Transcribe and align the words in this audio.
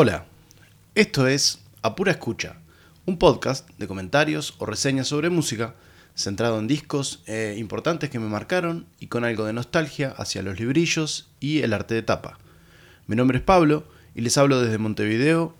Hola, 0.00 0.26
esto 0.94 1.26
es 1.26 1.58
A 1.82 1.96
Pura 1.96 2.12
Escucha, 2.12 2.58
un 3.04 3.18
podcast 3.18 3.68
de 3.78 3.88
comentarios 3.88 4.54
o 4.58 4.64
reseñas 4.64 5.08
sobre 5.08 5.28
música 5.28 5.74
centrado 6.14 6.60
en 6.60 6.68
discos 6.68 7.24
eh, 7.26 7.56
importantes 7.58 8.08
que 8.08 8.20
me 8.20 8.28
marcaron 8.28 8.86
y 9.00 9.08
con 9.08 9.24
algo 9.24 9.44
de 9.44 9.52
nostalgia 9.52 10.14
hacia 10.16 10.42
los 10.42 10.60
librillos 10.60 11.28
y 11.40 11.62
el 11.62 11.72
arte 11.72 11.96
de 11.96 12.02
tapa. 12.02 12.38
Mi 13.08 13.16
nombre 13.16 13.38
es 13.38 13.44
Pablo 13.44 13.88
y 14.14 14.20
les 14.20 14.38
hablo 14.38 14.60
desde 14.60 14.78
Montevideo, 14.78 15.56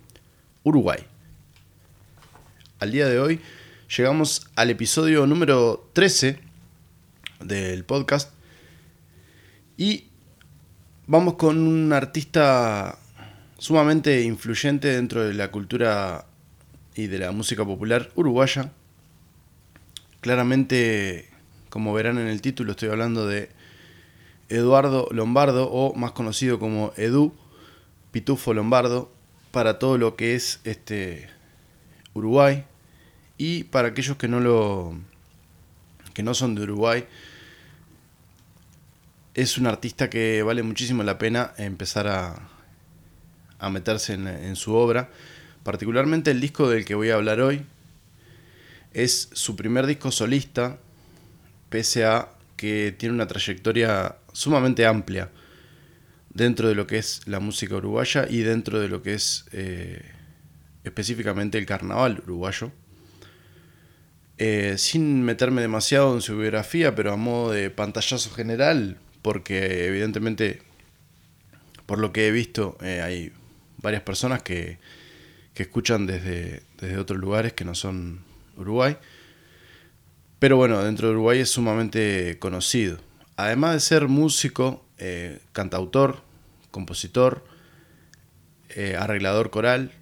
Uruguay. 0.62 1.00
Al 2.78 2.92
día 2.92 3.08
de 3.08 3.18
hoy 3.18 3.40
llegamos 3.88 4.46
al 4.54 4.70
episodio 4.70 5.26
número 5.26 5.90
13 5.94 6.38
del 7.40 7.84
podcast 7.84 8.30
y 9.76 10.04
vamos 11.08 11.34
con 11.34 11.58
un 11.58 11.92
artista 11.92 13.00
sumamente 13.58 14.22
influyente 14.22 14.88
dentro 14.88 15.24
de 15.24 15.34
la 15.34 15.50
cultura 15.50 16.26
y 16.94 17.08
de 17.08 17.18
la 17.18 17.32
música 17.32 17.64
popular 17.64 18.10
uruguaya. 18.14 18.72
Claramente, 20.20 21.28
como 21.68 21.92
verán 21.92 22.18
en 22.18 22.28
el 22.28 22.40
título, 22.40 22.72
estoy 22.72 22.88
hablando 22.88 23.26
de 23.26 23.50
Eduardo 24.48 25.08
Lombardo, 25.10 25.70
o 25.70 25.94
más 25.94 26.12
conocido 26.12 26.58
como 26.58 26.92
Edu 26.96 27.34
Pitufo 28.12 28.54
Lombardo, 28.54 29.12
para 29.50 29.78
todo 29.78 29.98
lo 29.98 30.16
que 30.16 30.34
es 30.34 30.60
este 30.64 31.28
Uruguay. 32.14 32.64
Y 33.36 33.64
para 33.64 33.88
aquellos 33.88 34.16
que 34.16 34.28
no 34.28 34.40
lo. 34.40 34.98
que 36.14 36.22
no 36.22 36.34
son 36.34 36.54
de 36.54 36.62
Uruguay, 36.62 37.06
es 39.34 39.58
un 39.58 39.66
artista 39.68 40.10
que 40.10 40.42
vale 40.42 40.64
muchísimo 40.64 41.04
la 41.04 41.18
pena 41.18 41.52
empezar 41.58 42.08
a, 42.08 42.48
a 43.58 43.70
meterse 43.70 44.14
en, 44.14 44.56
su 44.56 44.74
obra. 44.74 45.10
Particularmente 45.62 46.30
el 46.30 46.40
disco 46.40 46.68
del 46.68 46.84
que 46.84 46.94
voy 46.94 47.10
a 47.10 47.14
hablar 47.14 47.40
hoy 47.40 47.62
es 48.92 49.28
su 49.32 49.56
primer 49.56 49.86
disco 49.86 50.10
solista, 50.10 50.78
pese 51.68 52.04
a 52.04 52.30
que 52.56 52.94
tiene 52.96 53.14
una 53.14 53.26
trayectoria 53.26 54.16
sumamente 54.32 54.86
amplia 54.86 55.30
dentro 56.30 56.68
de 56.68 56.74
lo 56.74 56.86
que 56.86 56.98
es 56.98 57.22
la 57.26 57.40
música 57.40 57.76
uruguaya 57.76 58.26
y 58.28 58.40
dentro 58.40 58.80
de 58.80 58.88
lo 58.88 59.02
que 59.02 59.14
es 59.14 59.46
eh, 59.52 60.02
específicamente 60.84 61.58
el 61.58 61.66
carnaval 61.66 62.22
uruguayo. 62.24 62.72
Eh, 64.40 64.74
sin 64.78 65.24
meterme 65.24 65.62
demasiado 65.62 66.14
en 66.14 66.22
su 66.22 66.38
biografía, 66.38 66.94
pero 66.94 67.12
a 67.12 67.16
modo 67.16 67.50
de 67.50 67.70
pantallazo 67.70 68.30
general, 68.30 68.96
porque 69.20 69.86
evidentemente, 69.86 70.62
por 71.86 71.98
lo 71.98 72.12
que 72.12 72.28
he 72.28 72.30
visto, 72.30 72.78
eh, 72.80 73.00
hay 73.02 73.32
varias 73.78 74.02
personas 74.02 74.42
que, 74.42 74.78
escuchan 75.54 76.06
desde, 76.06 76.62
desde 76.80 76.98
otros 76.98 77.18
lugares 77.18 77.52
que 77.52 77.64
no 77.64 77.74
son 77.74 78.20
Uruguay. 78.56 78.96
Pero 80.38 80.56
bueno, 80.56 80.82
dentro 80.84 81.08
de 81.08 81.14
Uruguay 81.14 81.40
es 81.40 81.50
sumamente 81.50 82.38
conocido. 82.38 82.98
Además 83.36 83.74
de 83.74 83.80
ser 83.80 84.08
músico, 84.08 84.84
eh, 84.98 85.40
cantautor, 85.52 86.22
compositor, 86.70 87.44
eh, 88.70 88.96
arreglador 88.96 89.50
coral, 89.50 89.92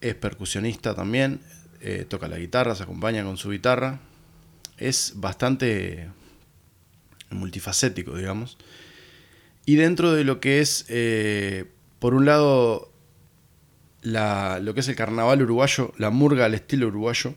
es 0.00 0.14
percusionista 0.14 0.94
también, 0.94 1.40
eh, 1.80 2.06
toca 2.08 2.28
la 2.28 2.38
guitarra, 2.38 2.74
se 2.74 2.82
acompaña 2.82 3.24
con 3.24 3.36
su 3.36 3.50
guitarra. 3.50 4.00
Es 4.78 5.14
bastante 5.16 6.08
multifacético, 7.30 8.16
digamos. 8.16 8.56
Y 9.66 9.76
dentro 9.76 10.12
de 10.12 10.24
lo 10.24 10.38
que 10.40 10.60
es 10.60 10.86
por 11.98 12.14
un 12.14 12.26
lado, 12.26 12.92
lo 14.02 14.74
que 14.74 14.80
es 14.80 14.88
el 14.88 14.96
carnaval 14.96 15.42
uruguayo, 15.42 15.92
la 15.98 16.10
murga 16.10 16.44
al 16.44 16.54
estilo 16.54 16.88
uruguayo. 16.88 17.34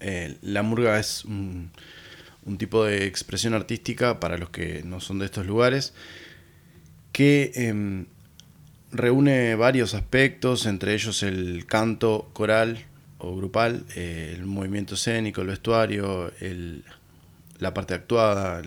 Eh, 0.00 0.36
la 0.42 0.62
murga 0.62 0.98
es 0.98 1.24
un, 1.24 1.70
tipo 2.56 2.84
de 2.84 3.06
expresión 3.06 3.52
artística 3.52 4.20
para 4.20 4.38
los 4.38 4.50
que 4.50 4.82
no 4.84 5.00
son 5.00 5.18
de 5.18 5.26
estos 5.26 5.44
lugares, 5.46 5.92
que 7.12 7.50
em, 7.54 8.06
reúne 8.92 9.54
varios 9.56 9.94
aspectos, 9.94 10.64
entre 10.66 10.94
ellos 10.94 11.22
el 11.22 11.66
canto 11.66 12.30
coral 12.32 12.86
o 13.18 13.36
grupal, 13.36 13.84
eh, 13.96 14.34
el 14.36 14.46
movimiento 14.46 14.94
escénico, 14.94 15.42
el 15.42 15.48
vestuario, 15.48 16.32
la 17.58 17.74
parte 17.74 17.94
actuada, 17.94 18.62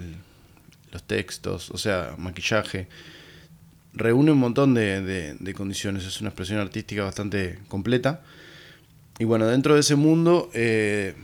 los 0.92 1.04
textos, 1.04 1.72
o 1.72 1.78
sea, 1.78 2.16
maquillaje 2.18 2.88
reúne 3.94 4.31
un 4.31 4.40
montón 4.40 4.74
de, 4.74 5.53
condiciones, 5.56 6.06
es 6.06 6.22
una 6.22 6.29
expresión 6.29 6.59
artística 6.59 7.03
bastante 7.03 7.59
completa. 7.68 8.22
Y 9.19 9.25
bueno, 9.25 9.47
dentro 9.47 9.75
de 9.75 9.81
ese 9.81 9.96
mundo, 9.96 10.50
eh, 10.53 11.16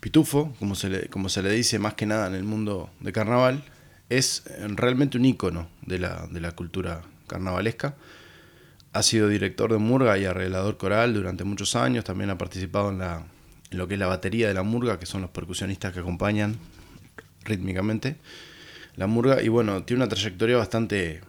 Pitufo, 0.00 0.54
como 0.58 0.74
se, 0.74 0.88
le, 0.88 1.08
como 1.08 1.28
se 1.28 1.42
le 1.42 1.50
dice 1.50 1.78
más 1.78 1.94
que 1.94 2.06
nada 2.06 2.26
en 2.26 2.34
el 2.34 2.44
mundo 2.44 2.90
de 3.00 3.12
carnaval, 3.12 3.62
es 4.08 4.42
realmente 4.74 5.18
un 5.18 5.24
ícono 5.24 5.68
de 5.82 5.98
la, 5.98 6.26
de 6.30 6.40
la 6.40 6.52
cultura 6.52 7.02
carnavalesca. 7.26 7.94
Ha 8.92 9.02
sido 9.02 9.28
director 9.28 9.70
de 9.70 9.78
Murga 9.78 10.18
y 10.18 10.24
arreglador 10.24 10.76
coral 10.78 11.14
durante 11.14 11.44
muchos 11.44 11.76
años, 11.76 12.04
también 12.04 12.30
ha 12.30 12.38
participado 12.38 12.90
en, 12.90 12.98
la, 12.98 13.24
en 13.70 13.78
lo 13.78 13.86
que 13.86 13.94
es 13.94 14.00
la 14.00 14.08
batería 14.08 14.48
de 14.48 14.54
la 14.54 14.64
Murga, 14.64 14.98
que 14.98 15.06
son 15.06 15.20
los 15.20 15.30
percusionistas 15.30 15.92
que 15.92 16.00
acompañan 16.00 16.56
rítmicamente 17.44 18.16
la 18.96 19.06
Murga, 19.06 19.42
y 19.42 19.48
bueno, 19.48 19.82
tiene 19.84 20.02
una 20.02 20.10
trayectoria 20.10 20.58
bastante 20.58 21.22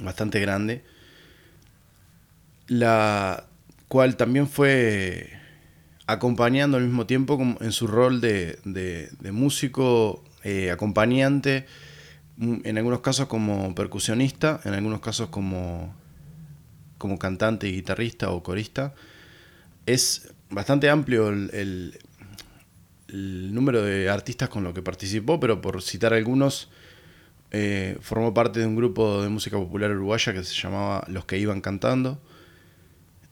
bastante 0.00 0.40
grande, 0.40 0.84
la 2.66 3.46
cual 3.88 4.16
también 4.16 4.48
fue 4.48 5.30
acompañando 6.06 6.76
al 6.76 6.84
mismo 6.84 7.06
tiempo 7.06 7.38
en 7.60 7.72
su 7.72 7.86
rol 7.86 8.20
de, 8.20 8.58
músico 9.32 10.24
eh, 10.42 10.70
acompañante, 10.70 11.66
mm, 12.36 12.58
en 12.64 12.78
algunos 12.78 13.00
casos 13.00 13.26
como 13.26 13.74
percusionista, 13.74 14.60
en 14.64 14.74
algunos 14.74 15.00
casos 15.00 15.28
como, 15.28 15.94
como 16.98 17.18
cantante 17.18 17.68
y 17.68 17.72
guitarrista 17.72 18.30
o 18.30 18.42
corista. 18.42 18.94
Es 19.86 20.32
bastante 20.50 20.90
amplio 20.90 21.28
el, 21.28 21.98
el 23.08 23.54
número 23.54 23.82
de 23.82 24.10
artistas 24.10 24.48
con 24.48 24.64
los 24.64 24.74
que 24.74 24.82
participó, 24.82 25.38
pero 25.38 25.60
por 25.60 25.80
citar 25.82 26.12
algunos, 26.14 26.68
eh, 27.56 27.98
formó 28.00 28.34
parte 28.34 28.58
de 28.58 28.66
un 28.66 28.74
grupo 28.74 29.22
de 29.22 29.28
música 29.28 29.56
popular 29.56 29.92
uruguaya 29.92 30.32
que 30.32 30.42
se 30.42 30.60
llamaba 30.60 31.04
Los 31.06 31.24
que 31.24 31.38
iban 31.38 31.60
cantando. 31.60 32.20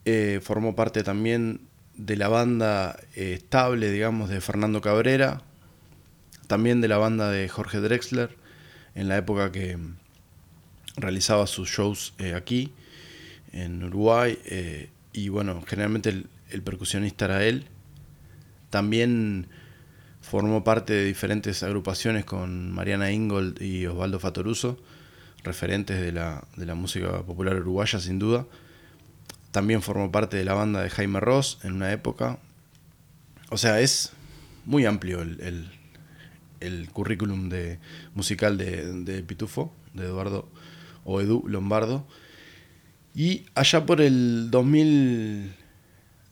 Eh, 0.04 0.38
formó 0.40 0.76
parte 0.76 1.02
también 1.02 1.62
de 1.96 2.14
la 2.14 2.28
banda 2.28 3.00
eh, 3.16 3.32
estable, 3.32 3.90
digamos, 3.90 4.28
de 4.28 4.40
Fernando 4.40 4.80
Cabrera. 4.80 5.42
También 6.46 6.80
de 6.80 6.86
la 6.86 6.98
banda 6.98 7.32
de 7.32 7.48
Jorge 7.48 7.80
Drexler, 7.80 8.36
en 8.94 9.08
la 9.08 9.16
época 9.16 9.50
que 9.50 9.76
realizaba 10.94 11.48
sus 11.48 11.68
shows 11.68 12.14
aquí, 12.36 12.72
en 13.52 13.82
Uruguay. 13.82 14.38
y 15.12 15.30
bueno, 15.30 15.64
generalmente 15.66 16.26
el 16.50 16.62
percusionista 16.62 17.24
era 17.24 17.44
él. 17.44 17.64
También 18.70 19.48
Formó 20.32 20.64
parte 20.64 20.94
de 20.94 21.04
diferentes 21.04 21.62
agrupaciones 21.62 22.24
con 22.24 22.72
Mariana 22.72 23.12
Ingold 23.12 23.60
y 23.60 23.84
Osvaldo 23.84 24.18
Fatoruso, 24.18 24.78
referentes 25.44 26.00
de 26.00 26.10
la, 26.10 26.74
música 26.74 27.22
popular 27.22 27.56
uruguaya 27.56 28.00
sin 28.00 28.18
duda. 28.18 28.46
También 29.50 29.82
formó 29.82 30.10
parte 30.10 30.38
de 30.38 30.46
la 30.46 30.54
banda 30.54 30.80
de 30.80 30.88
Jaime 30.88 31.20
Ross 31.20 31.58
en 31.64 31.74
una 31.74 31.92
época. 31.92 32.38
O 33.50 33.58
sea, 33.58 33.80
es 33.80 34.12
muy 34.64 34.86
amplio 34.86 35.20
el, 35.20 35.68
currículum 36.94 37.50
de, 37.50 37.78
musical 38.14 38.56
de, 38.56 38.90
de, 39.04 39.22
Pitufo, 39.22 39.70
de 39.92 40.06
Eduardo 40.06 40.48
o 41.04 41.20
Edu 41.20 41.44
Lombardo. 41.46 42.06
Y 43.14 43.44
allá 43.54 43.84
por 43.84 44.00
el 44.00 44.50
2000 44.50 45.61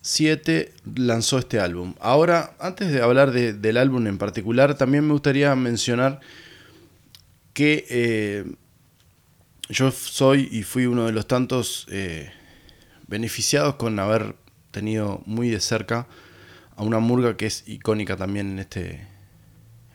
7 0.03 0.73
lanzó 0.95 1.39
este 1.39 1.61
álbum. 1.61 1.95
Ahora, 2.01 2.55
antes 2.59 2.91
de 2.91 3.03
hablar 3.03 3.33
del 3.33 3.77
álbum 3.77 4.07
en 4.07 4.19
particular, 4.19 4.77
también 4.77 5.07
me 5.07 5.13
gustaría 5.13 5.55
mencionar 5.55 6.21
que 7.53 7.87
eh, 7.91 8.45
yo 9.69 9.91
soy 9.91 10.49
y 10.51 10.63
fui 10.63 10.87
uno 10.87 11.07
de 11.07 11.13
los 11.13 11.27
tantos 11.27 11.87
eh, 11.91 12.33
beneficiados 13.07 13.75
con 13.75 13.99
haber 13.99 14.37
tenido 14.71 15.23
muy 15.27 15.51
de 15.51 15.61
cerca 15.61 16.07
a 16.77 16.83
una 16.83 16.99
murga 16.99 17.37
que 17.37 17.47
es 17.47 17.65
icónica 17.69 18.17
también 18.17 18.53
en 18.53 18.59
este, 18.61 19.07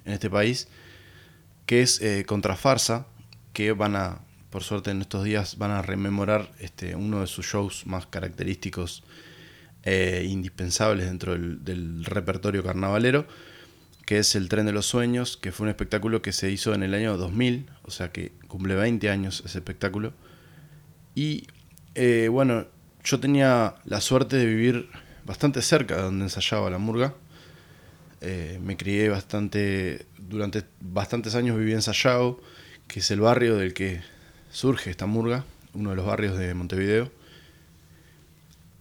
en 0.05 0.13
este 0.13 0.29
país, 0.29 0.67
que 1.65 1.81
es 1.81 1.99
eh, 2.01 2.25
Contrafarsa, 2.27 3.07
que 3.53 3.71
van 3.71 3.95
a, 3.95 4.19
por 4.51 4.63
suerte 4.63 4.91
en 4.91 5.01
estos 5.01 5.23
días, 5.23 5.57
van 5.57 5.71
a 5.71 5.81
rememorar 5.81 6.51
este, 6.59 6.95
uno 6.95 7.21
de 7.21 7.27
sus 7.27 7.45
shows 7.47 7.87
más 7.87 8.05
característicos 8.05 9.03
eh, 9.85 10.25
indispensables 10.27 11.05
dentro 11.05 11.33
del, 11.37 12.03
repertorio 12.05 12.63
carnavalero, 12.63 13.27
que 14.05 14.17
es 14.17 14.35
El 14.35 14.49
Tren 14.49 14.65
de 14.65 14.71
los 14.71 14.87
Sueños, 14.87 15.37
que 15.37 15.51
fue 15.51 15.65
un 15.65 15.69
espectáculo 15.69 16.21
que 16.23 16.31
se 16.31 16.49
hizo 16.51 16.73
en 16.73 16.81
el 16.83 16.93
año 16.95 17.17
2000, 17.17 17.69
o 17.83 17.91
sea 17.91 18.11
que 18.11 18.31
cumple 18.47 18.75
20 18.75 19.09
años 19.09 19.43
ese 19.45 19.59
espectáculo, 19.59 20.13
Y 21.13 21.47
eh, 21.93 22.27
bueno, 22.29 22.65
yo 23.03 23.19
tenía 23.19 23.75
la 23.85 24.01
suerte 24.01 24.37
de 24.37 24.45
vivir 24.45 24.89
bastante 25.23 25.61
cerca 25.61 25.95
de 25.95 26.01
donde 26.01 26.25
ensayaba 26.25 26.69
la 26.69 26.77
murga. 26.79 27.13
Eh, 28.21 28.59
me 28.63 28.75
crié 28.77 29.09
bastante, 29.09 30.07
durante 30.17 30.63
bastantes 30.81 31.35
años 31.35 31.57
viví 31.57 31.73
en 31.73 31.83
Sayago, 31.83 32.41
que 32.87 32.99
es 32.99 33.11
el 33.11 33.21
barrio 33.21 33.55
del 33.55 33.73
que 33.73 34.01
surge 34.51 34.89
esta 34.89 35.05
murga, 35.05 35.45
uno 35.73 35.91
de 35.91 35.95
los 35.95 36.05
barrios 36.05 36.37
de 36.37 36.53
Montevideo. 36.55 37.11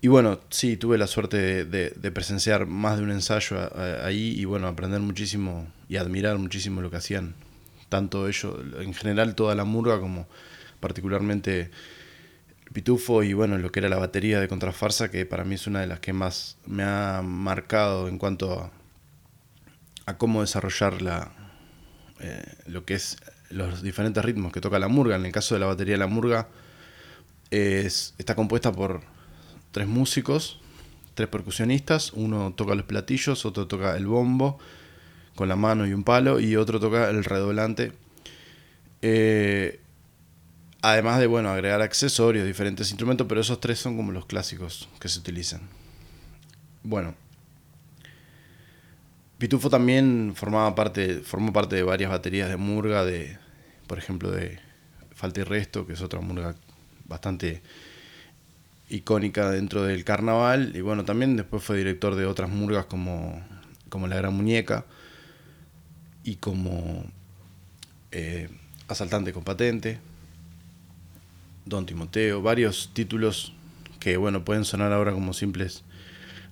Y 0.05 0.09
bueno, 0.09 0.39
sí, 0.51 0.77
tuve 0.77 0.99
la 0.99 1.07
suerte 1.07 1.65
de, 1.65 2.11
presenciar 2.11 2.67
más 2.67 2.99
de 2.99 3.05
un 3.05 3.11
ensayo 3.11 3.57
ahí 4.05 4.39
y 4.39 4.45
bueno, 4.45 4.69
aprender 4.69 5.01
muchísimo 5.01 5.67
y 5.89 5.97
admirar 5.97 6.37
muchísimo 6.37 6.83
lo 6.83 6.91
que 6.91 6.99
hacían, 6.99 7.35
tanto 7.89 8.29
ellos, 8.29 8.55
en 8.81 8.93
general 8.93 9.35
toda 9.35 9.55
la 9.55 9.65
murga 9.65 9.99
como 9.99 10.29
particularmente 10.79 11.71
Pitufo 12.75 13.23
y 13.23 13.33
bueno, 13.33 13.57
lo 13.57 13.73
que 13.73 13.81
era 13.81 13.89
la 13.89 13.97
batería 13.97 14.41
de 14.41 14.47
Contrafarsa, 14.47 15.11
que 15.11 15.25
para 15.25 15.43
mí 15.43 15.55
es 15.55 15.67
una 15.67 15.81
de 15.81 15.87
las 15.87 16.01
que 16.01 16.13
más 16.13 16.59
me 16.67 16.83
ha 16.83 17.23
marcado 17.25 18.07
en 18.07 18.19
cuanto 18.19 18.71
a, 20.05 20.19
cómo 20.19 20.43
desarrollar 20.43 21.01
la, 21.01 21.33
eh, 22.21 22.45
lo 22.67 22.85
que 22.85 22.93
es 22.93 23.17
los 23.49 23.83
diferentes 23.83 24.23
ritmos 24.23 24.53
que 24.53 24.61
toca 24.61 24.79
la 24.79 24.89
murga. 24.89 25.17
En 25.17 25.25
el 25.25 25.33
caso 25.33 25.55
de 25.55 25.61
la 25.61 25.67
batería 25.67 25.97
la 25.97 26.09
murga, 26.09 26.49
es, 27.51 28.13
está 28.19 28.35
compuesta 28.35 28.71
por 28.71 29.14
tres 29.75 29.89
músicos, 29.89 30.61
tres 31.15 31.29
percusionistas, 31.29 32.13
uno 32.13 32.53
toca 32.53 32.77
los 32.77 32.87
platillos, 32.87 33.45
otro 33.45 33.67
toca 33.67 33.97
el 33.97 34.07
bombo 34.07 34.61
con 35.35 35.49
la 35.49 35.57
mano 35.57 35.85
y 35.85 35.93
un 35.93 36.05
palo, 36.05 36.39
y 36.39 36.55
otro 36.55 36.79
toca 36.79 37.11
el 37.11 37.25
redoblante. 37.25 37.91
Eh, 39.03 39.81
además 40.81 41.19
de 41.19 41.27
bueno, 41.27 41.51
agregar 41.51 41.83
accesorios, 41.83 42.47
diferentes 42.47 42.89
instrumentos, 42.91 43.27
pero 43.29 43.41
esos 43.41 43.59
tres 43.59 43.81
son 43.81 43.97
como 43.97 44.13
los 44.13 44.27
clásicos 44.27 44.89
que 45.01 45.09
se 45.09 45.19
utilizan. 45.19 45.63
Bueno, 46.85 47.17
Pitufo 49.39 49.71
también 49.71 50.35
formaba 50.37 50.73
parte, 50.77 51.19
formó 51.19 51.53
parte 51.53 51.75
de 51.75 51.83
varias 51.83 52.13
baterías 52.13 52.49
de 52.49 52.57
murga, 52.57 53.05
de, 53.05 53.39
por 53.89 53.99
ejemplo, 53.99 54.31
de 54.31 54.61
Falta 55.17 55.41
y 55.41 55.43
Resto, 55.43 55.85
que 55.85 55.95
es 55.95 56.01
otra 56.01 56.21
murga 56.21 56.55
bastante 57.07 57.61
icónica 58.95 59.51
dentro 59.51 59.83
del 59.83 60.05
carnaval. 60.05 60.73
Y 60.75 60.81
bueno, 60.81 61.05
también 61.05 61.37
después 61.37 61.63
fue 61.63 61.77
director 61.77 62.15
de 62.15 62.27
otras 62.27 62.51
murgas 62.51 62.87
como, 62.87 63.43
como 63.89 64.07
La 64.07 64.17
Gran 64.17 64.35
Muñeca 64.35 64.85
y 66.23 66.37
como 66.37 67.05
eh, 68.13 68.49
Asaltante 68.89 69.33
con 69.33 69.45
Patente, 69.45 69.99
Don 71.65 71.87
Timoteo, 71.87 72.43
varios 72.43 72.91
títulos 72.93 73.53
que 73.99 74.17
bueno, 74.17 74.45
pueden 74.45 74.65
sonar 74.65 74.93
ahora 74.93 75.13
como 75.13 75.33
simples 75.33 75.83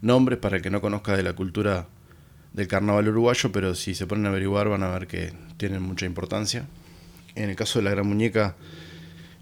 nombres 0.00 0.39
para 0.39 0.56
el 0.56 0.62
que 0.62 0.71
no 0.71 0.81
conozca 0.81 1.17
de 1.17 1.23
la 1.23 1.35
cultura 1.35 1.87
del 2.53 2.67
carnaval 2.67 3.09
uruguayo, 3.09 3.53
pero 3.53 3.75
si 3.75 3.94
se 3.94 4.06
ponen 4.06 4.27
a 4.27 4.31
averiguar 4.31 4.69
van 4.69 4.83
a 4.83 4.89
ver 4.89 5.06
que 5.06 5.33
tienen 5.59 5.83
mucha 5.83 6.06
importancia. 6.06 6.67
En 7.35 7.49
el 7.49 7.56
caso 7.56 7.79
de 7.79 7.85
la 7.85 7.93
Gran 7.93 8.06
Muñeca, 8.06 8.56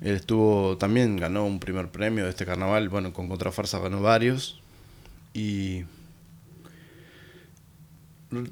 él 0.01 0.15
estuvo, 0.15 0.79
también 0.79 1.17
ganó 1.17 1.45
un 1.45 1.61
primer 1.61 1.91
premio 1.91 2.25
de 2.25 2.31
este 2.31 2.47
carnaval, 2.47 2.89
bueno, 2.89 3.13
con 3.13 3.29
Contrafarsa 3.29 3.79
ganó 3.81 4.01
varios. 4.01 4.61
Y 5.35 5.85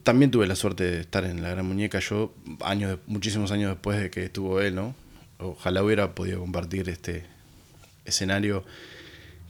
también 0.02 0.30
tuve 0.30 0.46
la 0.46 0.56
suerte 0.56 0.84
de 0.84 1.00
estar 1.00 1.24
en 1.24 1.42
la 1.42 1.50
Gran 1.50 1.66
Muñeca, 1.66 2.00
yo, 2.00 2.34
años, 2.62 2.98
muchísimos 3.06 3.50
años 3.50 3.70
después 3.70 3.98
de 3.98 4.10
que 4.10 4.24
estuvo 4.24 4.60
él, 4.60 4.74
¿no? 4.74 4.94
Ojalá 5.38 5.82
hubiera 5.82 6.14
podido 6.14 6.40
compartir 6.40 6.88
este 6.90 7.24
escenario 8.04 8.64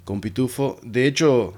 con 0.04 0.20
Pitufo. 0.20 0.78
De 0.82 1.06
hecho, 1.06 1.54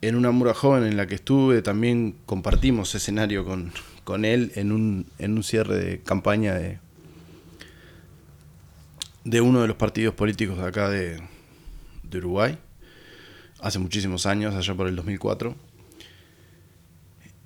en 0.00 0.16
una 0.16 0.32
mura 0.32 0.54
joven 0.54 0.84
en 0.84 0.96
la 0.96 1.06
que 1.06 1.14
estuve, 1.14 1.62
también 1.62 2.16
compartimos 2.26 2.94
escenario 2.94 3.44
con, 3.44 3.72
con 4.02 4.24
él 4.24 4.50
en 4.56 4.72
un, 4.72 5.06
en 5.18 5.34
un 5.36 5.44
cierre 5.44 5.78
de 5.78 6.00
campaña 6.00 6.54
de, 6.54 6.78
de 9.24 9.40
uno 9.40 9.62
de 9.62 9.68
los 9.68 9.76
partidos 9.76 10.14
políticos 10.14 10.58
de 10.58 10.66
acá 10.66 10.88
de, 10.90 11.20
Uruguay, 12.14 12.56
hace 13.60 13.80
muchísimos 13.80 14.24
años, 14.26 14.54
allá 14.54 14.74
por 14.74 14.86
el 14.86 14.94
2004. 14.94 15.56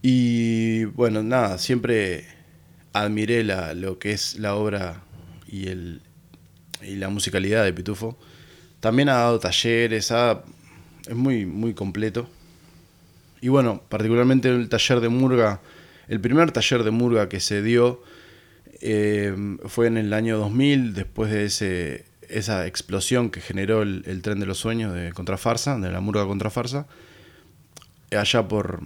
Y 0.02 0.84
bueno, 0.84 1.22
nada, 1.22 1.56
siempre 1.56 2.26
admiré 2.92 3.44
la, 3.44 3.72
lo 3.72 3.98
que 3.98 4.12
es 4.12 4.38
la 4.38 4.54
obra 4.54 5.02
y, 5.46 5.68
el, 5.68 6.02
y 6.82 6.96
la 6.96 7.08
musicalidad 7.08 7.64
de 7.64 7.72
Pitufo. 7.72 8.18
También 8.80 9.08
ha 9.08 9.14
dado 9.14 9.38
talleres, 9.38 10.12
es 10.12 11.14
muy, 11.14 11.46
muy 11.46 11.72
completo. 11.72 12.28
Y 13.40 13.48
bueno, 13.48 13.82
particularmente 13.88 14.48
el 14.50 14.68
taller 14.68 15.00
de 15.00 15.08
Murga, 15.08 15.60
el 16.08 16.20
primer 16.20 16.52
taller 16.52 16.82
de 16.82 16.90
Murga 16.90 17.28
que 17.28 17.40
se 17.40 17.62
dio 17.62 18.02
eh, 18.80 19.34
fue 19.66 19.86
en 19.86 19.96
el 19.96 20.12
año 20.12 20.38
2000, 20.38 20.94
después 20.94 21.30
de 21.30 21.44
ese, 21.44 22.04
esa 22.28 22.66
explosión 22.66 23.30
que 23.30 23.40
generó 23.40 23.82
el, 23.82 24.22
tren 24.22 24.40
de 24.40 24.46
los 24.46 24.58
sueños 24.58 24.94
de 24.94 25.12
Contrafarsa, 25.12 25.78
de 25.78 25.90
la 25.90 26.00
murga 26.00 26.26
Contrafarsa, 26.26 26.86
allá 28.16 28.48
por, 28.48 28.82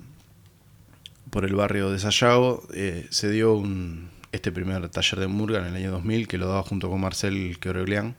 por 1.31 1.45
el 1.45 1.55
barrio 1.55 1.91
de 1.91 1.99
Sayago, 1.99 2.67
eh, 2.75 3.07
se 3.11 3.31
dio 3.31 3.55
un, 3.55 4.11
este 4.33 4.51
primer 4.51 4.89
taller 4.89 5.21
de 5.21 5.27
murga 5.27 5.59
en 5.59 5.67
el 5.67 5.77
año 5.77 5.91
2000, 5.93 6.27
que 6.27 6.39
lo 6.39 6.49
daba 6.49 6.63
junto 6.63 6.89
con 6.89 7.01
Marcel 7.01 7.59
Queroglian, 7.61 8.17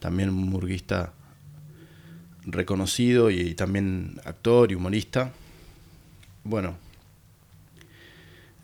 también 0.00 0.30
un 0.30 0.48
murguista 0.48 1.12
reconocido 2.44 3.30
y 3.30 3.54
también 3.54 4.20
actor 4.24 4.70
y 4.72 4.74
humorista. 4.74 5.32
Bueno, 6.44 6.76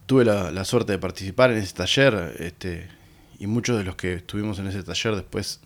tuve 0.06 0.24
la, 0.24 0.64
suerte 0.64 0.92
de 0.92 0.98
participar 0.98 1.50
en 1.52 1.58
ese 1.58 1.74
taller 1.74 2.36
este, 2.38 2.88
y 3.38 3.46
muchos 3.46 3.78
de 3.78 3.84
los 3.84 3.96
que 3.96 4.14
estuvimos 4.14 4.58
en 4.58 4.66
ese 4.66 4.82
taller 4.82 5.16
después 5.16 5.60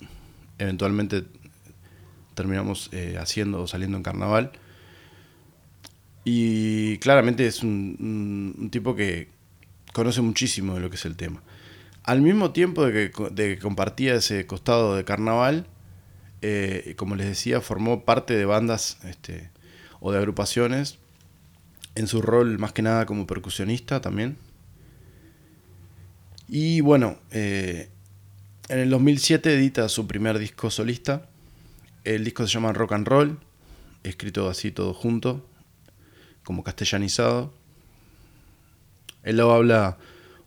eventualmente 0.59 1.25
terminamos 2.35 2.91
eh, 2.93 3.17
haciendo 3.19 3.63
o 3.63 3.67
saliendo 3.67 3.97
en 3.97 4.03
carnaval. 4.03 4.53
Y 6.25 6.99
claramente 6.99 7.47
es 7.47 7.63
un, 7.63 8.69
tipo 8.73 8.97
que 8.97 9.29
conoce 9.93 10.21
muchísimo 10.23 10.75
de 10.75 10.81
lo 10.81 10.91
que 10.91 10.97
es 10.97 11.05
el 11.05 11.17
tema. 11.17 11.43
Al 12.03 12.21
mismo 12.21 12.53
tiempo 12.53 12.85
de 12.85 13.11
que, 13.11 13.59
compartía 13.59 14.15
ese 14.17 14.47
costado 14.47 14.97
de 14.97 15.05
carnaval, 15.05 15.67
eh, 16.43 16.95
como 16.97 17.15
les 17.17 17.27
decía, 17.27 17.61
formó 17.61 18.05
parte 18.05 18.37
de 18.37 18.45
bandas 18.45 18.99
este, 19.05 19.51
o 20.01 20.13
de 20.13 20.19
agrupaciones 20.19 20.99
en 21.97 22.07
su 22.07 22.23
rol 22.23 22.59
más 22.59 22.73
que 22.73 22.83
nada 22.83 23.07
como 23.07 23.27
percusionista 23.27 24.01
también. 24.01 24.37
Y 26.49 26.81
bueno, 26.81 27.19
eh, 27.33 27.89
en 28.69 28.79
el 28.79 28.91
2007 28.91 29.55
edita 29.55 29.89
su 29.89 30.07
primer 30.07 30.39
disco 30.39 30.71
solista. 30.71 31.29
El 32.05 32.23
disco 32.25 32.47
se 32.47 32.53
llama 32.53 32.73
Rock 32.73 32.93
and 32.93 33.09
Roll, 33.09 33.41
escrito 34.05 34.49
así 34.49 34.71
todo 34.71 34.95
junto, 34.95 35.45
como 36.45 36.63
castellanizado. 36.63 37.53
Él 39.25 39.39
lo 39.39 39.53
habla 39.53 39.99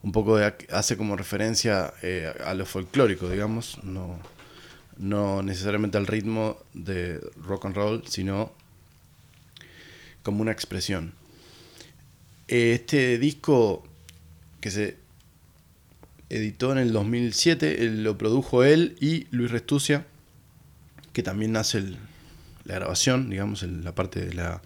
un 0.04 0.14
poco 0.14 0.38
de, 0.38 0.54
hace 0.72 0.96
como 0.96 1.18
referencia 1.18 1.94
eh, 2.02 2.32
a 2.46 2.54
lo 2.54 2.66
folclórico, 2.66 3.28
digamos, 3.28 3.84
no, 3.84 4.18
no 4.98 5.44
necesariamente 5.44 5.98
al 5.98 6.08
ritmo 6.08 6.58
de 6.74 7.20
rock 7.42 7.66
and 7.66 7.76
roll, 7.76 8.08
sino 8.08 8.54
como 10.24 10.42
una 10.42 10.54
expresión. 10.54 11.19
Este 12.50 13.20
disco 13.20 13.84
que 14.60 14.72
se 14.72 14.98
editó 16.30 16.72
en 16.72 16.80
el 16.80 16.92
2007, 16.92 17.92
lo 17.92 18.18
produjo 18.18 18.64
él 18.64 18.98
y 19.00 19.28
Luis 19.30 19.52
Restucia, 19.52 20.08
que 21.14 21.22
también 21.22 21.56
hace 21.58 21.82
la 22.66 22.76
grabación, 22.76 23.30
digamos, 23.30 23.62
la 23.62 23.94
parte 23.94 24.26
de 24.26 24.34
la, 24.34 24.64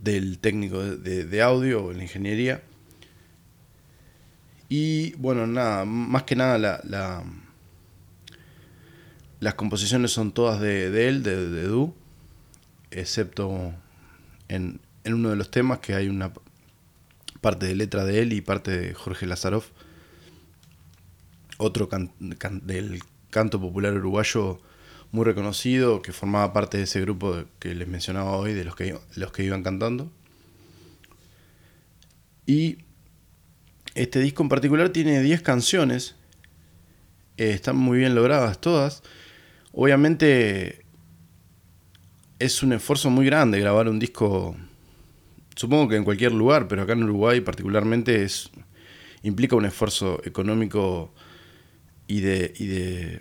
del 0.00 0.38
técnico 0.38 0.80
de, 0.80 1.42
audio 1.42 1.86
o 1.86 1.92
la 1.92 2.02
ingeniería. 2.04 2.62
Y 4.68 5.14
bueno, 5.14 5.48
nada, 5.48 5.84
más 5.84 6.22
que 6.22 6.36
nada 6.36 6.58
la, 6.58 7.24
las 9.40 9.54
composiciones 9.54 10.12
son 10.12 10.30
todas 10.30 10.60
de, 10.60 11.08
él, 11.08 11.24
de, 11.24 11.48
de 11.48 11.64
Du, 11.64 11.92
excepto 12.92 13.74
en, 14.46 14.78
en 15.04 15.14
uno 15.14 15.30
de 15.30 15.36
los 15.36 15.50
temas 15.50 15.78
que 15.80 15.94
hay 15.94 16.08
una 16.08 16.32
parte 17.40 17.66
de 17.66 17.74
letra 17.74 18.04
de 18.04 18.20
él 18.20 18.32
y 18.32 18.40
parte 18.40 18.70
de 18.78 18.94
Jorge 18.94 19.26
Lazaroff, 19.26 19.70
otro 21.58 21.88
del 22.18 23.00
canto 23.30 23.60
popular 23.60 23.94
uruguayo 23.94 24.60
muy 25.12 25.24
reconocido 25.24 26.02
que 26.02 26.12
formaba 26.12 26.52
parte 26.52 26.78
de 26.78 26.84
ese 26.84 27.00
grupo 27.00 27.44
que 27.58 27.74
les 27.74 27.88
mencionaba 27.88 28.32
hoy, 28.32 28.52
de 28.54 28.64
los 28.64 28.76
que, 28.76 28.98
los 29.16 29.32
que 29.32 29.44
iban 29.44 29.62
cantando. 29.62 30.10
Y 32.46 32.78
este 33.94 34.20
disco 34.20 34.42
en 34.42 34.48
particular 34.48 34.90
tiene 34.90 35.20
10 35.20 35.42
canciones, 35.42 36.16
eh, 37.36 37.50
están 37.50 37.76
muy 37.76 37.98
bien 37.98 38.14
logradas 38.14 38.60
todas. 38.60 39.02
Obviamente 39.72 40.84
es 42.38 42.62
un 42.62 42.72
esfuerzo 42.72 43.10
muy 43.10 43.26
grande 43.26 43.60
grabar 43.60 43.88
un 43.88 43.98
disco, 43.98 44.56
supongo 45.60 45.88
que 45.88 45.96
en 45.96 46.04
cualquier 46.04 46.32
lugar, 46.32 46.68
pero 46.68 46.80
acá 46.80 46.94
en 46.94 47.04
Uruguay 47.04 47.42
particularmente 47.42 48.22
es, 48.24 48.48
implica 49.22 49.56
un 49.56 49.66
esfuerzo 49.66 50.22
económico 50.24 51.12
y 52.06 52.20
de, 52.20 52.54
y 52.58 52.66
de, 52.66 53.20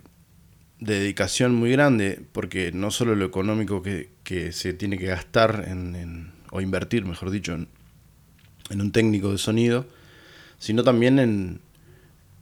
dedicación 0.79 1.53
muy 1.53 1.69
grande, 1.69 2.21
porque 2.31 2.71
no 2.71 2.91
solo 2.91 3.13
lo 3.13 3.25
económico 3.25 3.83
que, 3.83 4.51
se 4.53 4.73
tiene 4.73 4.97
que 4.97 5.07
gastar 5.07 5.65
en, 5.67 6.31
o 6.49 6.61
invertir, 6.61 7.03
mejor 7.03 7.29
dicho, 7.29 7.53
en, 7.53 7.67
un 8.79 8.93
técnico 8.93 9.33
de 9.33 9.37
sonido, 9.37 9.85
sino 10.59 10.85
también 10.85 11.19
en, 11.19 11.59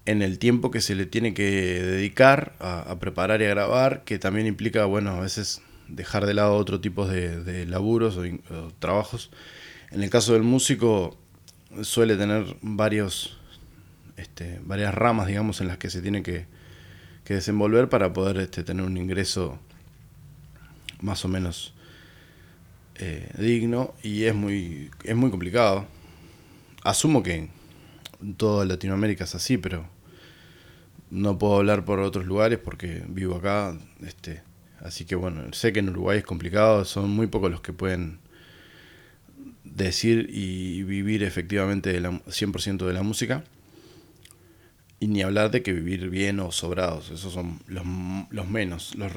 el 0.05 0.37
tiempo 0.37 0.69
que 0.69 0.79
se 0.79 0.93
le 0.93 1.07
tiene 1.07 1.33
que 1.33 1.81
dedicar 1.81 2.55
a, 2.59 2.99
preparar 2.99 3.41
y 3.41 3.45
a 3.45 3.49
grabar, 3.49 4.03
que 4.03 4.19
también 4.19 4.45
implica, 4.45 4.85
bueno, 4.85 5.09
a 5.09 5.21
veces 5.21 5.63
dejar 5.87 6.27
de 6.27 6.35
lado 6.35 6.53
otro 6.53 6.79
tipo 6.81 7.07
de, 7.07 7.65
laburos 7.65 8.15
o, 8.15 8.71
trabajos. 8.77 9.31
En 9.91 10.03
el 10.03 10.09
caso 10.09 10.33
del 10.33 10.43
músico 10.43 11.17
suele 11.81 12.17
tener 12.17 12.57
varios, 12.61 13.37
este, 14.17 14.59
varias 14.63 14.93
ramas, 14.93 15.27
digamos, 15.27 15.61
en 15.61 15.67
las 15.67 15.77
que 15.77 15.89
se 15.89 16.01
tiene 16.01 16.23
que, 16.23 16.45
desenvolver 17.25 17.89
para 17.89 18.13
poder 18.13 18.37
este, 18.37 18.63
tener 18.63 18.85
un 18.85 18.95
ingreso 18.95 19.59
más 21.01 21.25
o 21.25 21.27
menos 21.27 21.73
eh, 22.95 23.29
digno 23.37 23.93
y 24.01 24.23
es 24.23 24.33
muy, 24.33 24.89
es 25.03 25.15
muy 25.15 25.29
complicado. 25.29 25.85
Asumo 26.83 27.23
que 27.23 27.49
en 28.21 28.33
toda 28.35 28.63
Latinoamérica 28.65 29.25
es 29.25 29.35
así, 29.35 29.57
pero 29.57 29.89
no 31.09 31.37
puedo 31.37 31.57
hablar 31.57 31.83
por 31.83 31.99
otros 31.99 32.25
lugares 32.25 32.59
porque 32.59 33.03
vivo 33.07 33.35
acá. 33.35 33.77
Este, 34.05 34.41
así 34.79 35.03
que 35.03 35.15
bueno, 35.15 35.51
sé 35.51 35.73
que 35.73 35.79
en 35.79 35.89
Uruguay 35.89 36.19
es 36.19 36.25
complicado, 36.25 36.85
son 36.85 37.09
muy 37.09 37.27
pocos 37.27 37.51
los 37.51 37.59
que 37.59 37.73
pueden 37.73 38.19
decir 39.77 40.29
y 40.31 40.83
vivir 40.83 41.23
efectivamente 41.23 41.93
de 41.93 42.01
la, 42.01 42.11
100% 42.11 42.85
de 42.85 42.93
la 42.93 43.03
música. 43.03 43.43
Y 44.99 45.07
ni 45.07 45.21
hablar 45.21 45.51
de 45.51 45.61
que 45.61 45.73
vivir 45.73 46.09
bien 46.09 46.39
o 46.39 46.51
sobrados, 46.51 47.11
esos 47.11 47.31
son 47.31 47.59
los, 47.67 47.85
menos, 48.47 48.95
los 48.95 49.11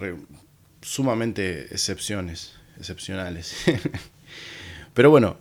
sumamente 0.82 1.62
excepciones, 1.72 2.54
excepcionales. 2.78 3.56
Pero 4.94 5.08
bueno, 5.08 5.38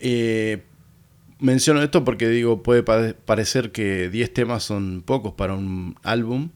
eh, 0.00 0.62
menciono 1.38 1.82
esto 1.82 2.04
porque 2.04 2.28
digo, 2.28 2.62
puede 2.62 2.82
parecer 2.82 3.72
que 3.72 4.08
10 4.08 4.32
temas 4.32 4.62
son 4.62 5.02
pocos 5.02 5.34
para 5.34 5.54
un 5.54 5.96
álbum, 6.02 6.50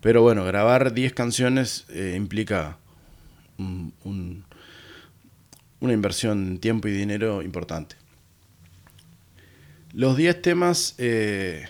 pero 0.00 0.22
bueno, 0.22 0.44
grabar 0.44 0.92
10 0.92 1.14
canciones 1.14 1.86
eh, 1.88 2.14
implica 2.16 2.78
una 5.80 5.92
inversión 5.92 6.46
en 6.48 6.58
tiempo 6.58 6.88
y 6.88 6.92
dinero 6.92 7.42
importante. 7.42 7.96
Los 9.92 10.16
10 10.16 10.42
temas, 10.42 10.94
eh, 10.98 11.64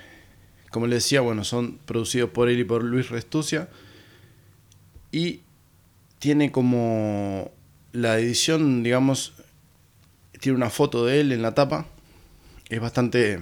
como 0.71 0.87
les 0.87 1.05
decía, 1.05 1.21
bueno, 1.21 1.45
son 1.45 1.79
producidos 1.85 2.31
por 2.31 2.49
él 2.49 2.59
y 2.61 2.65
por 2.65 2.83
Luis 2.83 3.11
Restucia 3.11 3.69
y 5.12 5.41
tiene 6.19 6.50
como 6.50 7.53
la 7.93 8.19
edición, 8.19 8.83
digamos, 8.83 9.35
tiene 10.41 10.57
una 10.57 10.71
foto 10.71 11.07
de 11.07 11.21
él 11.21 11.33
en 11.33 11.43
la 11.43 11.55
tapa 11.55 11.87
es 12.69 12.81
bastante 12.81 13.41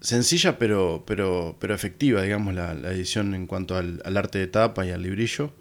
sencilla 0.00 0.58
pero, 0.58 1.04
pero, 1.06 1.56
pero 1.58 1.74
efectiva, 1.74 2.22
digamos, 2.22 2.54
la, 2.54 2.72
edición 2.92 3.34
en 3.34 3.46
cuanto 3.46 3.76
al, 3.76 4.00
arte 4.16 4.38
de 4.38 4.46
tapa 4.46 4.86
y 4.86 4.90
al 4.90 5.02
librillo. 5.02 5.52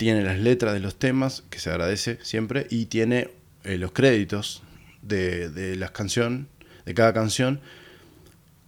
Tiene 0.00 0.22
las 0.22 0.38
letras 0.38 0.72
de 0.72 0.80
los 0.80 0.98
temas, 0.98 1.44
que 1.50 1.58
se 1.58 1.68
agradece 1.68 2.18
siempre, 2.22 2.66
y 2.70 2.86
tiene 2.86 3.28
eh, 3.64 3.76
los 3.76 3.92
créditos 3.92 4.62
de, 5.02 5.50
de 5.50 5.76
las 5.76 5.90
canciones, 5.90 6.46
de 6.86 6.94
cada 6.94 7.12
canción, 7.12 7.60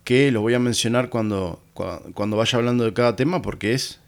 que 0.05 0.31
lo 0.31 0.43
voy 0.43 0.53
a 0.53 0.59
mencionar 0.59 1.09
cuando, 1.09 1.65
cuando 1.73 2.37
vaya 2.37 2.59
hablando 2.59 2.85
de 2.85 2.93
cada 2.93 3.17
tema, 3.17 3.41
porque 3.41 3.73
es, 3.73 3.99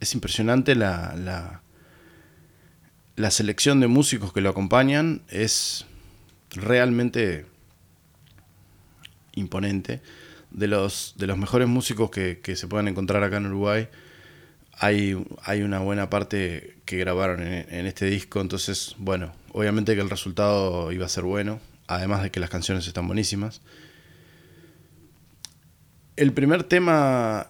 es 0.00 0.12
impresionante 0.12 0.74
la, 0.74 1.62
la, 3.16 3.30
selección 3.30 3.80
de 3.80 3.86
músicos 3.86 4.34
que 4.34 4.42
lo 4.42 4.50
acompañan, 4.50 5.22
es 5.30 5.86
realmente 6.50 7.46
imponente. 9.32 10.02
De 10.50 10.66
los, 10.66 11.14
de 11.16 11.26
los 11.26 11.38
mejores 11.38 11.68
músicos 11.68 12.10
que, 12.10 12.38
se 12.54 12.68
puedan 12.68 12.88
encontrar 12.88 13.24
acá 13.24 13.38
en 13.38 13.46
Uruguay, 13.46 13.88
hay, 14.80 15.24
hay 15.44 15.62
una 15.62 15.78
buena 15.78 16.10
parte 16.10 16.76
que 16.84 16.96
grabaron 16.96 17.42
en, 17.42 17.86
este 17.86 18.06
disco. 18.06 18.40
Entonces, 18.40 18.96
bueno, 18.98 19.32
obviamente 19.52 19.94
que 19.94 20.00
el 20.00 20.10
resultado 20.10 20.90
iba 20.90 21.06
a 21.06 21.08
ser 21.08 21.24
bueno, 21.24 21.60
además 21.86 22.22
de 22.22 22.30
que 22.30 22.40
las 22.40 22.50
canciones 22.50 22.86
están 22.86 23.06
buenísimas. 23.06 23.60
El 26.16 26.32
primer 26.32 26.64
tema 26.64 27.46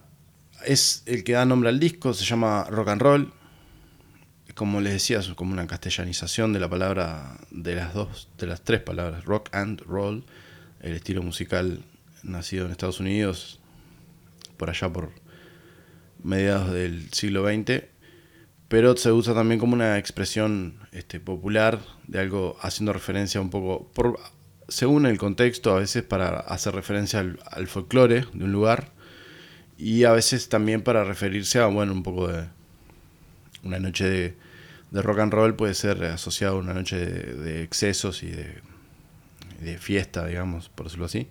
es 0.65 1.03
el 1.05 1.23
que 1.23 1.33
da 1.33 1.45
nombre 1.45 1.69
al 1.69 1.79
disco, 1.79 2.13
se 2.13 2.25
llama 2.25 2.65
Rock 2.69 2.89
and 2.89 3.01
Roll 3.01 3.33
como 4.53 4.81
les 4.81 4.93
decía, 4.93 5.19
es 5.19 5.27
como 5.29 5.53
una 5.53 5.67
castellanización 5.67 6.53
de 6.53 6.59
la 6.59 6.69
palabra, 6.69 7.37
de 7.51 7.75
las 7.75 7.93
dos, 7.93 8.27
de 8.37 8.47
las 8.47 8.61
tres 8.61 8.81
palabras, 8.81 9.25
rock 9.25 9.49
and 9.53 9.81
roll, 9.81 10.23
el 10.81 10.93
estilo 10.93 11.21
musical 11.21 11.83
nacido 12.23 12.65
en 12.65 12.71
Estados 12.71 12.99
Unidos 12.99 13.59
por 14.57 14.69
allá 14.69 14.89
por 14.89 15.11
mediados 16.23 16.71
del 16.71 17.11
siglo 17.11 17.45
XX, 17.45 17.83
pero 18.67 18.95
se 18.95 19.11
usa 19.11 19.33
también 19.33 19.59
como 19.59 19.73
una 19.73 19.97
expresión 19.97 20.79
este, 20.91 21.19
popular 21.19 21.79
de 22.07 22.19
algo 22.19 22.57
haciendo 22.61 22.93
referencia 22.93 23.41
un 23.41 23.49
poco, 23.49 23.91
por, 23.93 24.19
según 24.67 25.05
el 25.05 25.17
contexto, 25.17 25.75
a 25.75 25.79
veces 25.79 26.03
para 26.03 26.39
hacer 26.39 26.73
referencia 26.73 27.19
al, 27.19 27.39
al 27.49 27.67
folclore 27.67 28.25
de 28.33 28.45
un 28.45 28.51
lugar 28.51 28.91
y 29.77 30.03
a 30.03 30.11
veces 30.11 30.47
también 30.47 30.83
para 30.83 31.03
referirse 31.03 31.59
a, 31.59 31.65
bueno, 31.65 31.91
un 31.91 32.03
poco 32.03 32.27
de 32.27 32.45
una 33.63 33.79
noche 33.79 34.07
de, 34.91 35.01
rock 35.01 35.19
and 35.19 35.33
roll 35.33 35.55
puede 35.55 35.73
ser 35.73 36.03
asociado 36.03 36.57
a 36.57 36.59
una 36.59 36.73
noche 36.73 36.97
de, 36.97 37.63
excesos 37.63 38.23
y 38.23 38.29
de, 38.29 38.61
fiesta, 39.79 40.25
digamos, 40.25 40.69
por 40.69 40.85
decirlo 40.85 41.05
así. 41.05 41.27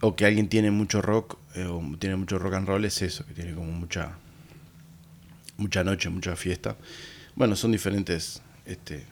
O 0.00 0.14
que 0.14 0.26
alguien 0.26 0.48
tiene 0.48 0.70
mucho 0.70 1.02
rock 1.02 1.38
eh, 1.54 1.64
o 1.64 1.82
tiene 1.98 2.16
mucho 2.16 2.38
rock 2.38 2.54
and 2.54 2.68
roll 2.68 2.84
es 2.84 3.02
eso, 3.02 3.26
que 3.26 3.34
tiene 3.34 3.54
como 3.54 3.72
mucha 3.72 4.16
mucha 5.58 5.84
noche, 5.84 6.08
mucha 6.08 6.34
fiesta. 6.36 6.76
Bueno, 7.34 7.54
son 7.56 7.72
diferentes 7.72 8.40
este, 8.64 9.04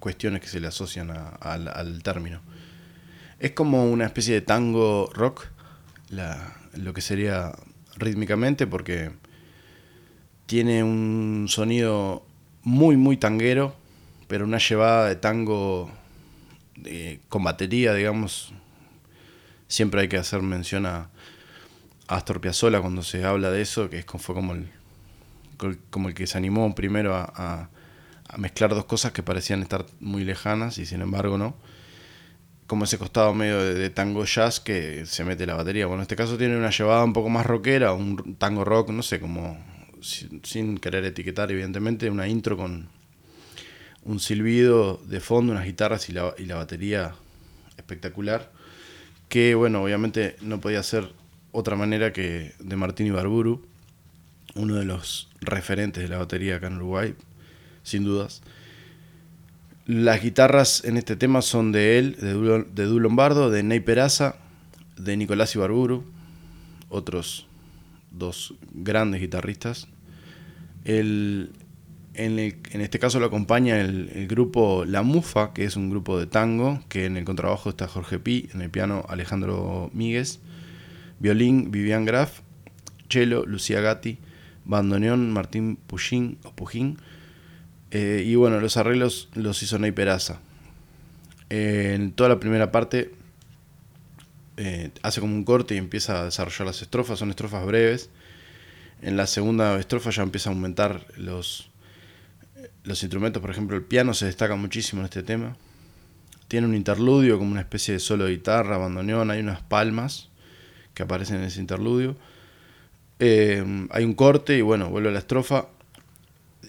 cuestiones 0.00 0.40
que 0.40 0.48
se 0.48 0.58
le 0.58 0.66
asocian 0.66 1.10
al, 1.40 2.02
término. 2.02 2.40
Es 3.38 3.52
como 3.52 3.90
una 3.90 4.06
especie 4.06 4.34
de 4.34 4.40
tango 4.40 5.10
rock, 5.14 5.46
la, 6.08 6.56
lo 6.74 6.92
que 6.92 7.00
sería 7.00 7.52
rítmicamente, 7.96 8.66
porque 8.66 9.12
tiene 10.46 10.82
un 10.82 11.46
sonido 11.48 12.26
muy, 12.62 12.96
muy 12.96 13.16
tanguero, 13.16 13.76
pero 14.28 14.44
una 14.44 14.58
llevada 14.58 15.08
de 15.08 15.16
tango 15.16 15.90
con 17.28 17.44
batería, 17.44 17.94
digamos. 17.94 18.52
Siempre 19.68 20.02
hay 20.02 20.08
que 20.08 20.16
hacer 20.16 20.42
mención 20.42 20.86
a, 20.86 21.10
Astor 22.06 22.40
Piazzolla 22.40 22.80
cuando 22.80 23.02
se 23.02 23.24
habla 23.24 23.50
de 23.50 23.62
eso, 23.62 23.88
que 23.88 23.98
es, 23.98 24.04
fue 24.04 24.34
como 24.34 24.52
el, 24.52 24.68
como 25.90 26.08
el 26.08 26.14
que 26.14 26.26
se 26.26 26.36
animó 26.36 26.74
primero 26.74 27.14
a, 27.14 27.70
mezclar 28.36 28.70
dos 28.70 28.86
cosas 28.86 29.12
que 29.12 29.22
parecían 29.22 29.62
estar 29.62 29.86
muy 30.00 30.24
lejanas 30.24 30.78
y 30.78 30.86
sin 30.86 31.00
embargo 31.00 31.38
no. 31.38 31.56
Como 32.66 32.84
ese 32.84 32.98
costado 32.98 33.32
medio 33.34 33.62
de, 33.62 33.74
de, 33.74 33.90
tango 33.90 34.24
jazz 34.24 34.58
que 34.58 35.06
se 35.06 35.24
mete 35.24 35.46
la 35.46 35.54
batería. 35.54 35.86
Bueno, 35.86 36.00
en 36.00 36.02
este 36.02 36.16
caso 36.16 36.36
tiene 36.36 36.56
una 36.56 36.70
llevada 36.70 37.04
un 37.04 37.12
poco 37.12 37.28
más 37.28 37.46
rockera, 37.46 37.92
un 37.92 38.36
tango 38.36 38.64
rock, 38.64 38.90
no 38.90 39.02
sé, 39.02 39.20
como 39.20 39.58
sin, 40.04 40.78
querer 40.78 41.04
etiquetar, 41.04 41.50
evidentemente, 41.50 42.10
una 42.10 42.28
intro 42.28 42.56
con 42.56 42.88
un 44.02 44.20
silbido 44.20 45.00
de 45.06 45.20
fondo, 45.20 45.52
unas 45.52 45.64
guitarras 45.64 46.08
y 46.08 46.12
la, 46.12 46.34
y 46.38 46.44
la 46.44 46.56
batería 46.56 47.14
espectacular. 47.76 48.52
Que, 49.34 49.56
bueno, 49.56 49.82
obviamente 49.82 50.36
no 50.42 50.60
podía 50.60 50.80
ser 50.84 51.10
otra 51.50 51.74
manera 51.74 52.12
que 52.12 52.52
de 52.60 52.76
Martín 52.76 53.08
Ibarburu, 53.08 53.66
uno 54.54 54.76
de 54.76 54.84
los 54.84 55.28
referentes 55.40 56.04
de 56.04 56.08
la 56.08 56.18
batería 56.18 56.54
acá 56.54 56.68
en 56.68 56.76
Uruguay, 56.76 57.16
sin 57.82 58.04
dudas. 58.04 58.42
Las 59.86 60.22
guitarras 60.22 60.84
en 60.84 60.96
este 60.96 61.16
tema 61.16 61.42
son 61.42 61.72
de 61.72 61.98
él, 61.98 62.16
de 62.20 62.32
Du, 62.32 62.64
de 62.72 62.86
Lombardo, 63.00 63.50
de 63.50 63.64
Ney 63.64 63.80
Peraza, 63.80 64.36
de 64.96 65.16
Nicolás 65.16 65.52
Ibarburu, 65.56 66.04
otros 66.88 67.48
dos 68.12 68.54
grandes 68.72 69.20
guitarristas. 69.20 69.88
El, 70.84 71.50
en, 72.14 72.38
este 72.80 72.98
caso 72.98 73.20
lo 73.20 73.26
acompaña 73.26 73.80
el, 73.80 74.26
grupo 74.28 74.84
La 74.84 75.02
Mufa, 75.02 75.52
que 75.52 75.64
es 75.64 75.76
un 75.76 75.90
grupo 75.90 76.18
de 76.18 76.26
tango, 76.26 76.82
que 76.88 77.06
en 77.06 77.16
el 77.16 77.24
contrabajo 77.24 77.70
está 77.70 77.88
Jorge 77.88 78.18
Pi, 78.18 78.48
en 78.54 78.62
el 78.62 78.70
piano 78.70 79.04
Alejandro 79.08 79.90
Míguez, 79.92 80.40
violín 81.18 81.70
Vivian 81.70 82.04
Graf 82.04 82.40
cello, 83.08 83.44
Lucía 83.46 83.80
Gatti, 83.80 84.18
bandoneón, 84.64 85.32
Martín 85.32 85.76
Pujín 85.76 86.38
o 86.44 86.52
Pujín, 86.52 86.98
eh, 87.90 88.24
y 88.26 88.34
bueno, 88.34 88.60
los 88.60 88.76
arreglos 88.76 89.28
los 89.34 89.62
hizo 89.62 89.78
Ney 89.78 89.92
Peraza. 89.92 90.40
en 91.50 92.12
toda 92.12 92.28
la 92.28 92.40
primera 92.40 92.72
parte 92.72 93.12
eh, 94.56 94.90
hace 95.02 95.20
como 95.20 95.34
un 95.34 95.44
corte 95.44 95.74
y 95.74 95.78
empieza 95.78 96.20
a 96.20 96.24
desarrollar 96.24 96.66
las 96.66 96.82
estrofas, 96.82 97.18
son 97.18 97.30
estrofas 97.30 97.64
breves. 97.66 98.10
En 99.02 99.16
la 99.16 99.26
segunda 99.26 99.78
estrofa 99.78 100.10
ya 100.10 100.22
empieza 100.22 100.50
a 100.50 100.52
aumentar 100.52 101.06
los, 101.16 101.70
los 102.84 103.02
instrumentos, 103.02 103.40
por 103.40 103.50
ejemplo 103.50 103.76
el 103.76 103.82
piano 103.82 104.14
se 104.14 104.26
destaca 104.26 104.56
muchísimo 104.56 105.02
en 105.02 105.06
este 105.06 105.22
tema. 105.22 105.56
Tiene 106.48 106.66
un 106.66 106.74
interludio 106.74 107.38
como 107.38 107.50
una 107.50 107.60
especie 107.60 107.94
de 107.94 108.00
solo 108.00 108.24
de 108.24 108.32
guitarra, 108.32 108.78
bandoneón, 108.78 109.30
hay 109.30 109.40
unas 109.40 109.62
palmas 109.62 110.28
que 110.94 111.02
aparecen 111.02 111.36
en 111.36 111.44
ese 111.44 111.60
interludio. 111.60 112.16
Eh, 113.18 113.86
hay 113.90 114.04
un 114.04 114.14
corte 114.14 114.56
y 114.56 114.60
bueno, 114.60 114.90
vuelve 114.90 115.08
a 115.08 115.12
la 115.12 115.18
estrofa. 115.18 115.66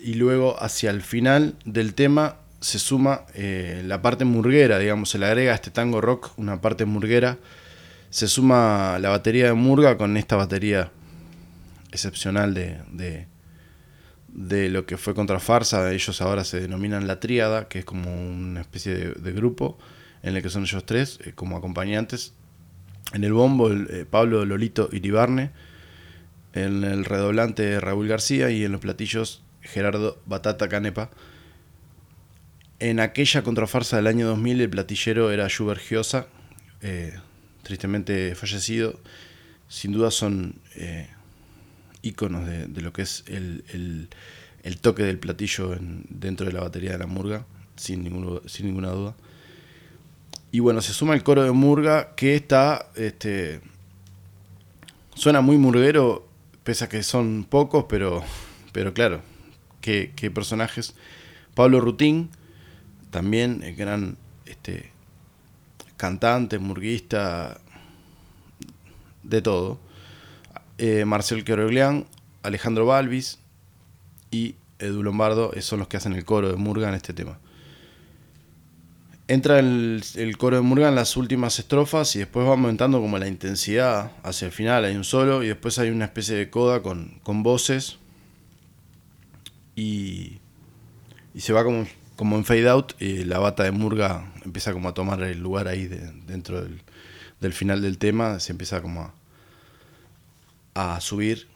Y 0.01 0.15
luego 0.15 0.61
hacia 0.61 0.91
el 0.91 1.01
final 1.01 1.55
del 1.65 1.93
tema 1.93 2.37
se 2.61 2.79
suma 2.79 3.25
eh, 3.33 3.83
la 3.85 4.01
parte 4.01 4.25
murguera, 4.25 4.79
digamos, 4.79 5.09
se 5.09 5.19
le 5.19 5.25
agrega 5.25 5.51
a 5.51 5.55
este 5.55 5.71
tango 5.71 6.01
rock 6.01 6.31
una 6.37 6.61
parte 6.61 6.85
murguera 6.85 7.37
se 8.15 8.29
suma 8.29 8.97
la 9.01 9.09
batería 9.09 9.47
de 9.47 9.53
Murga 9.55 9.97
con 9.97 10.15
esta 10.15 10.37
batería 10.37 10.89
excepcional 11.91 12.53
de, 12.53 12.77
de, 12.93 13.27
lo 14.35 14.85
que 14.85 14.97
fue 14.97 15.15
Contrafarsa. 15.15 15.91
Ellos 15.93 16.21
ahora 16.21 16.43
se 16.43 16.59
denominan 16.59 17.07
La 17.07 17.19
Tríada, 17.19 17.67
que 17.67 17.79
es 17.79 17.85
como 17.85 18.13
una 18.13 18.61
especie 18.61 18.93
de, 18.95 19.31
grupo 19.31 19.77
en 20.23 20.35
el 20.35 20.41
que 20.41 20.49
son 20.49 20.63
ellos 20.63 20.85
tres 20.85 21.19
eh, 21.23 21.33
como 21.33 21.57
acompañantes. 21.57 22.33
En 23.13 23.23
el 23.23 23.33
bombo, 23.33 23.71
eh, 23.71 24.05
Pablo 24.09 24.45
Lolito 24.45 24.89
Iribarne. 24.91 25.51
En 26.53 26.83
el 26.83 27.05
redoblante, 27.05 27.79
Raúl 27.79 28.07
García. 28.07 28.49
Y 28.49 28.65
en 28.65 28.71
los 28.71 28.81
platillos, 28.81 29.43
Gerardo 29.61 30.21
Batata 30.25 30.67
Canepa. 30.67 31.09
En 32.79 32.99
aquella 32.99 33.41
contrafarsa 33.43 33.95
del 33.95 34.07
año 34.07 34.27
2000, 34.27 34.61
el 34.61 34.69
platillero 34.69 35.31
era 35.31 35.47
Schubert 35.47 35.81
Giosa. 35.81 36.27
Eh, 36.81 37.17
tristemente 37.63 38.35
fallecido, 38.35 38.99
sin 39.67 39.91
duda 39.91 40.11
son 40.11 40.59
íconos 42.05 42.45
de, 42.45 42.81
lo 42.81 42.93
que 42.93 43.01
es 43.01 43.23
el, 43.27 44.09
toque 44.81 45.03
del 45.03 45.19
platillo 45.19 45.75
dentro 45.79 46.45
de 46.45 46.53
la 46.53 46.61
batería 46.61 46.91
de 46.91 46.99
la 46.99 47.07
murga, 47.07 47.45
sin, 47.75 48.03
sin 48.45 48.65
ninguna 48.67 48.89
duda. 48.89 49.15
Y 50.51 50.59
bueno, 50.59 50.81
se 50.81 50.93
suma 50.93 51.15
el 51.15 51.23
coro 51.23 51.43
de 51.43 51.51
murga 51.51 52.15
que 52.15 52.35
está, 52.35 52.87
este, 52.95 53.59
suena 55.15 55.41
muy 55.41 55.57
murguero, 55.57 56.27
pese 56.63 56.85
a 56.85 56.89
que 56.89 57.03
son 57.03 57.45
pocos, 57.49 57.85
pero, 57.89 58.23
pero 58.71 58.93
claro, 58.93 59.21
qué, 59.81 60.31
personajes. 60.33 60.95
Pablo 61.55 61.81
Rutín, 61.81 62.29
también 63.09 63.63
el 63.63 63.75
gran 63.75 64.17
este, 64.45 64.91
cantante, 65.97 66.59
murguista, 66.59 67.59
de 69.23 69.41
todo. 69.41 69.79
Eh, 70.77 71.05
Marcel 71.05 71.43
Queroglián, 71.43 72.05
Alejandro 72.43 72.85
Balvis 72.85 73.39
y 74.31 74.55
Edu 74.79 75.03
Lombardo 75.03 75.51
son 75.61 75.79
los 75.79 75.87
que 75.87 75.97
hacen 75.97 76.13
el 76.13 76.25
coro 76.25 76.49
de 76.49 76.57
Murga 76.57 76.89
en 76.89 76.95
este 76.95 77.13
tema. 77.13 77.39
Entra 79.27 79.57
el, 79.57 80.03
coro 80.37 80.57
de 80.57 80.61
Murga 80.61 80.89
en 80.89 80.95
las 80.95 81.17
últimas 81.17 81.57
estrofas 81.57 82.15
y 82.15 82.19
después 82.19 82.45
va 82.45 82.51
aumentando 82.51 83.01
como 83.01 83.17
la 83.17 83.27
intensidad 83.27 84.11
hacia 84.23 84.45
el 84.45 84.51
final. 84.51 84.85
Hay 84.85 84.95
un 84.95 85.03
solo 85.03 85.43
y 85.43 85.47
después 85.47 85.79
hay 85.79 85.89
una 85.89 86.05
especie 86.05 86.35
de 86.35 86.49
coda 86.49 86.83
con, 86.83 87.21
voces 87.41 87.97
y, 89.75 90.39
y 91.33 91.39
se 91.39 91.53
va 91.53 91.63
como 91.63 91.85
como 92.15 92.37
en 92.37 92.45
fade 92.45 92.69
out, 92.69 92.93
y 93.01 93.23
la 93.25 93.39
bata 93.39 93.63
de 93.63 93.71
Murga 93.71 94.31
empieza 94.43 94.73
como 94.73 94.89
a 94.89 94.93
tomar 94.93 95.21
el 95.23 95.39
lugar 95.39 95.67
ahí 95.67 95.85
dentro 95.85 96.61
del, 96.61 97.53
final 97.53 97.81
del 97.81 97.97
tema, 97.97 98.39
se 98.39 98.53
empieza 98.53 98.81
como 98.81 99.01
a, 99.01 99.13
subir 100.99 101.47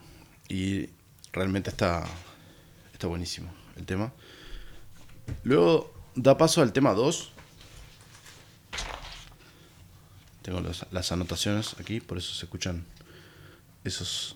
y 0.47 0.89
realmente 1.31 1.69
está, 1.69 2.05
está 2.93 3.07
buenísimo 3.07 3.51
el 3.75 3.85
tema. 3.85 4.11
Luego 5.43 5.93
da 6.15 6.37
paso 6.37 6.61
al 6.61 6.73
tema 6.73 6.93
2. 6.93 7.31
Tengo 10.41 10.61
las 10.91 11.11
anotaciones 11.11 11.75
aquí, 11.79 11.99
por 11.99 12.17
eso 12.17 12.33
se 12.33 12.45
escuchan 12.45 12.85
esos 13.83 14.35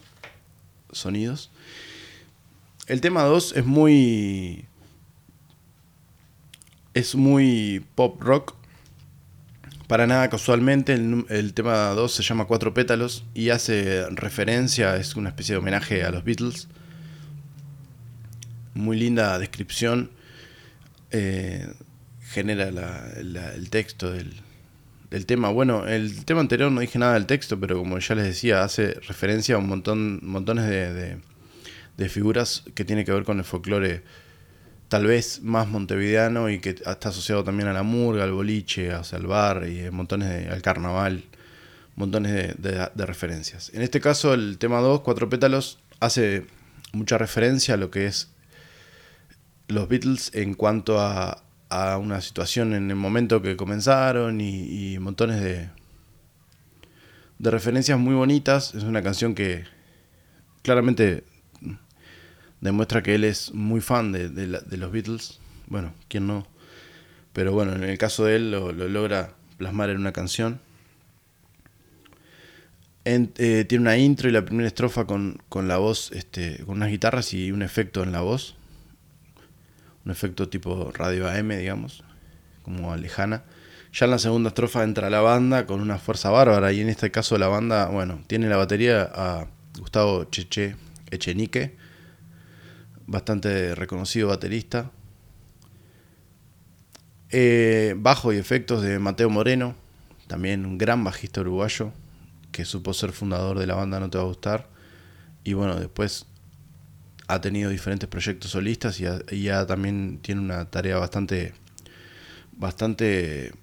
sonidos. 0.92 1.50
El 2.88 3.02
tema 3.02 3.24
2 3.24 3.54
es 3.56 3.66
muy 3.66 4.66
es 6.94 7.16
muy 7.16 7.86
pop 7.96 8.22
rock. 8.22 8.56
Para 9.88 10.08
nada 10.08 10.30
casualmente, 10.30 10.94
el, 10.94 11.54
tema 11.54 11.90
2 11.90 12.12
se 12.12 12.24
llama 12.24 12.46
Cuatro 12.46 12.74
Pétalos 12.74 13.26
y 13.34 13.50
hace 13.50 14.08
referencia, 14.12 14.96
es 14.96 15.16
una 15.16 15.30
especie 15.30 15.54
de 15.54 15.60
homenaje 15.60 16.04
a 16.04 16.12
los 16.12 16.24
Beatles. 16.24 16.70
Muy 18.74 18.98
linda 18.98 19.38
descripción. 19.40 20.12
Eh, 21.12 21.68
genera 22.22 22.70
el 23.18 23.70
texto 23.70 24.12
del, 24.12 24.34
tema. 25.26 25.50
Bueno, 25.50 25.86
el 25.86 26.26
tema 26.26 26.40
anterior 26.40 26.72
no 26.72 26.82
dije 26.82 26.98
nada 26.98 27.14
del 27.14 27.28
texto, 27.28 27.60
pero 27.60 27.78
como 27.78 28.00
ya 28.00 28.16
les 28.16 28.26
decía, 28.26 28.64
hace 28.64 28.94
referencia 29.08 29.56
a 29.56 29.58
un 29.60 29.68
montón, 29.68 30.20
montones 30.24 30.68
de, 30.68 31.18
de 31.98 32.10
figuras 32.10 32.64
que 32.74 32.86
tiene 32.86 33.06
que 33.06 33.12
ver 33.12 33.24
con 33.24 33.38
el 33.38 33.44
folclore 33.46 34.02
tal 34.94 35.08
vez 35.08 35.42
más 35.42 35.68
montevideano 35.68 36.52
y 36.52 36.60
que 36.60 36.70
está 36.70 37.10
asociado 37.10 37.44
también 37.44 37.68
a 37.68 37.74
la 37.74 37.82
murga, 37.82 38.26
al 38.26 38.32
boliche, 38.32 38.92
al 38.92 39.26
bar 39.26 39.68
y 39.68 39.90
montones 39.90 40.30
de, 40.30 40.50
al 40.50 40.62
carnaval, 40.62 41.24
montones 41.96 42.54
de, 42.62 43.06
referencias. 43.08 43.72
En 43.74 43.82
este 43.82 44.00
caso, 44.00 44.36
el 44.36 44.60
tema 44.60 44.82
2, 44.82 45.02
Cuatro 45.02 45.30
Pétalos, 45.30 45.80
hace 46.00 46.46
mucha 46.92 47.18
referencia 47.18 47.74
a 47.74 47.78
lo 47.78 47.90
que 47.90 48.06
es 48.06 48.30
los 49.68 49.88
Beatles 49.88 50.30
en 50.36 50.54
cuanto 50.54 51.00
a, 51.00 51.42
una 52.00 52.22
situación 52.22 52.76
en 52.76 52.92
el 52.92 52.96
momento 52.96 53.42
que 53.42 53.58
comenzaron 53.58 54.42
y, 54.42 54.94
y 54.94 55.00
montones 55.00 55.42
de, 55.42 55.70
de 57.40 57.50
referencias 57.50 57.98
muy 57.98 58.14
bonitas. 58.14 58.76
Es 58.76 58.84
una 58.84 59.02
canción 59.02 59.34
que 59.34 59.64
claramente 60.62 61.24
demuestra 62.64 63.04
que 63.04 63.16
él 63.16 63.26
es 63.26 63.54
muy 63.54 63.82
fan 63.82 64.14
de, 64.14 64.48
los 64.48 64.92
Beatles. 64.92 65.40
Bueno, 65.68 65.94
¿quién 66.08 66.28
no? 66.28 66.48
Pero 67.34 67.52
bueno, 67.52 67.74
en 67.74 67.84
el 67.84 67.98
caso 67.98 68.26
de 68.26 68.38
él 68.38 68.52
lo, 68.52 68.72
logra 68.72 69.34
plasmar 69.58 69.90
en 69.90 69.98
una 69.98 70.14
canción. 70.14 70.62
Eh, 73.06 73.66
tiene 73.68 73.82
una 73.82 73.98
intro 73.98 74.30
y 74.30 74.32
la 74.32 74.46
primera 74.46 74.68
estrofa 74.68 75.06
con, 75.06 75.42
la 75.54 75.78
voz, 75.78 76.12
este, 76.14 76.64
con 76.66 76.78
unas 76.78 76.90
guitarras 76.90 77.34
y 77.34 77.52
un 77.52 77.64
efecto 77.64 78.02
en 78.02 78.14
la 78.14 78.22
voz. 78.22 78.56
Un 80.06 80.12
efecto 80.12 80.48
tipo 80.48 80.90
radio 80.94 81.30
AM, 81.30 81.50
digamos, 81.50 82.04
como 82.62 82.96
lejana. 82.96 83.44
Ya 83.92 84.06
en 84.06 84.12
la 84.12 84.20
segunda 84.20 84.50
estrofa 84.50 84.84
entra 84.84 85.10
la 85.10 85.20
banda 85.20 85.66
con 85.66 85.82
una 85.82 85.98
fuerza 85.98 86.30
bárbara 86.30 86.72
y 86.72 86.80
en 86.80 86.88
este 86.88 87.12
caso 87.12 87.38
la 87.38 87.48
banda, 87.48 87.88
bueno, 87.88 88.22
tiene 88.26 88.48
la 88.48 88.56
batería 88.56 89.12
a 89.14 89.48
Gustavo 89.78 90.24
Cheche 90.26 90.78
Echenique 91.12 91.83
bastante 93.14 93.76
reconocido 93.76 94.28
baterista. 94.28 94.92
Eh, 97.30 97.96
bajo 97.98 98.34
y 98.34 98.38
efectos 98.38 98.82
de 98.82 99.00
Mateo 99.00 99.30
Moreno, 99.30 99.76
también 100.28 100.66
un 100.66 100.78
gran 100.78 101.04
bajista 101.04 101.42
uruguayo, 101.42 101.94
que 102.52 102.66
supo 102.66 102.94
ser 102.94 103.14
fundador 103.14 103.58
de 103.58 103.68
la 103.68 103.76
banda 103.76 104.00
No 104.00 104.10
Te 104.10 104.18
Va 104.18 104.26
a 104.26 104.28
Gustar. 104.28 104.68
Y 105.46 105.54
bueno, 105.54 105.80
después 105.80 106.26
ha 107.28 107.40
tenido 107.40 107.70
diferentes 107.70 108.10
proyectos 108.10 108.52
solistas 108.52 109.00
y 109.00 109.44
ya 109.44 109.66
también 109.66 110.20
tiene 110.22 110.42
una 110.42 110.66
tarea 110.66 110.98
bastante, 110.98 111.54
bastante 112.52 113.54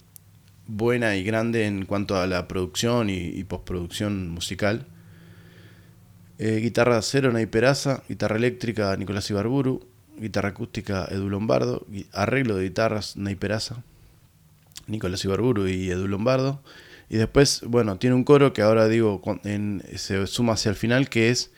buena 0.66 1.16
y 1.16 1.24
grande 1.24 1.66
en 1.66 1.84
cuanto 1.84 2.16
a 2.16 2.26
la 2.26 2.48
producción 2.48 3.10
y 3.10 3.44
postproducción 3.44 4.30
musical. 4.30 4.86
Eh, 6.42 6.60
guitarra 6.60 7.02
cero, 7.02 7.32
Nay 7.32 7.44
Peraza. 7.44 8.02
Guitarra 8.08 8.36
eléctrica, 8.36 8.96
Nicolás 8.96 9.28
Ibarburu. 9.28 9.86
Guitarra 10.16 10.48
acústica, 10.48 11.06
Edu 11.10 11.28
Lombardo. 11.28 11.86
Arreglo 12.12 12.56
de 12.56 12.64
guitarras, 12.64 13.18
Nay 13.18 13.34
Peraza. 13.34 13.84
Nicolás 14.86 15.22
Ibarburu 15.22 15.68
y 15.68 15.90
Edu 15.90 16.08
Lombardo. 16.08 16.62
Y 17.10 17.18
después, 17.18 17.60
bueno, 17.66 17.98
tiene 17.98 18.16
un 18.16 18.24
coro 18.24 18.54
que 18.54 18.62
ahora 18.62 18.88
digo, 18.88 19.20
se 19.96 20.26
suma 20.26 20.54
hacia 20.54 20.70
el 20.70 20.76
final, 20.76 21.10
que 21.10 21.28
es 21.28 21.50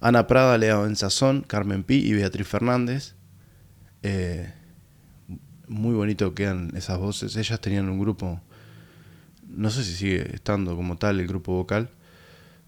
Ana 0.00 0.28
Prada, 0.28 0.56
Lea 0.58 0.78
Sazón, 0.94 1.42
Carmen 1.42 1.82
Pi 1.82 1.96
y 1.96 2.12
Beatriz 2.12 2.46
Fernández. 2.46 3.16
Eh, 4.04 4.52
muy 5.66 5.94
bonito 5.94 6.36
quedan 6.36 6.70
esas 6.76 6.98
voces. 6.98 7.34
Ellas 7.34 7.60
tenían 7.60 7.88
un 7.88 7.98
grupo, 7.98 8.40
no 9.48 9.70
sé 9.70 9.82
si 9.82 9.92
sigue 9.96 10.36
estando 10.36 10.76
como 10.76 10.98
tal 10.98 11.18
el 11.18 11.26
grupo 11.26 11.52
vocal. 11.52 11.90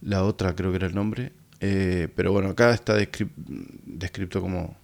La 0.01 0.25
otra 0.25 0.57
creo 0.57 0.73
que 0.73 0.79
era 0.79 0.89
el 0.89 0.97
nombre. 0.97 1.33
Eh, 1.65 2.09
pero 2.17 2.33
bueno, 2.33 2.51
acá 2.51 2.75
está 2.75 2.97
descrito 2.97 4.41
como 4.41 4.77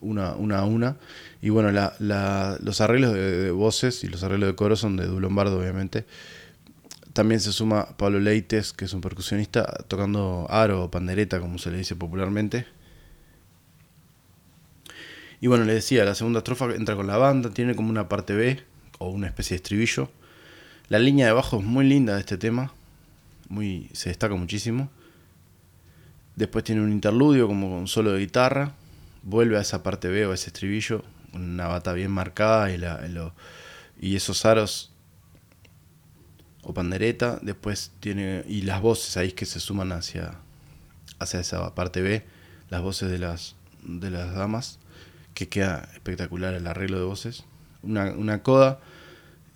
una, 0.00 0.34
una 0.36 0.60
a 0.60 0.64
una. 0.64 0.96
Y 1.42 1.50
bueno, 1.50 1.70
los 1.70 2.80
arreglos 2.80 3.12
de, 3.12 3.50
voces 3.50 4.02
y 4.04 4.08
los 4.08 4.22
arreglos 4.22 4.48
de 4.48 4.56
coro 4.56 4.74
son 4.74 4.96
de 4.96 5.06
Du 5.06 5.20
Lombardo, 5.20 5.60
obviamente. 5.60 6.06
También 7.12 7.40
se 7.40 7.52
suma 7.52 7.96
Pablo 7.98 8.20
Leites, 8.20 8.72
que 8.72 8.86
es 8.86 8.92
un 8.94 9.02
percusionista, 9.02 9.84
tocando 9.86 10.46
aro 10.48 10.84
o 10.84 10.90
pandereta, 10.90 11.40
como 11.40 11.58
se 11.58 11.70
le 11.70 11.76
dice 11.76 11.94
popularmente. 11.94 12.64
Y 15.42 15.46
bueno, 15.46 15.64
le 15.66 15.74
decía, 15.74 16.06
la 16.06 16.14
segunda 16.14 16.38
estrofa 16.38 16.74
entra 16.74 16.96
con 16.96 17.06
la 17.06 17.18
banda, 17.18 17.50
tiene 17.50 17.76
como 17.76 17.90
una 17.90 18.08
parte 18.08 18.34
B 18.34 18.62
o 18.98 19.10
una 19.10 19.26
especie 19.26 19.54
de 19.54 19.56
estribillo. 19.56 20.10
La 20.88 20.98
línea 20.98 21.26
de 21.26 21.32
bajo 21.32 21.58
es 21.58 21.64
muy 21.64 21.86
linda 21.86 22.14
de 22.14 22.20
este 22.20 22.38
tema, 22.38 22.72
muy, 23.50 23.90
se 23.92 24.08
destaca 24.08 24.34
muchísimo. 24.34 24.90
Después 26.38 26.62
tiene 26.62 26.82
un 26.82 26.92
interludio 26.92 27.48
como 27.48 27.68
con 27.68 27.88
solo 27.88 28.12
de 28.12 28.20
guitarra, 28.20 28.70
vuelve 29.24 29.58
a 29.58 29.60
esa 29.60 29.82
parte 29.82 30.06
B 30.06 30.24
o 30.24 30.30
a 30.30 30.34
ese 30.34 30.50
estribillo, 30.50 31.02
una 31.32 31.66
bata 31.66 31.92
bien 31.94 32.12
marcada 32.12 32.70
y, 32.70 32.76
la, 32.76 33.00
y 34.00 34.14
esos 34.14 34.46
aros 34.46 34.92
o 36.62 36.72
pandereta, 36.72 37.40
después 37.42 37.90
tiene 37.98 38.44
y 38.46 38.62
las 38.62 38.80
voces 38.80 39.16
ahí 39.16 39.32
que 39.32 39.46
se 39.46 39.58
suman 39.58 39.90
hacia, 39.90 40.36
hacia 41.18 41.40
esa 41.40 41.74
parte 41.74 42.02
B, 42.02 42.24
las 42.70 42.82
voces 42.82 43.10
de 43.10 43.18
las, 43.18 43.56
de 43.82 44.12
las 44.12 44.32
damas 44.32 44.78
que 45.34 45.48
queda 45.48 45.88
espectacular 45.94 46.54
el 46.54 46.68
arreglo 46.68 47.00
de 47.00 47.04
voces. 47.04 47.46
Una, 47.82 48.44
coda 48.44 48.78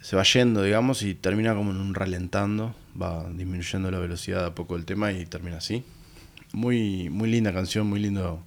se 0.00 0.16
va 0.16 0.24
yendo, 0.24 0.64
digamos, 0.64 1.04
y 1.04 1.14
termina 1.14 1.54
como 1.54 1.70
en 1.70 1.76
un 1.76 1.94
ralentando, 1.94 2.74
va 3.00 3.30
disminuyendo 3.30 3.88
la 3.92 4.00
velocidad 4.00 4.44
a 4.44 4.54
poco 4.56 4.74
del 4.74 4.84
tema 4.84 5.12
y 5.12 5.26
termina 5.26 5.58
así. 5.58 5.84
Muy, 6.52 7.08
muy 7.10 7.30
linda 7.30 7.52
canción, 7.52 7.86
muy 7.86 8.00
lindo 8.00 8.44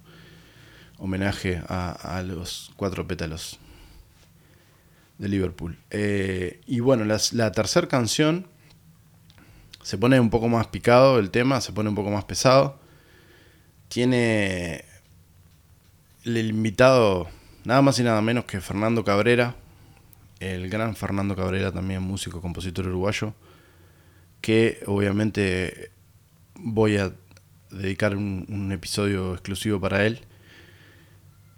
homenaje 0.98 1.62
a, 1.68 2.22
los 2.26 2.70
cuatro 2.76 3.06
pétalos 3.06 3.58
de 5.18 5.28
Liverpool. 5.28 5.76
Eh, 5.90 6.60
y 6.66 6.80
bueno, 6.80 7.04
la 7.04 7.52
tercera 7.52 7.88
canción 7.88 8.46
se 9.86 9.98
pone 9.98 10.18
un 10.18 10.30
poco 10.30 10.48
más 10.48 10.66
picado 10.66 11.20
el 11.20 11.30
tema, 11.30 11.60
se 11.60 11.72
pone 11.72 11.88
un 11.88 11.94
poco 11.94 12.10
más 12.10 12.24
pesado. 12.24 12.76
Tiene 13.88 14.84
el 16.24 16.36
invitado 16.38 17.28
nada 17.64 17.82
más 17.82 17.96
y 18.00 18.02
nada 18.02 18.20
menos 18.20 18.46
que 18.46 18.60
Fernando 18.60 19.04
Cabrera, 19.04 19.54
el 20.40 20.68
gran 20.68 20.96
Fernando 20.96 21.36
Cabrera, 21.36 21.70
también 21.70 22.02
músico, 22.02 22.42
compositor 22.42 22.88
uruguayo, 22.88 23.32
que 24.40 24.82
obviamente 24.86 25.92
voy 26.56 26.96
a 26.96 27.12
dedicar 27.70 28.16
un, 28.16 28.70
episodio 28.72 29.32
exclusivo 29.32 29.80
para 29.80 30.06
él 30.06 30.20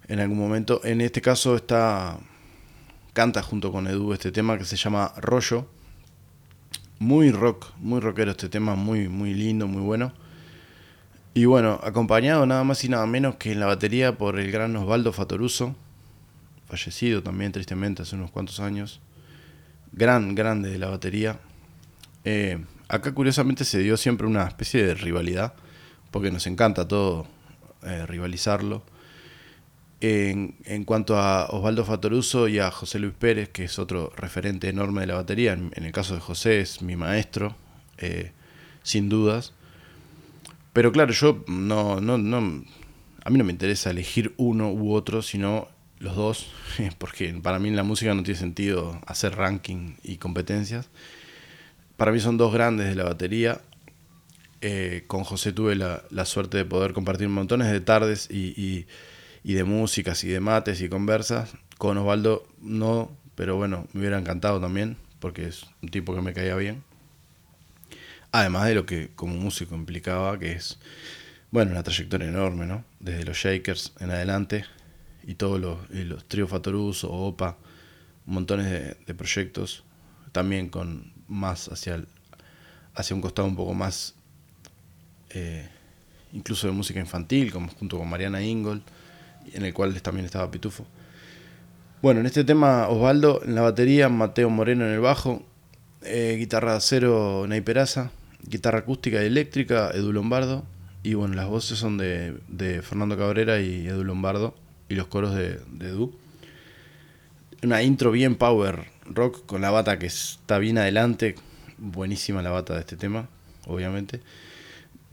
en 0.07 0.19
algún 0.19 0.37
momento. 0.37 0.81
En 0.83 1.01
este 1.01 1.21
caso 1.21 1.55
está 1.55 2.17
canta 3.13 3.41
junto 3.41 3.71
con 3.71 3.87
Edu 3.87 4.13
este 4.13 4.31
tema 4.31 4.57
que 4.57 4.65
se 4.65 4.75
llama 4.75 5.13
Rollo. 5.17 5.67
Muy 6.99 7.31
rock, 7.31 7.73
muy 7.77 7.99
rockero 7.99 8.31
este 8.31 8.49
tema, 8.49 8.75
muy, 8.75 9.07
muy 9.07 9.33
lindo, 9.33 9.67
muy 9.67 9.81
bueno. 9.81 10.13
Y 11.33 11.45
bueno, 11.45 11.79
acompañado 11.83 12.45
nada 12.45 12.63
más 12.63 12.83
y 12.83 12.89
nada 12.89 13.05
menos 13.05 13.35
que 13.35 13.51
en 13.51 13.59
la 13.59 13.67
batería 13.67 14.17
por 14.17 14.39
el 14.39 14.51
gran 14.51 14.75
Osvaldo 14.75 15.13
Fatoruso, 15.13 15.75
fallecido 16.67 17.23
también 17.23 17.51
tristemente 17.51 18.01
hace 18.01 18.15
unos 18.15 18.31
cuantos 18.31 18.59
años. 18.59 18.99
Gran, 19.91 20.35
grande 20.35 20.69
de 20.69 20.77
la 20.77 20.89
batería. 20.89 21.39
Eh, 22.25 22.63
acá 22.87 23.13
curiosamente 23.13 23.63
se 23.63 23.79
dio 23.79 23.95
siempre 23.95 24.27
una 24.27 24.45
especie 24.45 24.83
de 24.83 24.95
rivalidad, 24.95 25.53
porque 26.11 26.31
nos 26.31 26.47
encanta 26.47 26.87
todo 26.87 27.27
eh, 27.83 28.05
rivalizarlo. 28.05 28.83
En, 30.01 30.55
en, 30.63 30.85
cuanto 30.85 31.17
a 31.17 31.47
Osvaldo 31.49 31.83
Fatoruso 31.83 32.47
y 32.47 32.59
a 32.59 32.71
José 32.71 32.99
Luis 32.99 33.13
Pérez, 33.13 33.49
que 33.49 33.65
es 33.65 33.79
otro 33.79 34.13
referente 34.15 34.69
enorme 34.69 35.01
de 35.01 35.07
la 35.07 35.15
batería, 35.15 35.53
en, 35.53 35.71
el 35.75 35.91
caso 35.91 36.13
de 36.13 36.21
José 36.21 36.61
es 36.61 36.81
mi 36.81 36.95
maestro, 36.95 37.55
eh, 37.97 38.31
sin 38.81 39.09
dudas. 39.09 39.53
Pero 40.71 40.91
claro, 40.93 41.11
yo 41.11 41.43
no, 41.47 41.99
no, 41.99 42.17
no, 42.17 42.63
a 43.23 43.29
mí 43.29 43.37
no 43.37 43.43
me 43.43 43.51
interesa 43.51 43.91
elegir 43.91 44.33
uno 44.37 44.71
u 44.71 44.93
otro, 44.93 45.21
sino 45.21 45.67
los 45.99 46.15
dos, 46.15 46.51
porque 46.97 47.33
para 47.41 47.59
mí 47.59 47.69
en 47.69 47.75
la 47.75 47.83
música 47.83 48.13
no 48.13 48.23
tiene 48.23 48.39
sentido 48.39 49.01
hacer 49.05 49.35
ranking 49.35 49.95
y 50.03 50.17
competencias. 50.17 50.89
Para 51.97 52.11
mí 52.13 52.19
son 52.21 52.37
dos 52.37 52.53
grandes 52.53 52.87
de 52.87 52.95
la 52.95 53.03
batería. 53.03 53.61
Eh, 54.61 55.03
con 55.07 55.23
José 55.23 55.53
tuve 55.53 55.75
la, 55.75 56.25
suerte 56.25 56.57
de 56.57 56.65
poder 56.65 56.93
compartir 56.93 57.29
montones 57.29 57.71
de 57.71 57.79
tardes 57.79 58.29
y, 58.29 58.85
y, 59.43 59.53
de 59.53 59.63
músicas 59.63 60.23
y 60.23 60.27
de 60.29 60.39
mates 60.39 60.81
y 60.81 60.89
conversas. 60.89 61.53
Con 61.77 61.97
Osvaldo 61.97 62.45
no, 62.61 63.11
pero 63.35 63.55
bueno, 63.55 63.87
me 63.93 64.01
hubiera 64.01 64.19
encantado 64.19 64.59
también, 64.59 64.97
porque 65.19 65.47
es 65.47 65.65
un 65.81 65.89
tipo 65.89 66.13
que 66.13 66.21
me 66.21 66.33
caía 66.33 66.55
bien. 66.55 66.83
Además 68.31 68.67
de 68.67 68.75
lo 68.75 68.85
que 68.85 69.11
como 69.15 69.35
músico 69.35 69.75
implicaba, 69.75 70.37
que 70.37 70.51
es, 70.51 70.77
bueno, 71.51 71.71
una 71.71 71.83
trayectoria 71.83 72.27
enorme, 72.27 72.65
¿no? 72.65 72.83
Desde 72.99 73.23
los 73.23 73.37
Shakers 73.37 73.93
en 73.99 74.11
adelante 74.11 74.65
y 75.25 75.35
todos 75.35 75.59
los, 75.59 75.89
los 75.89 76.27
tríos 76.27 76.49
Fatoruso, 76.49 77.11
OPA, 77.11 77.57
montones 78.25 78.95
de, 79.05 79.13
proyectos, 79.15 79.83
también 80.31 80.69
con 80.69 81.11
más 81.27 81.67
hacia, 81.69 81.95
el, 81.95 82.07
hacia 82.93 83.15
un 83.15 83.21
costado 83.21 83.47
un 83.47 83.55
poco 83.55 83.73
más, 83.73 84.15
eh, 85.29 85.67
incluso 86.33 86.67
de 86.67 86.73
música 86.73 86.99
infantil, 86.99 87.51
como 87.51 87.69
junto 87.69 87.97
con 87.97 88.09
Mariana 88.09 88.41
Ingold, 88.41 88.83
en 89.53 89.65
el 89.65 89.73
cual 89.73 89.99
también 90.01 90.25
estaba 90.25 90.49
Pitufo. 90.51 90.85
Bueno, 92.01 92.21
en 92.21 92.25
este 92.27 92.43
tema 92.43 92.87
Osvaldo 92.87 93.41
en 93.43 93.55
la 93.55 93.61
batería, 93.61 94.07
Mateo 94.07 94.49
Moreno 94.49 94.85
en 94.85 94.93
el 94.93 94.99
bajo, 95.01 95.43
eh, 96.01 96.35
guitarra 96.39 96.71
de 96.71 96.77
acero 96.77 97.45
Naiperaza, 97.45 98.11
guitarra 98.43 98.79
acústica 98.79 99.21
y 99.21 99.25
eléctrica, 99.25 99.91
Edu 99.93 100.13
Lombardo. 100.13 100.65
Y 101.03 101.13
bueno, 101.13 101.35
las 101.35 101.47
voces 101.47 101.77
son 101.77 101.97
de, 101.97 102.81
Fernando 102.83 103.17
Cabrera 103.17 103.59
y 103.59 103.87
Edu 103.87 104.03
Lombardo. 104.03 104.55
Y 104.87 104.95
los 104.95 105.07
coros 105.07 105.35
de, 105.35 105.59
Edu. 105.81 106.13
Una 107.63 107.83
intro 107.83 108.11
bien 108.11 108.35
power 108.35 108.85
rock 109.05 109.45
con 109.45 109.61
la 109.61 109.69
bata 109.69 109.99
que 109.99 110.07
está 110.07 110.57
bien 110.57 110.77
adelante. 110.77 111.35
Buenísima 111.77 112.41
la 112.41 112.51
bata 112.51 112.75
de 112.75 112.81
este 112.81 112.95
tema, 112.95 113.27
obviamente. 113.65 114.21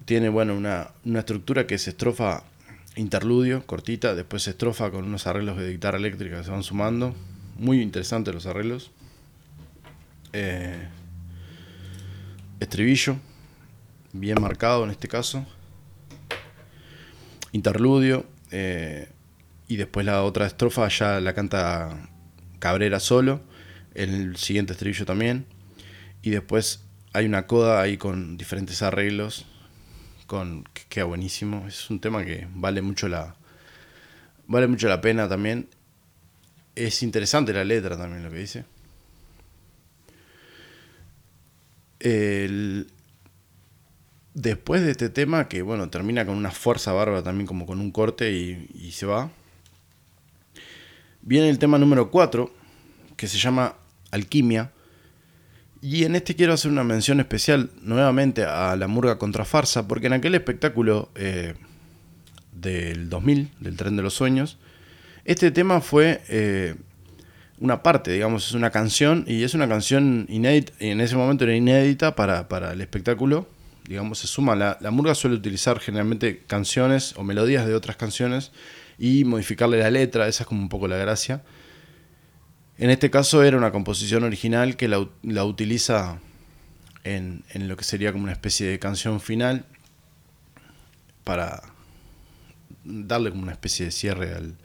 Tiene, 0.06 0.28
bueno, 0.30 0.56
una, 0.56 0.92
estructura 1.18 1.66
que 1.66 1.76
se 1.78 1.90
estrofa 1.90 2.44
interludio, 2.94 3.66
cortita, 3.66 4.14
después 4.14 4.48
estrofa 4.48 4.90
con 4.90 5.04
unos 5.04 5.26
arreglos 5.26 5.58
de 5.58 5.70
guitarra 5.70 5.98
eléctrica 5.98 6.38
que 6.38 6.44
se 6.44 6.50
van 6.50 6.62
sumando. 6.62 7.14
Muy 7.58 7.82
interesantes 7.82 8.32
los 8.32 8.46
arreglos. 8.46 8.92
Eh, 10.32 10.88
estribillo, 12.60 13.16
bien 14.12 14.40
marcado 14.40 14.84
en 14.84 14.90
este 14.90 15.08
caso, 15.08 15.44
interludio, 17.52 18.24
eh, 18.50 19.08
y 19.68 19.76
después 19.76 20.06
la 20.06 20.22
otra 20.22 20.46
estrofa 20.46 20.88
ya 20.88 21.20
la 21.20 21.34
canta 21.34 22.08
Cabrera 22.58 23.00
solo, 23.00 23.40
el 23.94 24.36
siguiente 24.36 24.72
estribillo 24.72 25.04
también, 25.04 25.46
y 26.22 26.30
después 26.30 26.84
hay 27.12 27.26
una 27.26 27.46
coda 27.46 27.80
ahí 27.80 27.96
con 27.96 28.36
diferentes 28.36 28.82
arreglos, 28.82 29.46
con 30.26 30.64
que 30.72 30.82
queda 30.88 31.04
buenísimo, 31.04 31.66
es 31.66 31.90
un 31.90 32.00
tema 32.00 32.24
que 32.24 32.48
vale 32.54 32.82
mucho 32.82 33.08
la 33.08 33.36
vale 34.46 34.66
mucho 34.66 34.88
la 34.88 35.00
pena 35.00 35.28
también. 35.28 35.68
Es 36.74 37.02
interesante 37.02 37.52
la 37.52 37.64
letra 37.64 37.96
también 37.96 38.22
lo 38.22 38.30
que 38.30 38.38
dice. 38.38 38.64
El, 42.00 42.88
después 44.36 44.82
de 44.82 44.90
este 44.90 45.08
tema, 45.08 45.48
que 45.48 45.62
bueno, 45.62 45.88
termina 45.88 46.26
con 46.26 46.36
una 46.36 46.50
fuerza 46.50 46.92
bárbara 46.92 47.22
también, 47.22 47.46
como 47.46 47.66
con 47.66 47.80
un 47.80 47.90
corte 47.90 48.30
y, 48.30 48.92
se 48.92 49.06
va, 49.06 49.30
viene 51.22 51.48
el 51.48 51.58
tema 51.58 51.78
número 51.78 52.10
4, 52.10 52.52
que 53.16 53.26
se 53.26 53.38
llama 53.38 53.74
Alquimia. 54.10 54.72
Y 55.88 56.02
en 56.02 56.16
este 56.16 56.34
quiero 56.34 56.52
hacer 56.52 56.72
una 56.72 56.82
mención 56.82 57.20
especial 57.20 57.70
nuevamente 57.80 58.42
a 58.42 58.74
la 58.74 58.88
murga 58.88 59.18
contra 59.18 59.44
farsa, 59.44 59.86
porque 59.86 60.08
en 60.08 60.14
aquel 60.14 60.34
espectáculo 60.34 61.12
eh, 61.14 61.54
del 62.50 63.08
2000, 63.08 63.52
del 63.60 63.76
tren 63.76 63.94
de 63.94 64.02
los 64.02 64.12
sueños, 64.12 64.58
este 65.24 65.52
tema 65.52 65.80
fue 65.80 66.22
eh, 66.28 66.74
una 67.60 67.84
parte, 67.84 68.10
digamos, 68.10 68.48
es 68.48 68.54
una 68.54 68.70
canción 68.70 69.22
y 69.28 69.44
es 69.44 69.54
una 69.54 69.68
canción 69.68 70.26
inédita, 70.28 70.72
en 70.80 71.00
ese 71.00 71.14
momento 71.14 71.44
era 71.44 71.54
inédita 71.54 72.16
para, 72.16 72.72
el 72.72 72.80
espectáculo. 72.80 73.46
Digamos, 73.86 74.18
se 74.18 74.26
suma, 74.26 74.56
la, 74.56 74.78
la 74.80 74.90
murga 74.90 75.14
suele 75.14 75.36
utilizar 75.36 75.78
generalmente 75.78 76.42
canciones 76.48 77.14
o 77.16 77.22
melodías 77.22 77.64
de 77.64 77.76
otras 77.76 77.96
canciones 77.96 78.50
y 78.98 79.22
modificarle 79.22 79.78
la 79.78 79.92
letra, 79.92 80.26
esa 80.26 80.42
es 80.42 80.48
como 80.48 80.62
un 80.62 80.68
poco 80.68 80.88
la 80.88 80.96
gracia. 80.96 81.44
En 82.78 82.90
este 82.90 83.10
caso 83.10 83.42
era 83.42 83.56
una 83.56 83.72
composición 83.72 84.24
original 84.24 84.76
que 84.76 84.88
la, 84.88 85.44
utiliza 85.44 86.18
en, 87.04 87.42
en, 87.50 87.68
lo 87.68 87.76
que 87.76 87.84
sería 87.84 88.12
como 88.12 88.24
una 88.24 88.32
especie 88.32 88.66
de 88.66 88.78
canción 88.78 89.20
final. 89.20 89.64
para 91.24 91.62
darle 92.84 93.30
como 93.30 93.42
una 93.42 93.52
especie 93.52 93.86
de 93.86 93.92
cierre 93.92 94.34
al, 94.34 94.56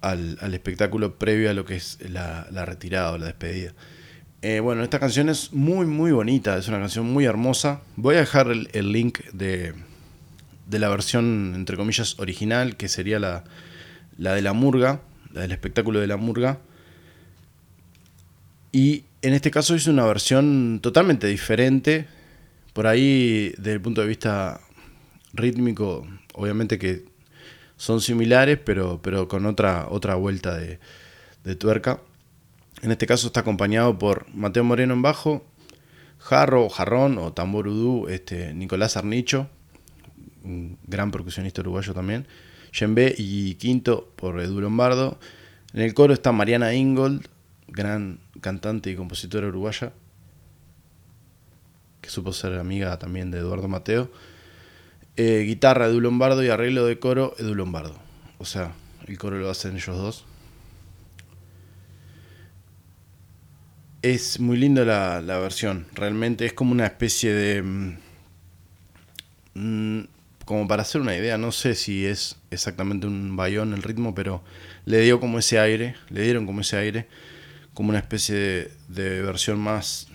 al, 0.00 0.54
espectáculo 0.54 1.18
previo 1.18 1.50
a 1.50 1.52
lo 1.52 1.64
que 1.64 1.76
es 1.76 1.98
la, 2.08 2.44
retirada 2.64 3.12
o 3.12 3.18
la 3.18 3.26
despedida. 3.26 3.72
Eh, 4.42 4.60
bueno, 4.60 4.82
esta 4.82 5.00
canción 5.00 5.28
es 5.28 5.52
muy, 5.52 5.86
muy 5.86 6.12
bonita, 6.12 6.56
es 6.56 6.68
una 6.68 6.78
canción 6.78 7.06
muy 7.06 7.24
hermosa. 7.24 7.80
Voy 7.96 8.16
a 8.16 8.20
dejar 8.20 8.48
el, 8.50 8.92
link 8.92 9.20
de, 9.32 9.74
de, 10.66 10.78
la 10.78 10.88
versión, 10.88 11.52
entre 11.54 11.76
comillas, 11.76 12.18
original, 12.18 12.76
que 12.76 12.88
sería 12.88 13.18
la, 13.18 13.44
la 14.18 14.34
de 14.34 14.42
la 14.42 14.52
murga, 14.52 15.00
la 15.32 15.42
del 15.42 15.52
espectáculo 15.52 16.00
de 16.00 16.06
la 16.06 16.16
murga. 16.16 16.60
Y 18.76 19.04
en 19.22 19.32
este 19.32 19.50
caso 19.50 19.74
es 19.74 19.86
una 19.86 20.04
versión 20.04 20.80
totalmente 20.82 21.26
diferente. 21.28 22.06
Por 22.74 22.86
ahí, 22.86 23.54
desde 23.56 23.72
el 23.72 23.80
punto 23.80 24.02
de 24.02 24.06
vista 24.06 24.60
rítmico, 25.32 26.06
obviamente 26.34 26.78
que 26.78 27.06
son 27.78 28.02
similares, 28.02 28.58
pero, 28.62 29.00
pero 29.00 29.28
con 29.28 29.46
otra, 29.46 29.86
otra 29.88 30.16
vuelta 30.16 30.54
de, 30.54 30.78
tuerca. 31.56 32.02
En 32.82 32.90
este 32.90 33.06
caso 33.06 33.28
está 33.28 33.40
acompañado 33.40 33.98
por 33.98 34.26
Mateo 34.34 34.62
Moreno 34.62 34.92
en 34.92 35.00
bajo, 35.00 35.46
jarro 36.18 36.68
jarrón 36.68 37.16
o 37.16 37.32
tambor 37.32 37.68
udú, 37.68 38.08
este, 38.08 38.52
Nicolás 38.52 38.98
Arnicho, 38.98 39.48
un 40.44 40.76
gran 40.86 41.10
percusionista 41.12 41.62
uruguayo 41.62 41.94
también, 41.94 42.26
Yembe 42.78 43.14
y 43.16 43.54
quinto 43.54 44.12
por 44.16 44.38
Edu 44.38 44.60
Lombardo. 44.60 45.18
En 45.72 45.80
el 45.80 45.94
coro 45.94 46.12
está 46.12 46.30
Mariana 46.30 46.74
Ingold, 46.74 47.26
gran 47.68 48.20
cantante 48.40 48.90
y 48.90 48.96
compositora 48.96 49.46
uruguaya, 49.48 49.92
que 52.00 52.10
supo 52.10 52.32
ser 52.32 52.58
amiga 52.58 52.98
también 52.98 53.30
de 53.30 53.38
Eduardo 53.38 53.68
Mateo. 53.68 54.10
Eh, 55.16 55.44
guitarra 55.46 55.86
Edu 55.86 56.00
Lombardo 56.00 56.44
y 56.44 56.48
arreglo 56.48 56.84
de 56.84 56.98
coro 56.98 57.34
Edu 57.38 57.54
Lombardo. 57.54 57.98
O 58.38 58.44
sea, 58.44 58.72
el 59.06 59.18
coro 59.18 59.38
lo 59.38 59.50
hacen 59.50 59.76
ellos 59.76 59.96
dos. 59.96 60.24
Es 64.02 64.38
muy 64.40 64.56
linda 64.56 64.84
la, 64.84 65.38
versión, 65.38 65.86
realmente 65.94 66.46
es 66.46 66.52
como 66.52 66.72
una 66.72 66.86
especie 66.86 67.32
de... 67.32 67.62
Mm, 67.62 67.98
mm, 69.54 70.08
como 70.44 70.68
para 70.68 70.82
hacer 70.82 71.00
una 71.00 71.16
idea, 71.16 71.38
no 71.38 71.50
sé 71.50 71.74
si 71.74 72.06
es 72.06 72.36
exactamente 72.52 73.08
un 73.08 73.34
bayón 73.34 73.72
el 73.72 73.82
ritmo, 73.82 74.14
pero 74.14 74.44
le 74.84 75.00
dio 75.00 75.18
como 75.18 75.40
ese 75.40 75.58
aire, 75.58 75.96
le 76.08 76.22
dieron 76.22 76.46
como 76.46 76.60
ese 76.60 76.76
aire, 76.76 77.08
como 77.76 77.90
una 77.90 77.98
especie 77.98 78.70
de, 78.88 79.20
versión 79.20 79.58
más, 79.58 80.08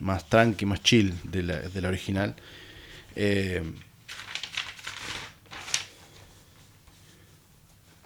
más 0.00 0.28
tranqui, 0.28 0.66
más 0.66 0.82
chill 0.82 1.14
de 1.22 1.44
la, 1.44 1.88
original. 1.88 2.34
Eh, 3.14 3.62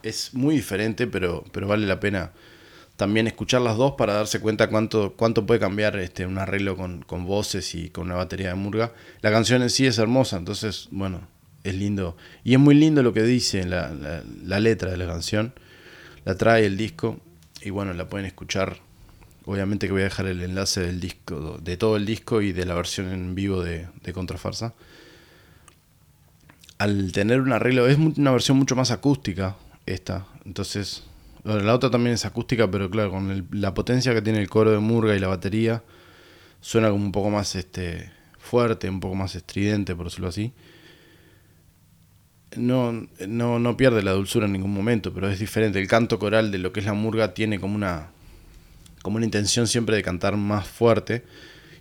es 0.02 0.34
muy 0.34 0.54
diferente, 0.54 1.06
pero, 1.06 1.44
pero 1.50 1.66
vale 1.66 1.86
la 1.86 1.98
pena 1.98 2.30
también 2.96 3.26
escuchar 3.26 3.62
las 3.62 3.78
dos 3.78 3.94
para 3.96 4.12
darse 4.12 4.38
cuenta 4.38 4.68
cuánto, 4.68 5.14
cuánto 5.16 5.46
puede 5.46 5.60
cambiar 5.60 5.96
este, 5.96 6.26
un 6.26 6.36
arreglo 6.36 6.76
con, 6.76 7.24
voces 7.24 7.74
y 7.74 7.88
con 7.88 8.08
una 8.08 8.16
batería 8.16 8.48
de 8.48 8.56
murga. 8.56 8.92
La 9.22 9.30
canción 9.30 9.62
en 9.62 9.70
sí 9.70 9.86
es 9.86 9.96
hermosa, 9.96 10.36
entonces, 10.36 10.88
bueno, 10.90 11.26
es 11.64 11.74
lindo. 11.74 12.18
Y 12.44 12.52
es 12.52 12.58
muy 12.58 12.74
lindo 12.74 13.02
lo 13.02 13.14
que 13.14 13.22
dice 13.22 13.64
la, 13.64 13.94
la, 14.44 14.60
letra 14.60 14.90
de 14.90 14.98
la 14.98 15.06
canción. 15.06 15.54
La 16.26 16.34
trae 16.34 16.66
el 16.66 16.76
disco 16.76 17.18
y 17.62 17.70
bueno, 17.70 17.92
la 17.94 18.08
pueden 18.08 18.26
escuchar. 18.26 18.78
Obviamente 19.44 19.86
que 19.86 19.92
voy 19.92 20.02
a 20.02 20.04
dejar 20.04 20.26
el 20.26 20.42
enlace 20.42 20.80
del 20.80 21.00
disco, 21.00 21.58
de 21.62 21.76
todo 21.76 21.96
el 21.96 22.04
disco 22.04 22.42
y 22.42 22.52
de 22.52 22.66
la 22.66 22.74
versión 22.74 23.10
en 23.12 23.34
vivo 23.34 23.62
de, 23.62 23.88
de 24.02 24.12
Contrafarsa. 24.12 24.74
Al 26.76 27.12
tener 27.12 27.40
un 27.40 27.52
arreglo, 27.52 27.88
es 27.88 27.96
una 27.96 28.30
versión 28.30 28.58
mucho 28.58 28.76
más 28.76 28.90
acústica, 28.90 29.56
esta. 29.86 30.26
Entonces, 30.44 31.04
la 31.44 31.74
otra 31.74 31.90
también 31.90 32.14
es 32.14 32.24
acústica, 32.24 32.70
pero 32.70 32.90
claro, 32.90 33.10
con 33.10 33.48
la 33.50 33.74
potencia 33.74 34.12
que 34.12 34.22
tiene 34.22 34.40
el 34.40 34.50
coro 34.50 34.70
de 34.70 34.78
Murga 34.78 35.16
y 35.16 35.18
la 35.18 35.28
batería, 35.28 35.82
suena 36.60 36.90
como 36.90 37.04
un 37.04 37.12
poco 37.12 37.30
más 37.30 37.54
este, 37.54 38.10
fuerte, 38.38 38.88
un 38.90 39.00
poco 39.00 39.14
más 39.14 39.34
estridente, 39.34 39.94
por 39.94 40.06
decirlo 40.06 40.28
así. 40.28 40.52
No, 42.56 43.06
no, 43.26 43.58
no 43.58 43.76
pierde 43.76 44.02
la 44.02 44.12
dulzura 44.12 44.46
en 44.46 44.52
ningún 44.52 44.72
momento, 44.72 45.12
pero 45.12 45.28
es 45.28 45.38
diferente. 45.38 45.78
El 45.78 45.86
canto 45.86 46.18
coral 46.18 46.50
de 46.50 46.58
lo 46.58 46.72
que 46.72 46.80
es 46.80 46.86
la 46.86 46.94
Murga 46.94 47.34
tiene 47.34 47.60
como 47.60 47.74
una, 47.74 48.08
como 49.02 49.16
una 49.16 49.26
intención 49.26 49.66
siempre 49.66 49.96
de 49.96 50.02
cantar 50.02 50.36
más 50.36 50.66
fuerte. 50.66 51.24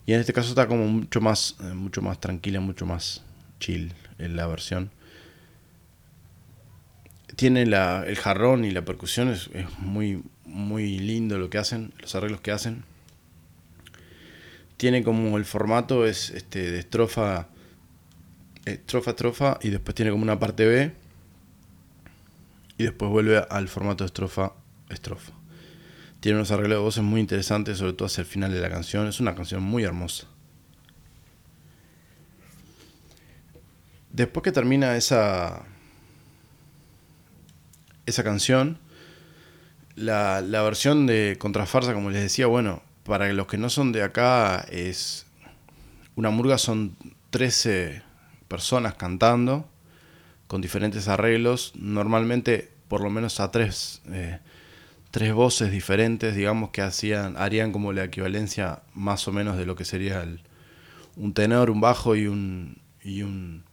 Y 0.06 0.14
en 0.14 0.20
este 0.20 0.34
caso 0.34 0.50
está 0.50 0.68
como 0.68 0.88
mucho 0.88 1.22
más, 1.22 1.56
eh, 1.62 1.74
mucho 1.74 2.02
más 2.02 2.20
tranquila, 2.20 2.60
mucho 2.60 2.86
más 2.86 3.24
chill 3.60 3.94
en 4.20 4.36
la 4.36 4.48
versión 4.48 4.92
tiene 7.38 7.68
la, 7.68 8.04
el 8.06 8.18
jarrón 8.18 8.66
y 8.66 8.72
la 8.72 8.84
percusión, 8.84 9.30
es, 9.30 9.50
muy, 9.78 10.24
muy 10.44 10.98
lindo 10.98 11.38
lo 11.38 11.50
que 11.50 11.60
hacen, 11.60 11.94
los 12.02 12.16
arreglos 12.16 12.42
que 12.42 12.52
hacen. 12.52 12.84
Tiene 14.76 15.04
como 15.04 15.38
el 15.38 15.46
formato 15.46 16.06
es 16.06 16.32
este 16.32 16.72
de 16.72 16.80
estrofa, 16.80 17.48
estrofa, 18.72 19.12
estrofa, 19.12 19.60
y 19.62 19.70
después 19.70 19.96
tiene 19.96 20.12
como 20.12 20.24
una 20.24 20.40
parte 20.40 20.66
B, 20.66 20.94
y 22.78 22.84
después 22.84 23.10
vuelve 23.10 23.38
al 23.50 23.68
formato 23.68 24.06
estrofa, 24.06 24.54
estrofa. 24.90 25.34
Tiene 26.20 26.38
unos 26.38 26.52
arreglos 26.52 26.78
de 26.78 26.84
voces 26.84 27.04
muy 27.04 27.22
interesantes, 27.22 27.78
sobre 27.78 27.94
todo 27.94 28.08
hacia 28.08 28.22
el 28.22 28.28
final 28.28 28.52
de 28.52 28.60
la 28.60 28.70
canción. 28.70 29.08
Es 29.08 29.20
una 29.20 29.36
canción 29.36 29.64
muy 29.64 29.84
hermosa. 29.84 30.28
Después 34.12 34.44
que 34.44 34.52
termina 34.52 34.96
esa, 34.96 35.64
esa 38.06 38.24
canción. 38.24 38.80
La, 39.96 40.42
versión 40.42 41.08
de 41.08 41.38
Contrafarsa, 41.40 41.94
como 41.94 42.10
les 42.10 42.22
decía, 42.22 42.48
bueno, 42.48 42.84
para 43.04 43.32
los 43.34 43.48
que 43.48 43.58
no 43.58 43.70
son 43.70 43.92
de 43.92 44.04
acá, 44.04 44.66
es. 44.70 45.26
Una 46.16 46.32
murga 46.32 46.58
son 46.58 46.96
13 47.30 48.07
personas 48.48 48.96
cantando 48.96 49.70
con 50.48 50.62
diferentes 50.62 51.08
arreglos, 51.08 51.74
normalmente 51.76 52.72
por 52.88 53.02
lo 53.02 53.10
menos 53.10 53.40
a 53.40 53.52
tres, 53.52 54.02
eh, 54.10 54.40
tres 55.12 55.34
voces 55.34 55.72
diferentes, 55.72 56.36
digamos, 56.36 56.70
que 56.70 56.82
hacían, 56.82 57.36
harían 57.38 57.72
como 57.72 57.94
la 57.94 58.06
equivalencia 58.06 58.82
más 58.94 59.28
o 59.28 59.32
menos 59.32 59.58
de 59.58 59.66
lo 59.66 59.76
que 59.76 59.86
sería 59.86 60.26
un 61.16 61.34
tenor, 61.34 61.70
un 61.70 61.82
bajo 61.82 62.16
y 62.16 62.28
un, 62.28 62.78
y 63.04 63.24
un, 63.24 63.64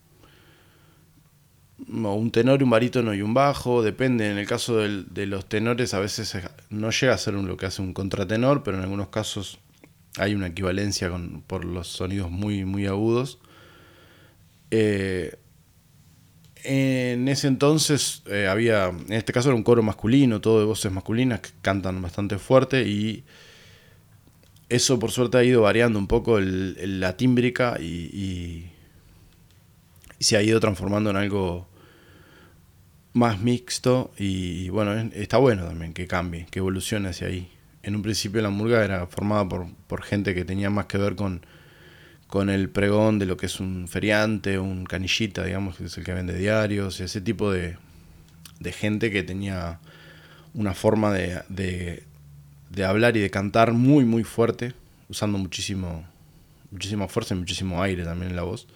un 1.89 2.31
tenor, 2.31 2.63
un 2.63 2.71
barítono 2.71 3.15
y 3.15 3.23
un 3.23 3.35
bajo, 3.35 3.83
depende. 3.83 4.31
En 4.31 4.39
el 4.39 4.47
caso 4.47 4.79
de 4.79 5.27
los 5.27 5.49
tenores 5.49 5.95
a 5.95 6.01
veces 6.01 6.37
no 6.71 6.91
llega 6.91 7.15
a 7.15 7.19
ser 7.19 7.35
lo 7.35 7.57
que 7.57 7.67
hace 7.67 7.83
un 7.83 7.93
contratenor, 7.93 8.63
pero 8.63 8.79
en 8.79 8.83
algunos 8.83 9.09
casos 9.09 9.59
hay 10.17 10.35
una 10.35 10.49
equivalencia 10.49 11.11
con, 11.11 11.43
por 11.47 11.65
los 11.65 11.89
sonidos 11.89 12.31
muy, 12.31 12.65
muy 12.65 12.87
agudos. 12.87 13.39
Eh, 14.71 15.37
en 16.65 17.29
ese 17.29 17.47
entonces 17.49 18.23
eh, 18.27 18.47
había, 18.49 18.87
en 18.87 19.13
este 19.13 19.33
caso 19.33 19.51
era 19.51 19.57
un 19.57 19.63
coro 19.63 19.83
masculino, 19.83 20.41
todo 20.41 20.61
de 20.61 20.67
voces 20.67 20.91
masculinas 20.91 21.41
que 21.41 21.51
cantan 21.61 22.01
bastante 22.01 22.39
fuerte 22.39 22.89
y 22.89 23.25
eso 24.71 24.99
por 24.99 25.11
suerte 25.11 25.37
ha 25.39 25.45
ido 25.45 25.63
variando 25.63 25.99
un 25.99 26.07
poco 26.07 26.41
la 26.41 27.17
tímbrica 27.17 27.79
y 27.81 28.71
se 30.19 30.37
ha 30.37 30.43
ido 30.43 30.59
transformando 30.59 31.11
en 31.11 31.17
algo 31.17 31.69
más 33.15 33.41
mixto 33.41 34.13
y 34.19 34.69
bueno, 34.71 34.93
está 35.15 35.39
bueno 35.39 35.65
también 35.65 35.95
que 35.95 36.07
cambie, 36.07 36.47
que 36.51 36.59
evolucione 36.59 37.09
hacia 37.09 37.29
ahí. 37.29 37.49
En 37.83 37.95
un 37.95 38.03
principio 38.03 38.43
la 38.43 38.51
murga 38.51 38.85
era 38.85 39.07
formada 39.07 39.49
por, 39.49 39.67
por 39.87 40.03
gente 40.03 40.35
que 40.35 40.45
tenía 40.45 40.69
más 40.69 40.87
que 40.87 40.99
ver 40.99 41.15
con, 41.15 41.47
con 42.35 42.51
el 42.51 42.69
pregón 42.69 43.21
de 43.21 43.27
lo 43.27 43.37
que 43.37 43.47
es 43.47 43.61
un 43.61 43.87
feriante, 43.87 44.59
un 44.59 44.87
canillita, 44.87 45.45
digamos, 45.45 45.77
que 45.77 45.85
es 45.85 45.97
el 45.97 46.03
que 46.03 46.13
vende 46.13 46.37
diarios, 46.37 46.99
ese 46.99 47.21
tipo 47.21 47.53
de, 47.53 47.77
de 48.59 48.73
gente 48.73 49.13
que 49.13 49.23
tenía 49.23 49.79
una 50.53 50.75
forma 50.75 51.13
de, 51.13 51.43
de, 51.49 52.03
de, 52.71 52.85
hablar 52.85 53.17
y 53.17 53.21
de 53.21 53.31
cantar 53.31 53.73
muy, 53.73 54.05
muy 54.05 54.25
fuerte, 54.25 54.75
usando 55.09 55.39
muchísimo, 55.39 56.05
muchísima 56.73 57.07
fuerza 57.07 57.37
y 57.37 57.39
muchísimo 57.39 57.81
aire 57.81 58.03
también 58.03 58.31
en 58.31 58.37
la 58.37 58.43
voz 58.43 58.67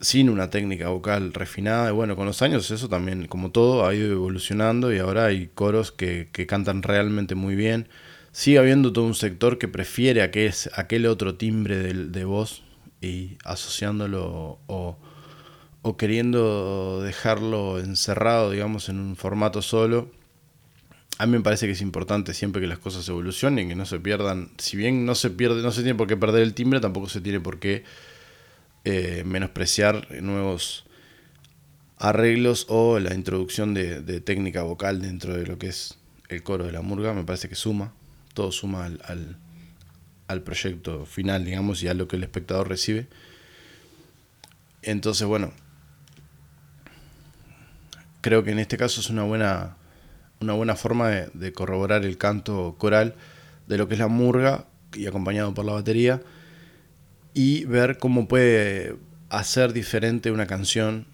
sin 0.00 0.30
una 0.30 0.48
técnica 0.48 0.88
vocal 0.88 1.34
refinada. 1.34 1.90
Y 1.90 1.92
bueno, 1.92 2.16
con 2.16 2.24
los 2.24 2.40
años 2.40 2.70
eso 2.70 2.88
también, 2.88 3.26
como 3.26 3.50
todo, 3.50 3.86
ha 3.86 3.94
ido 3.94 4.12
evolucionando 4.12 4.94
y 4.94 4.98
ahora 4.98 5.26
hay 5.26 5.48
coros 5.54 5.92
que, 5.92 6.30
cantan 6.48 6.82
realmente 6.82 7.34
muy 7.34 7.54
bien. 7.54 7.88
Sigue 8.36 8.58
habiendo 8.58 8.92
todo 8.92 9.06
un 9.06 9.14
sector 9.14 9.56
que 9.56 9.66
prefiere 9.66 10.20
aquel, 10.20 10.52
aquel 10.74 11.06
otro 11.06 11.36
timbre 11.36 11.78
de, 11.78 11.94
de 11.94 12.24
voz 12.26 12.64
y 13.00 13.38
asociándolo 13.44 14.58
o, 14.66 14.98
o 15.80 15.96
queriendo 15.96 17.00
dejarlo 17.00 17.78
encerrado, 17.78 18.50
digamos, 18.50 18.90
en 18.90 19.00
un 19.00 19.16
formato 19.16 19.62
solo. 19.62 20.10
A 21.16 21.24
mí 21.24 21.32
me 21.32 21.40
parece 21.40 21.64
que 21.64 21.72
es 21.72 21.80
importante 21.80 22.34
siempre 22.34 22.60
que 22.60 22.68
las 22.68 22.78
cosas 22.78 23.08
evolucionen, 23.08 23.70
que 23.70 23.74
no 23.74 23.86
se 23.86 24.00
pierdan. 24.00 24.50
Si 24.58 24.76
bien 24.76 25.06
no 25.06 25.14
se 25.14 25.30
pierde, 25.30 25.62
no 25.62 25.70
se 25.70 25.80
tiene 25.80 25.96
por 25.96 26.06
qué 26.06 26.18
perder 26.18 26.42
el 26.42 26.52
timbre, 26.52 26.80
tampoco 26.80 27.08
se 27.08 27.22
tiene 27.22 27.40
por 27.40 27.58
qué 27.58 27.84
eh, 28.84 29.22
menospreciar 29.24 30.08
nuevos 30.20 30.84
arreglos 31.96 32.66
o 32.68 32.98
la 32.98 33.14
introducción 33.14 33.72
de, 33.72 34.20
técnica 34.20 34.62
vocal 34.62 35.00
dentro 35.00 35.34
de 35.34 35.46
lo 35.46 35.56
que 35.56 35.68
es 35.68 35.98
el 36.28 36.42
coro 36.42 36.66
de 36.66 36.72
la 36.72 36.82
murga, 36.82 37.14
me 37.14 37.24
parece 37.24 37.48
que 37.48 37.54
suma, 37.54 37.94
todo 38.36 38.52
suma 38.52 38.84
al, 38.84 39.36
al, 40.28 40.42
proyecto 40.42 41.06
final, 41.06 41.44
digamos, 41.44 41.82
y 41.82 41.88
a 41.88 41.94
lo 41.94 42.06
que 42.06 42.14
el 42.14 42.22
espectador 42.22 42.68
recibe. 42.68 43.08
Entonces, 44.82 45.26
bueno, 45.26 45.52
creo 48.20 48.44
que 48.44 48.52
en 48.52 48.60
este 48.60 48.76
caso 48.76 49.00
es 49.00 49.10
una 49.10 49.24
buena, 49.24 49.76
una 50.40 50.52
buena 50.52 50.76
forma 50.76 51.08
de, 51.10 51.52
corroborar 51.52 52.04
el 52.04 52.18
canto 52.18 52.76
coral 52.78 53.16
de 53.66 53.78
lo 53.78 53.88
que 53.88 53.94
es 53.94 54.00
la 54.00 54.08
murga 54.08 54.66
y 54.94 55.06
acompañado 55.06 55.52
por 55.54 55.64
la 55.64 55.72
batería 55.72 56.22
y 57.34 57.64
ver 57.64 57.98
cómo 57.98 58.28
puede 58.28 58.96
hacer 59.30 59.72
diferente 59.72 60.30
una 60.30 60.46
canción 60.46 61.06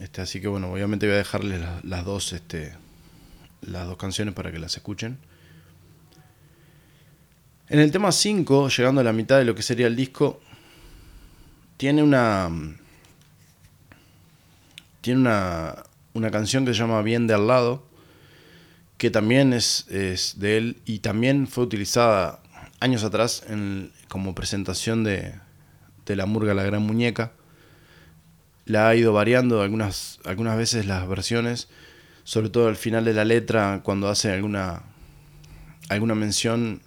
este, 0.00 0.22
así 0.22 0.40
que 0.40 0.48
bueno, 0.48 0.72
obviamente 0.72 1.06
voy 1.06 1.14
a 1.14 1.18
dejarles 1.18 1.60
las, 1.82 2.04
dos, 2.06 2.32
este, 2.32 2.72
las 3.60 3.86
dos 3.86 3.98
canciones 3.98 4.32
para 4.32 4.50
que 4.50 4.58
las 4.58 4.74
escuchen. 4.74 5.18
En 7.70 7.78
el 7.78 7.92
tema 7.92 8.10
5, 8.10 8.68
llegando 8.68 9.00
a 9.00 9.04
la 9.04 9.12
mitad 9.12 9.38
de 9.38 9.44
lo 9.44 9.54
que 9.54 9.62
sería 9.62 9.86
el 9.86 9.94
disco, 9.94 10.40
tiene 11.76 12.02
una. 12.02 12.50
Tiene 15.00 15.20
una, 15.20 15.84
una 16.12 16.30
canción 16.32 16.66
que 16.66 16.74
se 16.74 16.80
llama 16.80 17.00
Bien 17.02 17.28
de 17.28 17.34
al 17.34 17.46
lado, 17.46 17.86
que 18.98 19.10
también 19.10 19.52
es, 19.52 19.86
es 19.88 20.40
de 20.40 20.58
él 20.58 20.82
y 20.84 20.98
también 20.98 21.46
fue 21.46 21.62
utilizada 21.64 22.40
años 22.80 23.04
atrás 23.04 23.44
en, 23.48 23.92
como 24.08 24.34
presentación 24.34 25.04
de, 25.04 25.32
de 26.06 26.16
la 26.16 26.26
murga 26.26 26.52
La 26.52 26.64
Gran 26.64 26.82
Muñeca 26.82 27.32
la 28.66 28.88
ha 28.88 28.94
ido 28.94 29.12
variando 29.12 29.62
algunas, 29.62 30.20
algunas 30.24 30.56
veces 30.56 30.86
las 30.86 31.08
versiones, 31.08 31.68
sobre 32.24 32.50
todo 32.50 32.68
al 32.68 32.76
final 32.76 33.04
de 33.04 33.14
la 33.14 33.24
letra, 33.24 33.80
cuando 33.82 34.08
hace 34.08 34.32
alguna, 34.32 34.82
alguna 35.88 36.14
mención, 36.14 36.82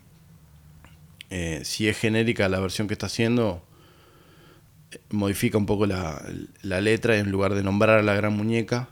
eh, 1.36 1.62
si 1.64 1.88
es 1.88 1.98
genérica 1.98 2.48
la 2.48 2.60
versión 2.60 2.88
que 2.88 2.94
está 2.94 3.08
haciendo, 3.08 3.66
modifica 5.10 5.58
un 5.58 5.66
poco 5.66 5.88
la, 5.88 6.24
la 6.62 6.80
letra 6.80 7.18
en 7.18 7.32
lugar 7.32 7.56
de 7.56 7.64
nombrar 7.64 7.98
a 7.98 8.04
la 8.04 8.14
gran 8.14 8.34
muñeca, 8.34 8.90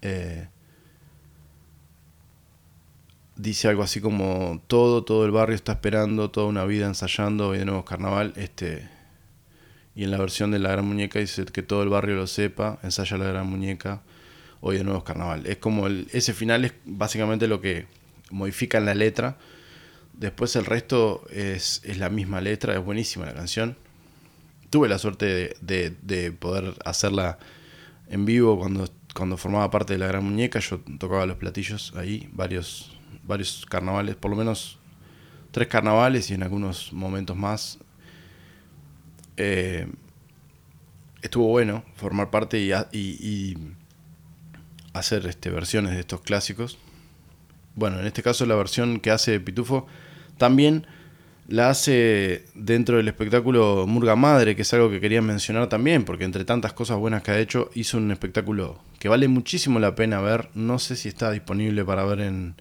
eh, 0.00 0.48
dice 3.36 3.68
algo 3.68 3.82
así 3.82 4.00
como 4.00 4.62
todo, 4.68 5.04
todo 5.04 5.26
el 5.26 5.32
barrio 5.32 5.54
está 5.54 5.72
esperando, 5.72 6.30
toda 6.30 6.46
una 6.46 6.64
vida 6.64 6.86
ensayando, 6.86 7.48
hoy 7.48 7.58
de 7.58 7.66
nuevo 7.66 7.84
carnaval, 7.84 8.32
este 8.36 8.88
y 9.94 10.04
en 10.04 10.12
la 10.12 10.16
versión 10.16 10.50
de 10.50 10.60
La 10.60 10.70
Gran 10.70 10.86
Muñeca 10.86 11.18
dice 11.18 11.44
que 11.44 11.62
todo 11.62 11.82
el 11.82 11.90
barrio 11.90 12.16
lo 12.16 12.26
sepa, 12.26 12.78
ensaya 12.82 13.18
La 13.18 13.26
Gran 13.26 13.46
Muñeca, 13.46 14.00
hoy 14.62 14.78
de 14.78 14.84
nuevo 14.84 15.00
es 15.00 15.04
carnaval. 15.04 15.46
Es 15.46 15.58
como 15.58 15.88
el, 15.88 16.08
ese 16.12 16.32
final 16.32 16.64
es 16.64 16.72
básicamente 16.86 17.48
lo 17.48 17.60
que 17.60 17.84
modifica 18.30 18.78
en 18.78 18.86
la 18.86 18.94
letra. 18.94 19.36
Después 20.20 20.54
el 20.54 20.66
resto 20.66 21.24
es, 21.30 21.80
es 21.82 21.96
la 21.96 22.10
misma 22.10 22.42
letra, 22.42 22.74
es 22.74 22.84
buenísima 22.84 23.24
la 23.24 23.32
canción. 23.32 23.78
Tuve 24.68 24.86
la 24.86 24.98
suerte 24.98 25.56
de, 25.62 25.96
de, 26.02 26.30
poder 26.30 26.74
hacerla 26.84 27.38
en 28.10 28.26
vivo 28.26 28.58
cuando, 28.58 28.86
cuando 29.14 29.38
formaba 29.38 29.70
parte 29.70 29.94
de 29.94 29.98
La 29.98 30.08
Gran 30.08 30.22
Muñeca. 30.22 30.58
Yo 30.58 30.80
tocaba 30.98 31.24
los 31.24 31.38
platillos 31.38 31.94
ahí, 31.96 32.28
varios, 32.34 32.94
varios 33.22 33.64
carnavales, 33.64 34.14
por 34.14 34.30
lo 34.30 34.36
menos 34.36 34.78
tres 35.52 35.68
carnavales 35.68 36.30
y 36.30 36.34
en 36.34 36.42
algunos 36.42 36.92
momentos 36.92 37.34
más 37.34 37.78
eh, 39.38 39.88
estuvo 41.22 41.46
bueno 41.46 41.82
formar 41.96 42.30
parte 42.30 42.60
y, 42.60 43.56
hacer 44.92 45.24
este, 45.26 45.48
versiones 45.48 45.92
de 45.92 46.00
estos 46.00 46.20
clásicos. 46.20 46.76
Bueno, 47.74 48.00
en 48.00 48.06
este 48.06 48.22
caso 48.22 48.44
la 48.44 48.54
versión 48.54 49.00
que 49.00 49.10
hace 49.10 49.40
Pitufo 49.40 49.86
también 50.40 50.86
la 51.48 51.68
hace 51.68 52.46
dentro 52.54 52.96
del 52.96 53.08
espectáculo 53.08 53.84
Murga 53.86 54.16
Madre, 54.16 54.56
que 54.56 54.62
es 54.62 54.72
algo 54.72 54.88
que 54.88 55.00
quería 55.00 55.20
mencionar 55.20 55.68
también, 55.68 56.04
porque 56.04 56.24
entre 56.24 56.46
tantas 56.46 56.72
cosas 56.72 56.96
buenas 56.96 57.22
que 57.22 57.30
ha 57.30 57.38
hecho, 57.38 57.70
hizo 57.74 57.98
un 57.98 58.10
espectáculo 58.10 58.80
que 58.98 59.10
vale 59.10 59.28
muchísimo 59.28 59.78
la 59.80 59.94
pena 59.94 60.22
ver. 60.22 60.48
No 60.54 60.78
sé 60.78 60.96
si 60.96 61.08
está 61.08 61.30
disponible 61.30 61.84
para 61.84 62.04
ver 62.04 62.20
en, 62.20 62.54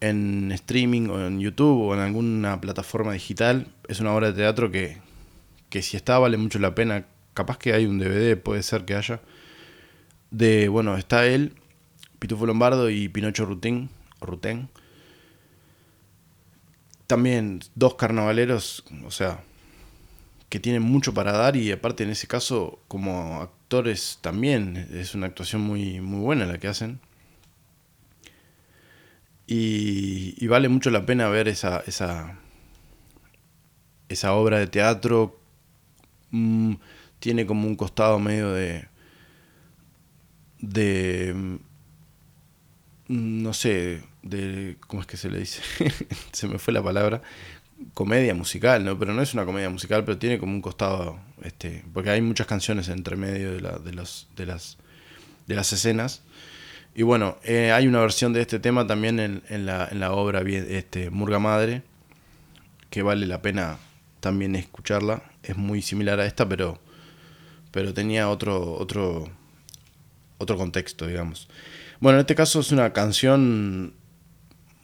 en 0.00 0.50
streaming 0.50 1.08
o 1.08 1.24
en 1.24 1.38
YouTube 1.38 1.82
o 1.82 1.94
en 1.94 2.00
alguna 2.00 2.60
plataforma 2.60 3.12
digital. 3.12 3.68
Es 3.86 4.00
una 4.00 4.12
obra 4.12 4.32
de 4.32 4.32
teatro 4.32 4.72
que, 4.72 4.98
que 5.70 5.82
si 5.82 5.96
está 5.96 6.18
vale 6.18 6.36
mucho 6.36 6.58
la 6.58 6.74
pena. 6.74 7.06
Capaz 7.32 7.58
que 7.58 7.74
hay 7.74 7.86
un 7.86 8.00
DVD, 8.00 8.36
puede 8.36 8.64
ser 8.64 8.84
que 8.84 8.96
haya. 8.96 9.20
De, 10.32 10.68
bueno, 10.68 10.96
está 10.96 11.26
él, 11.26 11.52
Pitufo 12.18 12.44
Lombardo 12.44 12.90
y 12.90 13.08
Pinocho 13.08 13.44
Rutín, 13.46 13.90
Rutén. 14.20 14.68
También 17.06 17.60
dos 17.74 17.94
carnavaleros, 17.96 18.84
o 19.04 19.10
sea, 19.10 19.42
que 20.48 20.60
tienen 20.60 20.82
mucho 20.82 21.14
para 21.14 21.32
dar 21.32 21.56
y 21.56 21.70
aparte 21.72 22.04
en 22.04 22.10
ese 22.10 22.26
caso 22.26 22.78
como 22.88 23.40
actores 23.42 24.18
también 24.20 24.88
es 24.92 25.14
una 25.14 25.26
actuación 25.26 25.62
muy, 25.62 26.00
muy 26.00 26.20
buena 26.20 26.46
la 26.46 26.58
que 26.58 26.68
hacen. 26.68 27.00
Y, 29.46 30.46
vale 30.46 30.68
mucho 30.68 30.90
la 30.90 31.04
pena 31.04 31.28
ver 31.28 31.48
esa, 31.48 31.82
esa, 31.86 32.38
esa 34.08 34.32
obra 34.32 34.58
de 34.58 34.66
teatro 34.66 35.38
Mm, 36.34 36.74
tiene 37.20 37.46
como 37.46 37.68
un 37.68 37.76
costado 37.76 38.18
medio 38.18 38.52
de. 38.52 38.88
de. 40.60 41.58
Mm, 43.08 43.42
no 43.42 43.52
sé, 43.54 44.02
de. 44.24 44.76
¿Cómo 44.86 45.02
es 45.02 45.06
que 45.06 45.16
se 45.16 45.30
le 45.30 45.38
dice? 45.38 45.62
se 46.32 46.48
me 46.48 46.58
fue 46.58 46.72
la 46.72 46.82
palabra. 46.82 47.22
Comedia 47.92 48.34
musical, 48.34 48.84
¿no? 48.84 48.98
Pero 48.98 49.12
no 49.12 49.22
es 49.22 49.34
una 49.34 49.44
comedia 49.44 49.68
musical, 49.68 50.04
pero 50.04 50.18
tiene 50.18 50.38
como 50.38 50.52
un 50.52 50.62
costado. 50.62 51.18
este 51.42 51.84
Porque 51.92 52.10
hay 52.10 52.22
muchas 52.22 52.46
canciones 52.46 52.88
entre 52.88 53.16
medio 53.16 53.52
de, 53.52 53.60
la, 53.60 53.78
de, 53.78 53.92
los, 53.92 54.28
de, 54.36 54.46
las, 54.46 54.78
de 55.46 55.54
las 55.54 55.72
escenas. 55.72 56.22
Y 56.94 57.02
bueno, 57.02 57.36
eh, 57.42 57.72
hay 57.72 57.86
una 57.86 58.00
versión 58.00 58.32
de 58.32 58.40
este 58.40 58.60
tema 58.60 58.86
también 58.86 59.18
en, 59.18 59.42
en, 59.48 59.66
la, 59.66 59.88
en 59.90 60.00
la 60.00 60.12
obra 60.12 60.42
este, 60.42 61.10
Murga 61.10 61.40
Madre, 61.40 61.82
que 62.90 63.02
vale 63.02 63.26
la 63.26 63.42
pena 63.42 63.78
también 64.20 64.54
escucharla. 64.54 65.22
Es 65.42 65.56
muy 65.56 65.82
similar 65.82 66.20
a 66.20 66.26
esta, 66.26 66.48
pero, 66.48 66.80
pero 67.72 67.92
tenía 67.92 68.30
otro, 68.30 68.74
otro, 68.74 69.28
otro 70.38 70.56
contexto, 70.56 71.06
digamos. 71.08 71.48
Bueno, 71.98 72.18
en 72.18 72.20
este 72.20 72.36
caso 72.36 72.60
es 72.60 72.70
una 72.70 72.92
canción 72.92 73.94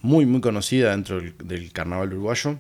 muy, 0.03 0.27
muy 0.27 0.41
conocida 0.41 0.91
dentro 0.91 1.21
del, 1.21 1.73
carnaval 1.73 2.13
uruguayo. 2.13 2.59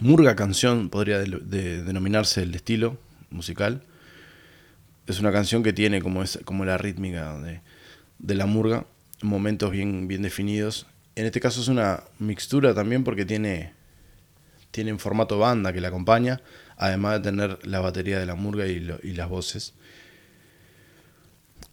Murga 0.00 0.36
canción 0.36 0.88
podría 0.88 1.18
denominarse 1.18 2.42
el 2.42 2.54
estilo 2.54 2.98
musical. 3.30 3.82
Es 5.06 5.20
una 5.20 5.32
canción 5.32 5.62
que 5.62 5.72
tiene 5.72 6.00
como, 6.00 6.22
es, 6.22 6.38
como 6.44 6.64
la 6.64 6.78
rítmica 6.78 7.38
de, 8.18 8.34
la 8.34 8.46
murga, 8.46 8.86
momentos 9.22 9.70
bien, 9.70 10.08
bien 10.08 10.22
definidos. 10.22 10.86
En 11.16 11.26
este 11.26 11.40
caso 11.40 11.60
es 11.60 11.68
una 11.68 12.04
mixtura 12.18 12.74
también 12.74 13.04
porque 13.04 13.24
tiene 13.24 13.72
tiene 14.70 14.96
formato 14.98 15.38
banda 15.38 15.72
que 15.72 15.80
la 15.80 15.88
acompaña, 15.88 16.40
además 16.76 17.14
de 17.14 17.30
tener 17.30 17.66
la 17.66 17.80
batería 17.80 18.18
de 18.18 18.26
la 18.26 18.34
murga 18.34 18.66
y, 18.66 18.80
las 18.80 19.28
voces. 19.28 19.74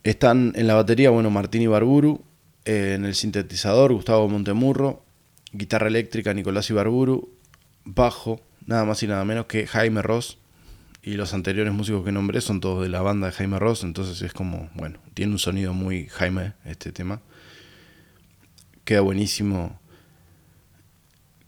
Están 0.04 0.54
en 0.56 0.68
la 0.68 0.74
batería, 0.74 1.10
bueno, 1.10 1.30
Martín 1.30 1.62
Ibarburu, 1.62 2.24
en 2.68 3.06
el 3.06 3.16
sintetizador 3.16 3.94
Gustavo 3.94 4.28
Montemurro, 4.28 5.02
guitarra 5.54 5.88
eléctrica 5.88 6.34
Nicolás 6.34 6.70
Ibarburu, 6.70 7.30
bajo, 7.86 8.42
nada 8.66 8.84
más 8.84 9.02
y 9.04 9.08
nada 9.08 9.24
menos 9.24 9.46
que 9.46 9.66
Jaime 9.66 10.02
Ross, 10.02 10.38
y 11.02 11.14
los 11.14 11.34
anteriores 11.34 11.72
músicos 11.72 12.04
que 12.04 12.12
nombré 12.12 12.42
son 12.42 12.60
todos 12.60 12.84
de 12.84 12.90
la 12.90 13.02
banda 13.02 13.28
de 13.28 13.34
Jaime 13.34 13.58
Ross, 13.58 13.86
entonces 13.86 14.22
es 14.22 14.34
como, 14.34 14.70
bueno, 14.74 15.00
tiene 15.14 15.32
un 15.32 15.40
sonido 15.40 15.74
muy 15.74 16.08
Jaime 16.08 16.56
este 16.66 16.92
tema. 16.92 17.22
Queda 18.84 19.00
buenísimo 19.00 19.80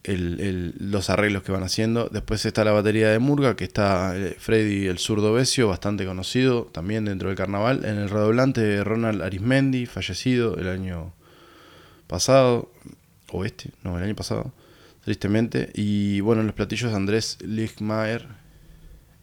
los 0.04 1.10
arreglos 1.10 1.44
que 1.44 1.52
van 1.52 1.64
haciendo. 1.64 2.10
Después 2.10 2.46
está 2.46 2.64
la 2.64 2.72
batería 2.72 3.10
de 3.10 3.20
Murga, 3.20 3.56
que 3.56 3.66
está 3.66 4.16
eh, 4.16 4.36
Freddy 4.40 4.88
el 4.88 4.98
zurdo 4.98 5.34
Besio, 5.34 5.68
bastante 5.68 6.06
conocido 6.06 6.66
también 6.66 7.06
dentro 7.06 7.30
del 7.30 7.38
carnaval. 7.38 7.84
En 7.86 7.98
el 7.98 8.10
redoblante 8.10 8.84
Ronald 8.84 9.22
Arismendi, 9.22 9.86
fallecido 9.86 10.58
el 10.58 10.70
año 10.70 11.14
pasado, 12.08 12.72
o 13.32 13.46
este, 13.46 13.72
no, 13.84 13.98
el 13.98 14.04
año 14.04 14.16
pasado, 14.16 14.54
tristemente. 15.04 15.70
Y 15.76 16.22
bueno, 16.22 16.42
en 16.42 16.48
los 16.48 16.56
platillos 16.56 16.94
Andrés 16.94 17.38
Lichmaer. 17.42 18.28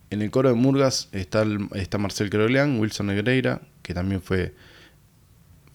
En 0.08 0.22
el 0.22 0.30
coro 0.30 0.50
de 0.50 0.54
Murgas 0.54 1.08
está, 1.10 1.44
está 1.74 1.98
Marcel 1.98 2.30
Croglian, 2.30 2.78
Wilson 2.78 3.08
Negreira, 3.08 3.60
que 3.82 3.92
también 3.92 4.22
fue 4.22 4.54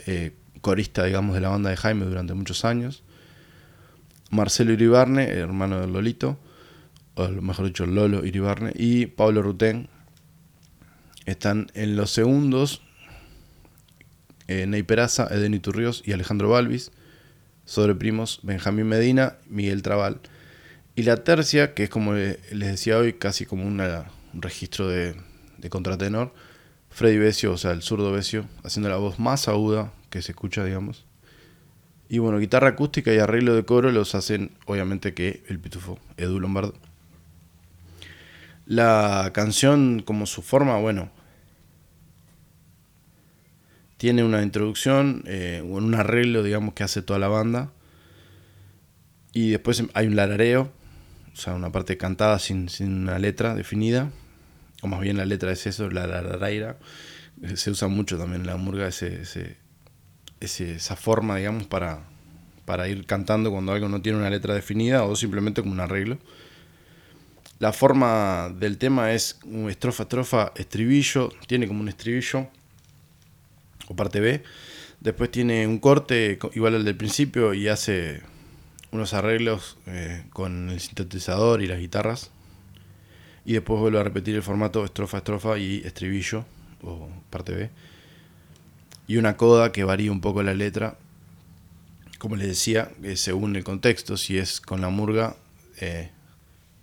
eh, 0.05 0.31
corista, 0.61 1.03
digamos, 1.03 1.35
de 1.35 1.41
la 1.41 1.49
banda 1.49 1.69
de 1.69 1.75
Jaime 1.75 2.05
durante 2.05 2.33
muchos 2.33 2.63
años. 2.63 3.03
Marcelo 4.31 4.71
Iribarne, 4.71 5.29
hermano 5.29 5.81
de 5.81 5.87
Lolito, 5.87 6.39
o 7.15 7.27
mejor 7.27 7.65
dicho, 7.65 7.85
Lolo 7.85 8.25
Iribarne, 8.25 8.71
y 8.75 9.05
Pablo 9.05 9.41
Rutén. 9.41 9.89
Están 11.25 11.67
en 11.75 11.95
los 11.95 12.11
segundos 12.11 12.81
eh, 14.47 14.65
Ney 14.65 14.83
Peraza, 14.83 15.27
Eden 15.29 15.53
Iturrios 15.53 16.01
y 16.05 16.13
Alejandro 16.13 16.49
Balvis. 16.49 16.91
Sobre 17.65 17.93
primos, 17.93 18.39
Benjamín 18.41 18.87
Medina, 18.87 19.37
Miguel 19.47 19.81
Trabal. 19.81 20.19
Y 20.95 21.03
la 21.03 21.17
tercia, 21.17 21.73
que 21.73 21.83
es 21.83 21.89
como 21.89 22.13
les 22.13 22.39
decía 22.51 22.97
hoy, 22.97 23.13
casi 23.13 23.45
como 23.45 23.65
un 23.65 23.81
registro 24.33 24.87
de, 24.87 25.15
de 25.57 25.69
contratenor, 25.69 26.33
Freddy 26.89 27.17
Besio, 27.17 27.53
o 27.53 27.57
sea, 27.57 27.71
el 27.71 27.81
zurdo 27.81 28.11
Besio, 28.11 28.45
haciendo 28.63 28.89
la 28.89 28.97
voz 28.97 29.19
más 29.19 29.47
aguda 29.47 29.93
que 30.09 30.21
se 30.21 30.31
escucha, 30.31 30.65
digamos. 30.65 31.05
Y 32.11 32.19
bueno, 32.19 32.39
guitarra 32.39 32.67
acústica 32.67 33.13
y 33.13 33.19
arreglo 33.19 33.55
de 33.55 33.63
coro 33.63 33.89
los 33.89 34.15
hacen, 34.15 34.51
obviamente, 34.65 35.13
que 35.13 35.43
el 35.47 35.61
pitufo, 35.61 35.97
Edu 36.17 36.41
Lombardo. 36.41 36.73
La 38.65 39.31
canción, 39.33 40.01
como 40.05 40.25
su 40.25 40.41
forma, 40.41 40.77
bueno, 40.77 41.09
tiene 43.95 44.25
una 44.25 44.41
introducción, 44.41 45.23
eh, 45.25 45.63
un 45.65 45.95
arreglo, 45.95 46.43
digamos, 46.43 46.73
que 46.73 46.83
hace 46.83 47.01
toda 47.01 47.17
la 47.17 47.29
banda. 47.29 47.71
Y 49.31 49.51
después 49.51 49.81
hay 49.93 50.07
un 50.07 50.17
larareo, 50.17 50.69
o 51.31 51.35
sea, 51.37 51.53
una 51.53 51.71
parte 51.71 51.95
cantada 51.95 52.39
sin, 52.39 52.67
sin 52.67 53.03
una 53.03 53.19
letra 53.19 53.55
definida. 53.55 54.11
O 54.81 54.87
más 54.89 54.99
bien 54.99 55.15
la 55.15 55.23
letra 55.23 55.53
es 55.53 55.65
eso, 55.65 55.89
la 55.89 56.07
larareira. 56.07 56.77
Se 57.55 57.71
usa 57.71 57.87
mucho 57.87 58.17
también 58.17 58.41
en 58.41 58.47
la 58.47 58.57
murga 58.57 58.89
ese, 58.89 59.21
ese, 59.21 59.60
esa 60.41 60.95
forma, 60.95 61.37
digamos, 61.37 61.67
para, 61.67 62.03
para 62.65 62.87
ir 62.87 63.05
cantando 63.05 63.51
cuando 63.51 63.71
algo 63.71 63.87
no 63.87 64.01
tiene 64.01 64.17
una 64.17 64.29
letra 64.29 64.53
definida 64.53 65.03
o 65.03 65.15
simplemente 65.15 65.61
como 65.61 65.73
un 65.73 65.79
arreglo. 65.79 66.17
La 67.59 67.71
forma 67.71 68.49
del 68.49 68.79
tema 68.79 69.13
es 69.13 69.39
estrofa, 69.69 70.03
estrofa, 70.03 70.51
estribillo, 70.55 71.31
tiene 71.45 71.67
como 71.67 71.81
un 71.81 71.89
estribillo 71.89 72.47
o 73.87 73.95
parte 73.95 74.19
B. 74.19 74.43
Después 74.99 75.29
tiene 75.29 75.67
un 75.67 75.77
corte 75.77 76.39
igual 76.53 76.75
al 76.75 76.85
del 76.85 76.97
principio 76.97 77.53
y 77.53 77.67
hace 77.67 78.21
unos 78.91 79.13
arreglos 79.13 79.77
eh, 79.85 80.23
con 80.31 80.69
el 80.69 80.79
sintetizador 80.79 81.61
y 81.61 81.67
las 81.67 81.79
guitarras. 81.79 82.31
Y 83.45 83.53
después 83.53 83.79
vuelve 83.79 83.99
a 83.99 84.03
repetir 84.03 84.35
el 84.35 84.43
formato 84.43 84.83
estrofa, 84.83 85.17
estrofa 85.17 85.57
y 85.59 85.81
estribillo 85.85 86.45
o 86.81 87.09
parte 87.29 87.53
B 87.53 87.69
y 89.11 89.17
una 89.17 89.35
coda 89.35 89.73
que 89.73 89.83
varía 89.83 90.09
un 90.09 90.21
poco 90.21 90.41
la 90.41 90.53
letra. 90.53 90.95
Como 92.17 92.37
les 92.37 92.47
decía, 92.47 92.91
según 93.15 93.57
el 93.57 93.65
contexto, 93.65 94.15
si 94.15 94.37
es 94.37 94.61
con 94.61 94.79
la 94.79 94.87
murga, 94.87 95.35
eh, 95.81 96.11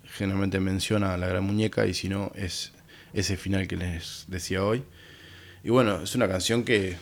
generalmente 0.05 0.61
menciona 0.61 1.15
a 1.15 1.17
la 1.17 1.27
gran 1.27 1.43
muñeca 1.45 1.87
y 1.87 1.95
si 1.95 2.11
no, 2.11 2.31
es 2.35 2.73
ese 3.15 3.39
final 3.39 3.67
que 3.67 3.77
les 3.77 4.27
decía 4.29 4.63
hoy. 4.63 4.83
Y 5.65 5.71
bueno, 5.71 6.03
es 6.03 6.15
una 6.17 6.29
canción 6.29 6.65
que 6.65 6.99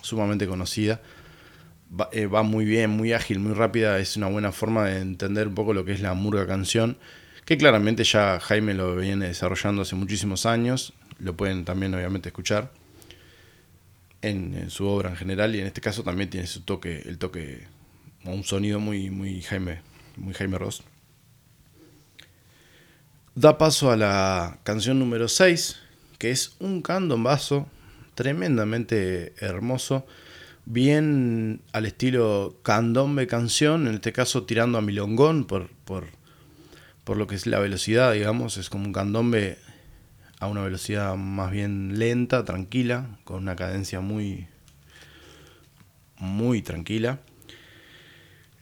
sumamente 0.00 0.48
conocida. 0.48 1.00
Va, 1.88 2.08
eh, 2.10 2.26
va, 2.26 2.42
muy 2.42 2.64
bien, 2.64 2.90
muy 2.90 3.12
ágil, 3.12 3.38
muy 3.38 3.52
rápida. 3.52 4.00
Es 4.00 4.16
una 4.16 4.26
buena 4.26 4.50
forma 4.50 4.86
de 4.86 5.02
entender 5.02 5.46
un 5.46 5.54
poco 5.54 5.72
lo 5.72 5.84
que 5.84 5.92
es 5.92 6.00
la 6.00 6.14
murga 6.14 6.48
canción. 6.48 6.98
Que 7.44 7.56
claramente 7.56 8.02
ya 8.02 8.40
Jaime 8.40 8.74
lo 8.74 8.96
viene 8.96 9.28
desarrollando 9.28 9.82
hace 9.82 9.94
muchísimos 9.94 10.46
años. 10.46 10.94
Lo 11.20 11.36
pueden 11.36 11.64
también 11.64 11.94
obviamente 11.94 12.30
escuchar 12.30 12.72
en, 14.24 14.70
su 14.70 14.86
obra 14.86 15.10
en 15.10 15.16
general 15.16 15.54
y 15.54 15.60
en 15.60 15.66
este 15.66 15.80
caso 15.80 16.02
también 16.02 16.30
tiene 16.30 16.46
su 16.46 16.62
toque, 16.62 17.02
el 17.04 17.18
toque, 17.18 17.66
un 18.24 18.44
sonido 18.44 18.80
muy, 18.80 19.10
muy 19.10 19.42
Jaime, 19.42 19.82
muy 20.16 20.34
Jaime 20.34 20.58
Ross. 20.58 20.82
Da 23.34 23.58
paso 23.58 23.90
a 23.90 23.96
la 23.96 24.60
canción 24.62 24.98
número 24.98 25.28
6, 25.28 25.76
que 26.18 26.30
es 26.30 26.56
un 26.60 26.82
candombazo 26.82 27.66
tremendamente 28.14 29.34
hermoso, 29.38 30.06
bien 30.64 31.60
al 31.72 31.84
estilo 31.84 32.56
candombe 32.62 33.26
canción, 33.26 33.86
en 33.88 33.94
este 33.94 34.12
caso 34.12 34.44
tirando 34.44 34.78
a 34.78 34.82
milongón 34.82 35.46
por, 35.46 35.68
por, 35.84 36.06
por 37.02 37.16
lo 37.16 37.26
que 37.26 37.34
es 37.34 37.46
la 37.46 37.58
velocidad, 37.58 38.12
digamos, 38.12 38.56
es 38.56 38.70
como 38.70 38.86
un 38.86 38.92
candombe 38.92 39.58
a 40.40 40.46
una 40.46 40.62
velocidad 40.62 41.16
más 41.16 41.50
bien 41.50 41.98
lenta, 41.98 42.44
tranquila, 42.44 43.18
con 43.24 43.42
una 43.42 43.56
cadencia 43.56 44.00
muy, 44.00 44.48
muy 46.18 46.62
tranquila. 46.62 47.20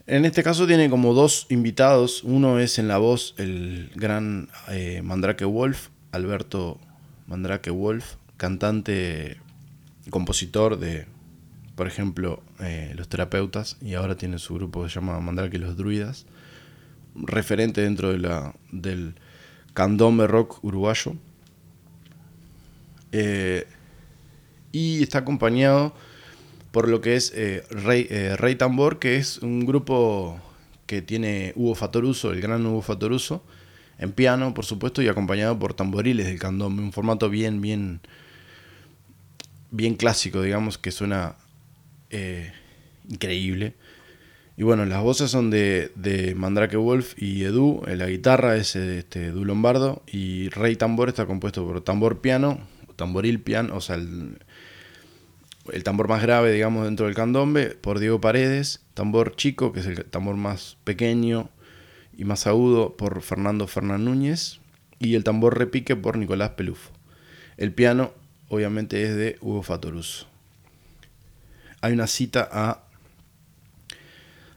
En 0.05 0.25
este 0.25 0.43
caso 0.43 0.67
tiene 0.67 0.89
como 0.89 1.13
dos 1.13 1.45
invitados. 1.49 2.23
Uno 2.23 2.59
es 2.59 2.77
en 2.77 2.87
la 2.87 2.97
voz 2.97 3.35
el 3.37 3.89
gran 3.95 4.49
eh, 4.69 5.01
Mandrake 5.01 5.45
Wolf, 5.45 5.89
Alberto 6.11 6.79
Mandrake 7.27 7.69
Wolf, 7.69 8.15
cantante, 8.35 9.37
compositor 10.09 10.77
de, 10.77 11.07
por 11.75 11.87
ejemplo, 11.87 12.43
eh, 12.59 12.93
Los 12.95 13.07
Terapeutas, 13.07 13.77
y 13.81 13.93
ahora 13.93 14.15
tiene 14.15 14.39
su 14.39 14.55
grupo 14.55 14.83
que 14.83 14.89
se 14.89 14.95
llama 14.95 15.19
Mandrake 15.21 15.57
Los 15.57 15.77
Druidas, 15.77 16.25
referente 17.15 17.81
dentro 17.81 18.11
de 18.11 18.19
la, 18.19 18.55
del 18.71 19.15
candombe 19.73 20.27
rock 20.27 20.63
uruguayo. 20.63 21.15
Eh, 23.13 23.67
y 24.71 25.03
está 25.03 25.19
acompañado 25.19 25.93
por 26.71 26.89
lo 26.89 26.99
que 26.99 27.15
es 27.15 27.31
eh, 27.35 27.63
Rey, 27.69 28.07
eh, 28.09 28.35
Rey, 28.35 28.55
Tambor, 28.55 28.97
que 28.97 29.17
es 29.17 29.37
un 29.37 29.67
grupo 29.67 30.39
que 30.87 31.03
tiene 31.03 31.53
Hugo 31.55 31.75
Fatoruso, 31.75 32.31
el 32.31 32.41
gran 32.41 32.65
Hugo 32.65 32.81
Fatoruso, 32.81 33.43
en 33.99 34.11
piano, 34.11 34.55
por 34.55 34.65
supuesto, 34.65 35.03
y 35.03 35.07
acompañado 35.07 35.57
por 35.59 35.75
tamboriles 35.75 36.25
del 36.25 36.39
candombe, 36.39 36.81
un 36.81 36.91
formato 36.91 37.29
bien, 37.29 37.61
bien, 37.61 38.01
bien 39.69 39.93
clásico, 39.93 40.41
digamos, 40.41 40.79
que 40.79 40.91
suena 40.91 41.35
increíble. 43.09 43.73
Y 44.57 44.63
bueno, 44.63 44.85
las 44.85 45.01
voces 45.01 45.31
son 45.31 45.49
de, 45.49 45.91
de 45.95 46.35
Mandrake 46.35 46.77
Wolf 46.77 47.13
y 47.17 47.43
Edu, 47.43 47.83
la 47.87 48.07
guitarra 48.07 48.55
es 48.55 48.75
este, 48.75 49.27
Edu 49.27 49.45
Lombardo, 49.45 50.03
y 50.07 50.49
Rey 50.49 50.75
Tambor 50.75 51.09
está 51.09 51.25
compuesto 51.25 51.65
por 51.65 51.81
tambor 51.81 52.21
piano, 52.21 52.59
tamboril 52.95 53.41
piano, 53.41 53.75
o 53.75 53.81
sea, 53.81 53.95
el, 53.95 54.37
tambor 55.83 56.07
más 56.07 56.21
grave, 56.21 56.51
digamos, 56.51 56.85
dentro 56.85 57.05
del 57.05 57.15
candombe, 57.15 57.69
por 57.69 57.99
Diego 57.99 58.21
Paredes, 58.21 58.81
tambor 58.93 59.35
chico, 59.35 59.73
que 59.73 59.79
es 59.79 59.85
el 59.85 60.05
tambor 60.05 60.35
más 60.35 60.77
pequeño 60.83 61.49
y 62.17 62.25
más 62.25 62.47
agudo, 62.47 62.95
por 62.97 63.21
Fernando 63.21 63.67
Fernán 63.67 64.05
Núñez, 64.05 64.59
y 64.99 65.15
el 65.15 65.23
tambor 65.23 65.57
repique 65.57 65.95
por 65.95 66.17
Nicolás 66.17 66.51
Pelufo. 66.51 66.91
El 67.57 67.73
piano, 67.73 68.13
obviamente, 68.49 69.03
es 69.03 69.15
de 69.15 69.37
Hugo 69.41 69.63
Fatoruso. 69.63 70.27
Hay 71.81 71.93
una 71.93 72.07
cita 72.07 72.47
a 72.51 72.83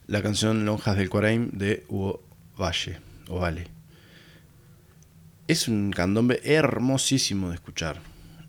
la 0.07 0.22
canción 0.22 0.64
Lonjas 0.64 0.97
del 0.97 1.11
Cuaraim 1.11 1.51
de 1.51 1.84
Hugo 1.89 2.22
Valle, 2.59 3.01
o 3.28 3.41
Vale. 3.41 3.66
Es 5.49 5.68
un 5.68 5.93
candombe 5.93 6.41
hermosísimo 6.45 7.51
de 7.51 7.57
escuchar 7.57 8.01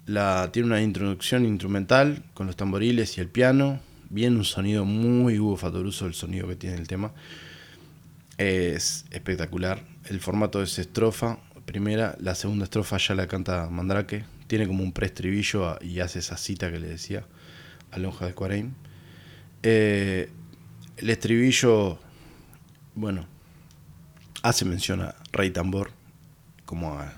la, 0.07 0.49
tiene 0.51 0.67
una 0.67 0.81
introducción 0.81 1.45
instrumental 1.45 2.23
con 2.33 2.47
los 2.47 2.55
tamboriles 2.55 3.17
y 3.17 3.21
el 3.21 3.27
piano. 3.27 3.79
Bien 4.09 4.37
un 4.37 4.45
sonido 4.45 4.85
muy 4.85 5.37
Hugo 5.37 5.57
Fatoruso 5.57 6.07
el 6.07 6.13
sonido 6.13 6.47
que 6.47 6.55
tiene 6.55 6.77
el 6.77 6.87
tema. 6.87 7.11
Es 8.37 9.05
espectacular. 9.11 9.83
El 10.05 10.21
formato 10.21 10.63
es 10.63 10.79
estrofa, 10.79 11.39
primera, 11.65 12.15
la 12.21 12.33
segunda 12.35 12.63
estrofa 12.63 12.97
ya 12.97 13.15
la 13.15 13.27
canta 13.27 13.69
Mandrake. 13.69 14.23
Tiene 14.47 14.65
como 14.65 14.81
un 14.81 14.93
preestribillo 14.93 15.77
y 15.81 15.99
hace 15.99 16.19
esa 16.19 16.37
cita 16.37 16.71
que 16.71 16.79
le 16.79 16.87
decía 16.87 17.25
a 17.91 17.99
Lonja 17.99 18.25
de 18.25 18.33
Cuareim. 18.33 18.71
Eh, 19.61 20.29
el 20.95 21.09
estribillo, 21.09 21.99
bueno, 22.95 23.27
hace 24.41 24.63
mención 24.63 25.01
a 25.01 25.15
Rey 25.33 25.51
Tambor, 25.51 25.91
como 26.65 26.93
a, 26.93 27.13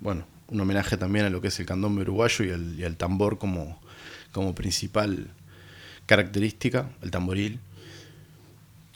bueno, 0.00 0.24
un 0.50 0.60
homenaje 0.60 0.96
también 0.96 1.24
a 1.24 1.30
lo 1.30 1.40
que 1.40 1.48
es 1.48 1.60
el 1.60 1.66
candombe 1.66 2.02
uruguayo 2.02 2.44
y 2.44 2.82
el, 2.82 2.96
tambor 2.96 3.38
como, 3.38 3.80
como 4.32 4.54
principal 4.54 5.28
característica, 6.06 6.90
el 7.02 7.10
tamboril. 7.10 7.60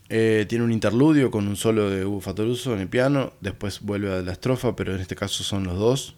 Eh, 0.08 0.46
tiene 0.48 0.64
un 0.64 0.72
interludio 0.72 1.30
con 1.30 1.48
un 1.48 1.56
solo 1.56 1.88
de 1.88 2.04
Hugo 2.04 2.20
Fatoruso 2.20 2.74
en 2.74 2.80
el 2.80 2.88
piano, 2.88 3.32
después 3.40 3.80
vuelve 3.80 4.12
a 4.12 4.20
la 4.20 4.32
estrofa, 4.32 4.76
pero 4.76 4.94
en 4.94 5.00
este 5.00 5.16
caso 5.16 5.42
son 5.44 5.64
los 5.64 5.78
dos, 5.78 6.16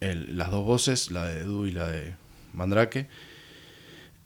las 0.00 0.50
dos 0.50 0.64
voces, 0.64 1.10
la 1.10 1.26
de 1.26 1.40
Edu 1.40 1.66
y 1.66 1.72
la 1.72 1.88
de 1.88 2.14
Mandrake. 2.52 3.08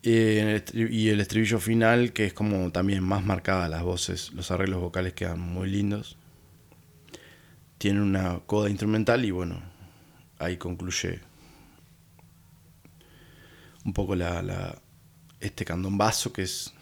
Eh, 0.03 0.63
y 0.73 1.09
el 1.11 1.21
estribillo 1.21 1.61
final, 1.61 2.13
que 2.13 2.25
es 2.25 2.33
como 2.33 2.73
también 2.73 3.03
más 3.05 3.25
marcada 3.25 3.69
las 3.69 3.83
voces, 3.83 4.33
los 4.33 4.51
arreglos 4.51 4.81
vocales 4.81 5.13
quedan 5.13 5.41
muy 5.41 5.69
lindos. 5.69 6.17
Tiene 7.77 8.01
una 8.01 8.41
coda 8.47 8.71
instrumental 8.71 9.25
y 9.25 9.31
bueno, 9.31 9.63
ahí 10.41 10.57
concluye 10.57 11.21
un 13.85 13.93
poco 13.93 14.15
este 15.39 15.65
candombazo 15.65 16.33
que 16.33 16.43
es 16.43 16.73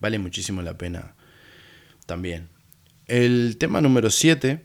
vale 0.00 0.18
muchísimo 0.18 0.62
la 0.62 0.76
pena 0.76 1.14
también. 2.06 2.48
El 3.06 3.56
tema 3.58 3.80
número 3.80 4.10
7 4.10 4.64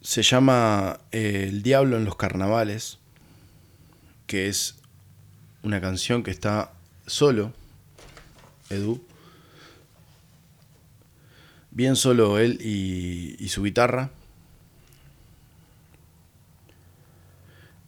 se 0.00 0.22
llama 0.22 1.00
eh, 1.12 1.46
El 1.48 1.62
diablo 1.62 1.96
en 1.96 2.04
los 2.04 2.16
carnavales, 2.16 2.98
que 4.26 4.48
es 4.48 4.76
una 5.62 5.80
canción 5.80 6.22
que 6.22 6.30
está 6.30 6.72
solo, 7.06 7.52
Edu, 8.70 9.04
bien 11.70 11.94
solo 11.94 12.38
él 12.38 12.58
y 12.62 13.48
su 13.48 13.62
guitarra. 13.62 14.10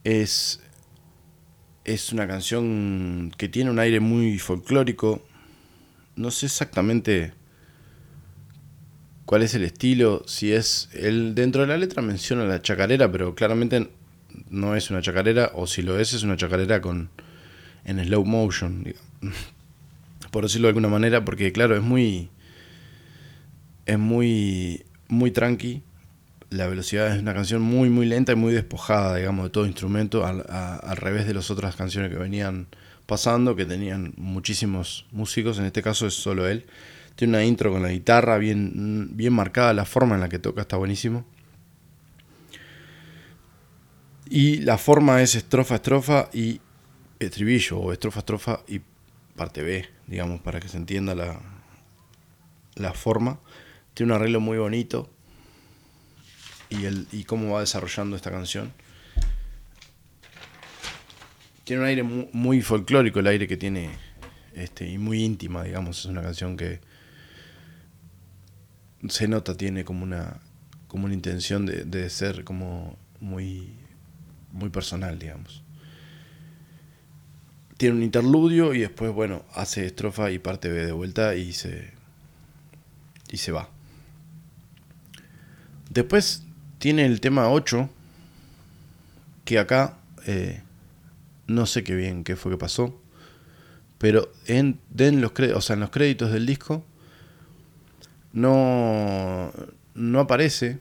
Es, 0.04 0.60
es 1.84 2.12
una 2.12 2.26
canción 2.26 3.32
que 3.36 3.48
tiene 3.48 3.70
un 3.70 3.78
aire 3.78 4.00
muy 4.00 4.38
folclórico. 4.38 5.26
No 6.16 6.30
sé 6.30 6.46
exactamente 6.46 7.32
cuál 9.24 9.42
es 9.42 9.54
el 9.54 9.64
estilo, 9.64 10.22
si 10.26 10.52
es 10.52 10.88
él 10.92 11.34
dentro 11.34 11.62
de 11.62 11.68
la 11.68 11.78
letra 11.78 12.02
menciona 12.02 12.44
la 12.44 12.62
chacarera, 12.62 13.10
pero 13.10 13.34
claramente 13.34 13.90
no 14.50 14.76
es 14.76 14.90
una 14.90 15.00
chacarera 15.00 15.50
o 15.54 15.66
si 15.66 15.82
lo 15.82 15.98
es 15.98 16.12
es 16.12 16.22
una 16.22 16.36
chacarera 16.36 16.80
con 16.80 17.10
en 17.84 18.04
slow 18.04 18.24
motion, 18.24 18.84
por 20.30 20.44
decirlo 20.44 20.66
de 20.66 20.70
alguna 20.70 20.88
manera, 20.88 21.24
porque 21.24 21.52
claro, 21.52 21.74
es 21.74 21.82
muy 21.82 22.30
es 23.86 23.98
muy, 23.98 24.84
muy 25.08 25.30
tranqui. 25.30 25.82
La 26.54 26.68
velocidad 26.68 27.12
es 27.12 27.20
una 27.20 27.34
canción 27.34 27.62
muy, 27.62 27.90
muy 27.90 28.06
lenta 28.06 28.30
y 28.30 28.36
muy 28.36 28.52
despojada, 28.52 29.16
digamos, 29.16 29.46
de 29.46 29.50
todo 29.50 29.66
instrumento, 29.66 30.24
al, 30.24 30.96
revés 30.96 31.26
de 31.26 31.34
las 31.34 31.50
otras 31.50 31.74
canciones 31.74 32.12
que 32.12 32.16
venían 32.16 32.68
pasando, 33.06 33.56
que 33.56 33.66
tenían 33.66 34.14
muchísimos 34.16 35.04
músicos, 35.10 35.58
en 35.58 35.64
este 35.64 35.82
caso 35.82 36.06
es 36.06 36.14
solo 36.14 36.46
él. 36.46 36.66
Tiene 37.16 37.32
una 37.32 37.44
intro 37.44 37.72
con 37.72 37.82
la 37.82 37.88
guitarra 37.88 38.38
bien, 38.38 39.16
bien 39.16 39.32
marcada, 39.32 39.74
la 39.74 39.84
forma 39.84 40.14
en 40.14 40.20
la 40.20 40.28
que 40.28 40.38
toca 40.38 40.60
está 40.60 40.76
buenísimo. 40.76 41.26
Y 44.30 44.58
la 44.58 44.78
forma 44.78 45.22
es 45.22 45.34
estrofa, 45.34 45.74
estrofa 45.74 46.30
y 46.32 46.60
estribillo, 47.18 47.78
o 47.80 47.92
estrofa, 47.92 48.20
estrofa 48.20 48.60
y 48.68 48.80
parte 49.34 49.64
B, 49.64 49.88
digamos, 50.06 50.40
para 50.40 50.60
que 50.60 50.68
se 50.68 50.76
entienda 50.76 51.16
la, 51.16 51.40
la 52.76 52.92
forma. 52.92 53.40
Tiene 53.92 54.12
un 54.12 54.20
arreglo 54.20 54.38
muy 54.38 54.58
bonito. 54.58 55.10
Y, 57.12 57.24
cómo 57.24 57.54
va 57.54 57.60
desarrollando 57.60 58.16
esta 58.16 58.30
canción. 58.30 58.72
Tiene 61.64 61.82
un 61.82 61.88
aire 61.88 62.02
muy, 62.02 62.62
folclórico, 62.62 63.20
el 63.20 63.26
aire 63.26 63.46
que 63.46 63.56
tiene. 63.56 63.90
Este, 64.54 64.88
y 64.88 64.98
muy 64.98 65.22
íntima, 65.22 65.64
digamos. 65.64 66.00
Es 66.00 66.04
una 66.06 66.22
canción 66.22 66.56
que 66.56 66.80
se 69.08 69.28
nota, 69.28 69.56
tiene 69.56 69.84
como 69.84 70.04
una, 70.04 70.40
como 70.86 71.06
una 71.06 71.14
intención 71.14 71.66
de, 71.66 71.84
de 71.84 72.08
ser 72.10 72.44
como 72.44 72.96
muy, 73.20 73.74
muy 74.52 74.70
personal, 74.70 75.18
digamos. 75.18 75.62
Tiene 77.76 77.96
un 77.96 78.02
interludio 78.02 78.72
y 78.72 78.80
después, 78.80 79.12
bueno, 79.12 79.44
hace 79.52 79.86
estrofa 79.86 80.30
y 80.30 80.38
parte 80.38 80.68
B 80.68 80.86
de 80.86 80.92
vuelta 80.92 81.34
y 81.34 81.52
se, 81.52 81.90
y 83.30 83.38
se 83.38 83.52
va. 83.52 83.68
Después 85.90 86.44
tiene 86.84 87.06
el 87.06 87.22
tema 87.22 87.48
8, 87.48 87.88
que 89.46 89.58
acá 89.58 89.96
eh, 90.26 90.60
no 91.46 91.64
sé 91.64 91.82
qué 91.82 91.94
bien 91.94 92.24
qué 92.24 92.36
fue 92.36 92.52
que 92.52 92.58
pasó, 92.58 93.00
pero 93.96 94.30
en, 94.46 94.80
los 94.94 95.32
en 95.70 95.80
los 95.80 95.88
créditos 95.88 96.30
del 96.30 96.44
disco 96.44 96.84
no, 98.34 99.50
no 99.94 100.20
aparece, 100.20 100.78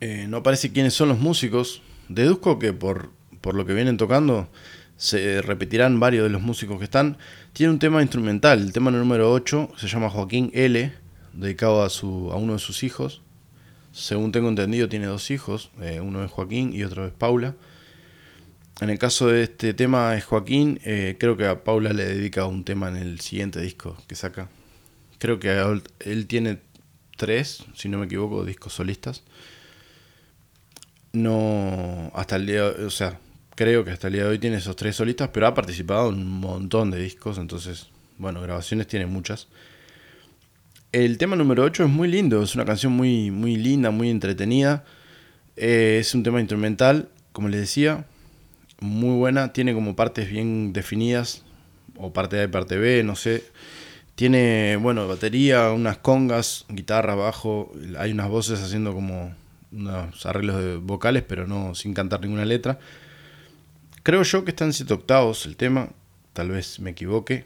eh, 0.00 0.24
no 0.26 0.38
aparece 0.38 0.72
quiénes 0.72 0.94
son 0.94 1.10
los 1.10 1.18
músicos. 1.18 1.82
Deduzco 2.08 2.58
que 2.58 2.72
por, 2.72 3.10
por 3.42 3.54
lo 3.54 3.66
que 3.66 3.74
vienen 3.74 3.98
tocando 3.98 4.48
se 4.96 5.42
repetirán 5.42 6.00
varios 6.00 6.22
de 6.22 6.30
los 6.30 6.40
músicos 6.40 6.78
que 6.78 6.84
están. 6.84 7.18
Tiene 7.52 7.74
un 7.74 7.78
tema 7.78 8.00
instrumental, 8.00 8.62
el 8.62 8.72
tema 8.72 8.90
número 8.90 9.30
8 9.30 9.72
se 9.76 9.86
llama 9.86 10.08
Joaquín 10.08 10.50
L 10.54 10.94
dedicado 11.34 11.82
a, 11.82 11.90
su, 11.90 12.30
a 12.32 12.36
uno 12.36 12.54
de 12.54 12.58
sus 12.58 12.82
hijos. 12.82 13.20
Según 13.96 14.30
tengo 14.30 14.50
entendido, 14.50 14.90
tiene 14.90 15.06
dos 15.06 15.30
hijos, 15.30 15.70
eh, 15.80 16.00
uno 16.00 16.22
es 16.22 16.30
Joaquín 16.30 16.74
y 16.74 16.84
otro 16.84 17.06
es 17.06 17.14
Paula. 17.14 17.54
En 18.82 18.90
el 18.90 18.98
caso 18.98 19.28
de 19.28 19.44
este 19.44 19.72
tema 19.72 20.14
es 20.18 20.24
Joaquín, 20.26 20.78
eh, 20.84 21.16
creo 21.18 21.38
que 21.38 21.46
a 21.46 21.64
Paula 21.64 21.94
le 21.94 22.04
dedica 22.04 22.44
un 22.44 22.62
tema 22.62 22.88
en 22.90 22.96
el 22.96 23.20
siguiente 23.20 23.58
disco 23.58 23.96
que 24.06 24.14
saca. 24.14 24.50
Creo 25.18 25.40
que 25.40 25.80
él 26.00 26.26
tiene 26.26 26.58
tres, 27.16 27.64
si 27.74 27.88
no 27.88 27.96
me 27.96 28.04
equivoco, 28.04 28.44
discos 28.44 28.74
solistas. 28.74 29.22
No, 31.14 32.12
hasta 32.14 32.36
el 32.36 32.44
día, 32.44 32.66
o 32.66 32.90
sea, 32.90 33.18
creo 33.54 33.82
que 33.82 33.92
hasta 33.92 34.08
el 34.08 34.12
día 34.12 34.24
de 34.24 34.28
hoy 34.28 34.38
tiene 34.38 34.58
esos 34.58 34.76
tres 34.76 34.94
solistas, 34.94 35.30
pero 35.32 35.46
ha 35.46 35.54
participado 35.54 36.10
en 36.10 36.16
un 36.16 36.40
montón 36.40 36.90
de 36.90 36.98
discos, 36.98 37.38
entonces, 37.38 37.88
bueno, 38.18 38.42
grabaciones 38.42 38.88
tiene 38.88 39.06
muchas. 39.06 39.48
El 40.96 41.18
tema 41.18 41.36
número 41.36 41.62
8 41.62 41.84
es 41.84 41.90
muy 41.90 42.08
lindo, 42.08 42.42
es 42.42 42.54
una 42.54 42.64
canción 42.64 42.90
muy, 42.94 43.30
muy 43.30 43.56
linda, 43.56 43.90
muy 43.90 44.08
entretenida. 44.08 44.82
Eh, 45.54 45.98
es 46.00 46.14
un 46.14 46.22
tema 46.22 46.40
instrumental, 46.40 47.10
como 47.32 47.50
les 47.50 47.60
decía, 47.60 48.06
muy 48.80 49.14
buena, 49.18 49.52
tiene 49.52 49.74
como 49.74 49.94
partes 49.94 50.30
bien 50.30 50.72
definidas, 50.72 51.42
o 51.98 52.14
parte 52.14 52.40
A 52.40 52.44
y 52.44 52.46
parte 52.46 52.78
B, 52.78 53.04
no 53.04 53.14
sé. 53.14 53.44
Tiene, 54.14 54.78
bueno, 54.80 55.06
batería, 55.06 55.70
unas 55.70 55.98
congas, 55.98 56.64
guitarra, 56.70 57.14
bajo, 57.14 57.70
hay 57.98 58.12
unas 58.12 58.30
voces 58.30 58.62
haciendo 58.62 58.94
como 58.94 59.34
unos 59.72 60.24
arreglos 60.24 60.64
de 60.64 60.76
vocales, 60.76 61.24
pero 61.28 61.46
no 61.46 61.74
sin 61.74 61.92
cantar 61.92 62.22
ninguna 62.22 62.46
letra. 62.46 62.78
Creo 64.02 64.22
yo 64.22 64.46
que 64.46 64.52
están 64.52 64.72
7 64.72 64.94
octavos 64.94 65.44
el 65.44 65.56
tema, 65.56 65.90
tal 66.32 66.48
vez 66.48 66.80
me 66.80 66.92
equivoque. 66.92 67.44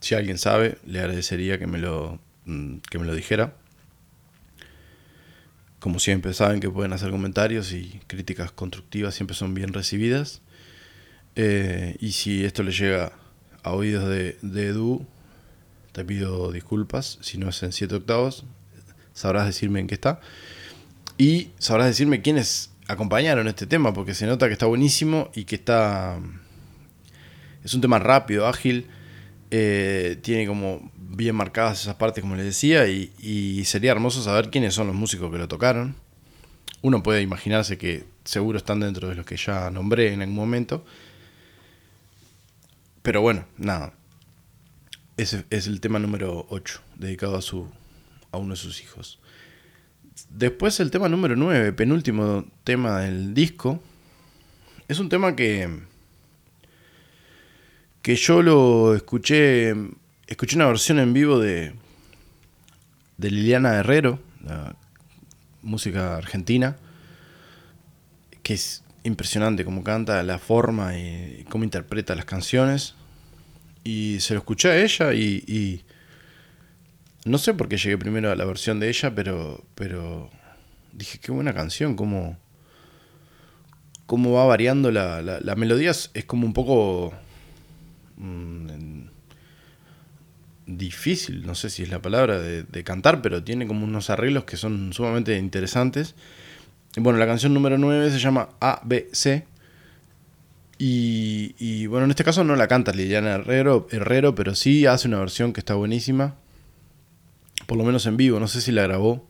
Si 0.00 0.14
alguien 0.14 0.36
sabe, 0.36 0.76
le 0.84 0.98
agradecería 0.98 1.58
que 1.58 1.66
me 1.66 1.78
lo 1.78 2.20
Mm, 2.44 2.78
que 2.90 2.98
me 2.98 3.06
lo 3.06 3.14
dijera. 3.14 3.54
Como 5.78 5.98
siempre, 5.98 6.32
saben 6.32 6.60
que 6.60 6.70
pueden 6.70 6.92
hacer 6.92 7.10
comentarios 7.10 7.72
y 7.72 8.00
críticas 8.06 8.52
constructivas 8.52 9.14
siempre 9.14 9.34
son 9.34 9.54
bien 9.54 9.72
recibidas. 9.72 10.42
Eh, 11.34 11.96
y 11.98 12.12
si 12.12 12.44
esto 12.44 12.62
le 12.62 12.72
llega 12.72 13.12
a 13.62 13.72
oídos 13.72 14.08
de, 14.08 14.36
Edu, 14.42 15.06
te 15.92 16.04
pido 16.04 16.52
disculpas. 16.52 17.18
Si 17.20 17.38
no 17.38 17.48
es 17.48 17.62
en 17.62 17.72
7 17.72 17.96
octavos, 17.96 18.44
sabrás 19.12 19.46
decirme 19.46 19.80
en 19.80 19.86
qué 19.86 19.94
está. 19.94 20.20
Y 21.18 21.50
sabrás 21.58 21.86
decirme 21.88 22.22
quiénes 22.22 22.70
acompañaron 22.88 23.48
este 23.48 23.66
tema, 23.66 23.92
porque 23.92 24.14
se 24.14 24.26
nota 24.26 24.46
que 24.46 24.52
está 24.52 24.66
buenísimo 24.66 25.30
y 25.34 25.44
que 25.44 25.56
está. 25.56 26.18
Es 27.64 27.74
un 27.74 27.80
tema 27.80 27.98
rápido, 27.98 28.46
ágil. 28.46 28.88
Eh, 29.54 30.18
tiene 30.22 30.46
como 30.46 30.90
bien 30.96 31.36
marcadas 31.36 31.82
esas 31.82 31.96
partes, 31.96 32.22
como 32.22 32.36
les 32.36 32.46
decía, 32.46 32.88
y, 32.88 33.62
sería 33.66 33.92
hermoso 33.92 34.22
saber 34.22 34.48
quiénes 34.48 34.72
son 34.72 34.86
los 34.86 34.96
músicos 34.96 35.30
que 35.30 35.36
lo 35.36 35.46
tocaron. 35.46 35.94
Uno 36.80 37.02
puede 37.02 37.20
imaginarse 37.20 37.76
que 37.76 38.04
seguro 38.24 38.56
están 38.56 38.80
dentro 38.80 39.10
de 39.10 39.14
los 39.14 39.26
que 39.26 39.36
ya 39.36 39.70
nombré 39.70 40.14
en 40.14 40.22
algún 40.22 40.36
momento. 40.36 40.86
Pero 43.02 43.20
bueno, 43.20 43.44
nada. 43.58 43.92
Ese 45.18 45.44
es 45.50 45.66
el 45.66 45.82
tema 45.82 45.98
número 45.98 46.46
8, 46.48 46.80
dedicado 46.96 47.36
a, 47.36 47.42
su, 47.42 47.68
a 48.30 48.38
uno 48.38 48.54
de 48.54 48.56
sus 48.56 48.80
hijos. 48.82 49.20
Después 50.30 50.80
el 50.80 50.90
tema 50.90 51.10
número 51.10 51.36
9, 51.36 51.74
penúltimo 51.74 52.46
tema 52.64 53.00
del 53.00 53.34
disco. 53.34 53.82
Es 54.88 54.98
un 54.98 55.10
tema 55.10 55.36
que, 55.36 55.82
que 58.02 58.16
yo 58.16 58.42
lo 58.42 58.94
escuché 58.94 59.74
escuché 60.26 60.56
una 60.56 60.66
versión 60.66 60.98
en 60.98 61.12
vivo 61.12 61.38
de, 61.38 61.74
de 63.18 63.30
Liliana 63.30 63.74
Herrero, 63.74 64.18
la 64.44 64.74
música 65.62 66.16
argentina, 66.16 66.76
que 68.42 68.54
es 68.54 68.82
impresionante 69.04 69.64
cómo 69.64 69.84
canta, 69.84 70.22
la 70.22 70.38
forma 70.38 70.96
y, 70.96 71.44
cómo 71.48 71.64
interpreta 71.64 72.14
las 72.14 72.24
canciones. 72.24 72.94
Y 73.84 74.20
se 74.20 74.34
lo 74.34 74.40
escuché 74.40 74.70
a 74.70 74.76
ella 74.78 75.12
y, 75.12 75.84
no 77.24 77.38
sé 77.38 77.54
por 77.54 77.68
qué 77.68 77.76
llegué 77.76 77.98
primero 77.98 78.30
a 78.30 78.36
la 78.36 78.44
versión 78.44 78.80
de 78.80 78.88
ella, 78.88 79.14
pero, 79.14 79.64
pero 79.74 80.30
dije, 80.92 81.18
qué 81.18 81.30
buena 81.30 81.54
canción, 81.54 81.94
cómo, 81.94 82.36
cómo 84.06 84.32
va 84.32 84.44
variando 84.44 84.90
la, 84.90 85.22
la, 85.22 85.54
melodía, 85.56 85.90
es, 85.90 86.10
como 86.26 86.46
un 86.46 86.52
poco... 86.52 87.12
Mm, 88.16 89.06
difícil, 90.66 91.46
no 91.46 91.54
sé 91.54 91.70
si 91.70 91.82
es 91.82 91.90
la 91.90 92.00
palabra, 92.00 92.38
de, 92.38 92.84
cantar, 92.84 93.22
pero 93.22 93.42
tiene 93.42 93.66
como 93.66 93.84
unos 93.84 94.10
arreglos 94.10 94.44
que 94.44 94.56
son 94.56 94.92
sumamente 94.92 95.36
interesantes. 95.38 96.14
bueno, 96.96 97.18
la 97.18 97.26
canción 97.26 97.54
número 97.54 97.78
9 97.78 98.10
se 98.10 98.18
llama 98.18 98.50
ABC. 98.60 99.44
Y, 100.78 101.54
y, 101.58 101.86
bueno, 101.86 102.06
en 102.06 102.10
este 102.10 102.24
caso 102.24 102.42
no 102.42 102.56
la 102.56 102.66
canta 102.66 102.92
Liliana 102.92 103.34
Herrero, 103.34 103.86
Herrero, 103.90 104.34
pero 104.34 104.54
sí 104.56 104.84
hace 104.86 105.06
una 105.06 105.18
versión 105.18 105.52
que 105.52 105.60
está 105.60 105.74
buenísima. 105.74 106.34
Por 107.66 107.78
lo 107.78 107.84
menos 107.84 108.06
en 108.06 108.16
vivo, 108.16 108.40
no 108.40 108.48
sé 108.48 108.60
si 108.60 108.72
la 108.72 108.82
grabó. 108.82 109.24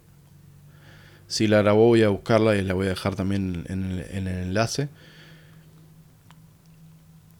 Si 1.26 1.46
la 1.46 1.62
grabó 1.62 1.88
voy 1.88 2.02
a 2.02 2.08
buscarla 2.08 2.56
y 2.56 2.62
la 2.62 2.74
voy 2.74 2.86
a 2.86 2.90
dejar 2.90 3.16
también 3.16 3.64
en 3.68 3.84
el, 3.84 4.00
en 4.10 4.28
el 4.28 4.38
enlace. 4.44 4.88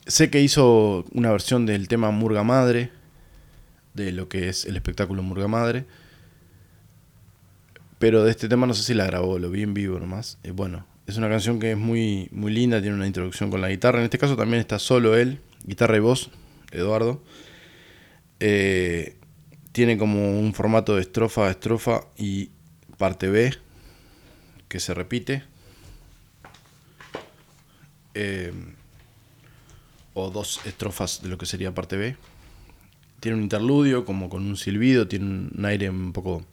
Sé 0.05 0.29
que 0.29 0.41
hizo 0.41 1.05
una 1.13 1.31
versión 1.31 1.65
del 1.65 1.87
tema 1.87 2.11
Murga 2.11 2.43
Madre, 2.43 2.91
de 3.93 4.11
lo 4.11 4.27
que 4.27 4.49
es 4.49 4.65
el 4.65 4.75
espectáculo 4.75 5.23
Murga 5.23 5.47
Madre. 5.47 5.85
Pero 7.99 8.25
de 8.25 8.31
este 8.31 8.49
tema 8.49 8.67
no 8.67 8.73
sé 8.73 8.83
si 8.83 8.93
la 8.93 9.05
grabó, 9.05 9.39
lo 9.39 9.49
vi 9.49 9.63
en 9.63 9.73
vivo 9.73 9.97
nomás. 9.99 10.39
Eh, 10.43 10.51
bueno, 10.51 10.85
es 11.07 11.15
una 11.15 11.29
canción 11.29 11.57
que 11.57 11.71
es 11.71 11.77
muy, 11.77 12.27
muy 12.33 12.51
linda, 12.51 12.81
tiene 12.81 12.97
una 12.97 13.07
introducción 13.07 13.49
con 13.49 13.61
la 13.61 13.69
guitarra. 13.69 13.99
En 13.99 14.05
este 14.05 14.17
caso 14.17 14.35
también 14.35 14.59
está 14.59 14.77
solo 14.77 15.15
él, 15.15 15.39
guitarra 15.65 15.95
y 15.95 16.01
voz, 16.01 16.31
Eduardo. 16.71 17.23
Eh, 18.41 19.15
tiene 19.71 19.97
como 19.97 20.37
un 20.37 20.53
formato 20.53 20.95
de 20.95 21.01
estrofa 21.01 21.47
a 21.47 21.51
estrofa 21.51 22.01
y 22.17 22.49
parte 22.97 23.29
B, 23.29 23.53
que 24.67 24.81
se 24.81 24.93
repite. 24.93 25.43
Eh, 28.15 28.51
o 30.13 30.29
dos 30.29 30.61
estrofas 30.65 31.21
de 31.21 31.29
lo 31.29 31.37
que 31.37 31.45
sería 31.45 31.73
parte 31.73 31.97
B. 31.97 32.15
Tiene 33.19 33.37
un 33.37 33.43
interludio 33.43 34.05
como 34.05 34.29
con 34.29 34.45
un 34.45 34.57
silbido, 34.57 35.07
tiene 35.07 35.25
un 35.25 35.65
aire 35.65 35.89
un 35.89 36.13
poco 36.13 36.45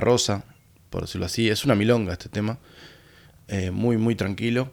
rosa, 0.00 0.44
por 0.90 1.02
decirlo 1.02 1.26
así. 1.26 1.48
Es 1.48 1.64
una 1.64 1.74
milonga 1.74 2.12
este 2.12 2.28
tema. 2.28 2.58
Eh, 3.48 3.70
muy, 3.70 3.96
muy 3.96 4.14
tranquilo. 4.14 4.70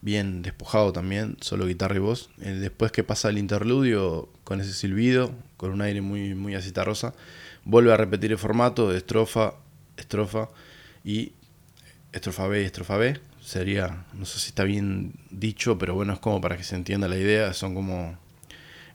Bien 0.00 0.42
despojado 0.42 0.92
también, 0.92 1.36
solo 1.40 1.66
guitarra 1.66 1.96
y 1.96 1.98
voz. 1.98 2.30
Eh, 2.40 2.50
después 2.50 2.92
que 2.92 3.02
pasa 3.02 3.28
el 3.30 3.38
interludio 3.38 4.28
con 4.44 4.60
ese 4.60 4.72
silbido, 4.72 5.34
con 5.56 5.72
un 5.72 5.80
aire 5.82 6.00
muy, 6.00 6.34
muy 6.34 6.56
rosa, 6.56 7.14
vuelve 7.64 7.92
a 7.92 7.96
repetir 7.96 8.30
el 8.30 8.38
formato 8.38 8.90
de 8.90 8.98
estrofa, 8.98 9.54
estrofa 9.96 10.48
y 11.04 11.32
estrofa 12.12 12.46
B 12.46 12.62
y 12.62 12.64
estrofa 12.64 12.96
B. 12.96 13.20
Sería, 13.48 14.04
no 14.12 14.26
sé 14.26 14.40
si 14.40 14.48
está 14.48 14.64
bien 14.64 15.14
dicho, 15.30 15.78
pero 15.78 15.94
bueno, 15.94 16.12
es 16.12 16.18
como 16.18 16.38
para 16.38 16.58
que 16.58 16.64
se 16.64 16.76
entienda 16.76 17.08
la 17.08 17.16
idea. 17.16 17.54
Son 17.54 17.74
como. 17.74 18.18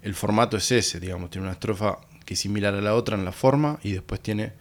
El 0.04 0.14
formato 0.14 0.58
es 0.58 0.72
ese, 0.72 1.00
digamos. 1.00 1.32
Tiene 1.32 1.48
una 1.48 1.54
estrofa 1.54 1.98
que 2.24 2.36
es 2.36 2.40
similar 2.40 2.76
a 2.76 2.82
la 2.82 2.94
otra 2.94 3.18
en 3.18 3.26
la 3.26 3.32
forma 3.32 3.80
y 3.82 3.94
después 3.94 4.22
tiene 4.22 4.54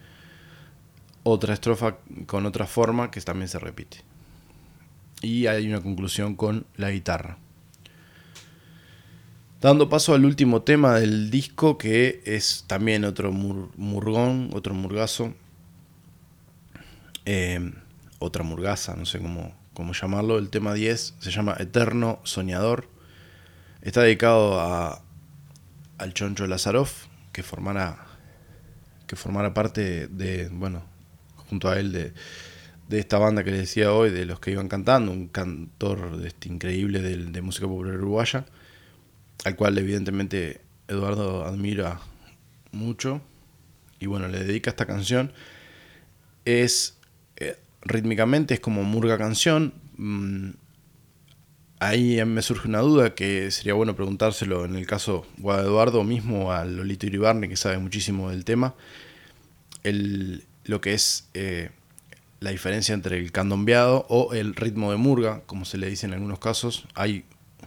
otra 1.21 1.53
estrofa 1.53 1.97
con 2.25 2.47
otra 2.47 2.65
forma 2.65 3.11
que 3.11 3.21
también 3.21 3.47
se 3.47 3.59
repite. 3.59 3.97
Y 5.21 5.45
hay 5.45 5.67
una 5.67 5.81
conclusión 5.81 6.35
con 6.35 6.65
la 6.75 6.89
guitarra. 6.89 7.37
Dando 9.61 9.89
paso 9.89 10.15
al 10.15 10.25
último 10.25 10.63
tema 10.63 10.95
del 10.95 11.29
disco, 11.29 11.77
que 11.77 12.23
es 12.25 12.63
también 12.65 13.05
otro 13.05 13.31
murgón, 13.31 14.49
otro 14.53 14.73
murgazo. 14.73 15.35
Eh, 17.25 17.71
otra 18.17 18.43
murgaza, 18.43 18.95
no 18.95 19.05
sé 19.05 19.19
cómo, 19.19 19.53
cómo 19.73 19.93
llamarlo. 19.93 20.37
El 20.37 20.49
tema 20.49 20.73
10 20.73 21.15
se 21.19 21.31
llama 21.31 21.55
Eterno 21.59 22.19
Soñador. 22.23 22.87
Está 23.81 24.01
dedicado 24.01 24.59
a, 24.59 25.01
al 25.97 26.13
Choncho 26.13 26.47
Lazarov, 26.47 26.89
que 27.31 27.43
formara, 27.43 28.05
que 29.07 29.15
formara 29.15 29.53
parte 29.53 30.07
de, 30.07 30.49
bueno, 30.49 30.83
junto 31.49 31.69
a 31.69 31.79
él 31.79 31.91
de, 31.91 32.13
esta 32.89 33.17
banda 33.17 33.43
que 33.43 33.49
les 33.49 33.61
decía 33.61 33.91
hoy, 33.91 34.11
de 34.11 34.25
los 34.25 34.39
que 34.39 34.51
iban 34.51 34.67
cantando, 34.69 35.11
un 35.11 35.27
cantor 35.27 36.17
de 36.17 36.27
este 36.27 36.47
increíble 36.47 37.01
de, 37.01 37.41
música 37.41 37.67
popular 37.67 37.95
uruguaya, 37.95 38.45
al 39.45 39.55
cual 39.55 39.75
evidentemente 39.79 40.61
Eduardo 40.87 41.43
admira 41.43 41.99
mucho 42.71 43.21
y 43.99 44.05
bueno, 44.05 44.27
le 44.27 44.43
dedica 44.43 44.69
esta 44.69 44.85
canción. 44.85 45.33
Es 46.45 46.99
eh, 47.37 47.57
rítmicamente 47.83 48.55
es 48.55 48.59
como 48.59 48.83
murga 48.83 49.17
canción. 49.17 49.73
Mm, 49.97 50.51
ahí 51.79 52.23
me 52.25 52.41
surge 52.41 52.67
una 52.67 52.79
duda 52.79 53.13
que 53.13 53.51
sería 53.51 53.73
bueno 53.73 53.95
preguntárselo 53.95 54.65
en 54.65 54.75
el 54.75 54.85
caso 54.85 55.25
de 55.37 55.49
Eduardo 55.49 56.03
mismo 56.03 56.51
a 56.51 56.65
Lolito 56.65 57.05
Iribarne 57.05 57.49
que 57.49 57.57
sabe 57.57 57.77
muchísimo 57.77 58.29
del 58.29 58.45
tema. 58.45 58.75
El, 59.83 60.45
lo 60.63 60.79
que 60.79 60.93
es 60.93 61.27
eh, 61.33 61.71
la 62.39 62.51
diferencia 62.51 62.93
entre 62.93 63.19
el 63.19 63.31
candombeado 63.31 64.05
o 64.09 64.33
el 64.33 64.55
ritmo 64.55 64.91
de 64.91 64.97
murga, 64.97 65.41
como 65.45 65.65
se 65.65 65.77
le 65.77 65.89
dice 65.89 66.05
en 66.05 66.13
algunos 66.13 66.39
casos. 66.39 66.85
Hay, 66.93 67.25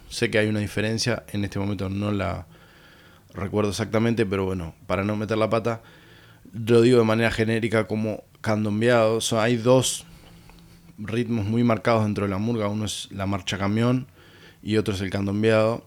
sé 0.09 0.31
que 0.31 0.39
hay 0.39 0.49
una 0.49 0.61
diferencia, 0.61 1.25
en 1.33 1.45
este 1.45 1.59
momento 1.59 1.89
no 1.89 2.11
la 2.11 2.47
recuerdo 3.35 3.71
exactamente, 3.71 4.25
pero 4.25 4.45
bueno, 4.47 4.75
para 4.87 5.05
no 5.05 5.17
meter 5.17 5.37
la 5.37 5.51
pata, 5.51 5.83
lo 6.53 6.81
digo 6.81 6.99
de 6.99 7.05
manera 7.05 7.31
genérica 7.31 7.87
como 7.87 8.25
candombeado. 8.47 9.19
hay 9.33 9.57
dos 9.57 10.07
ritmos 10.99 11.45
muy 11.47 11.65
marcados 11.65 12.05
dentro 12.05 12.25
de 12.25 12.31
la 12.31 12.39
murga, 12.39 12.69
uno 12.69 12.85
es 12.85 13.09
la 13.11 13.27
marcha 13.27 13.59
camión 13.59 14.07
y 14.63 14.77
otro 14.77 14.95
es 14.95 15.01
el 15.01 15.11
candombeado, 15.11 15.85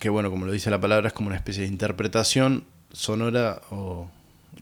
que 0.00 0.08
bueno, 0.08 0.30
como 0.30 0.46
lo 0.46 0.52
dice 0.52 0.68
la 0.68 0.80
palabra, 0.80 1.08
es 1.08 1.14
como 1.14 1.28
una 1.28 1.36
especie 1.36 1.62
de 1.62 1.68
interpretación 1.68 2.64
sonora 2.92 3.62
o 3.70 4.10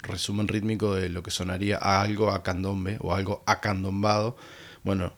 resumen 0.03 0.49
rítmico 0.49 0.95
de 0.95 1.09
lo 1.09 1.23
que 1.23 1.31
sonaría 1.31 1.79
a 1.79 2.03
algo 2.03 2.31
a 2.31 2.43
candombe 2.43 2.99
o 3.01 3.15
algo 3.15 3.43
acandombado. 3.47 4.37
Bueno, 4.85 5.15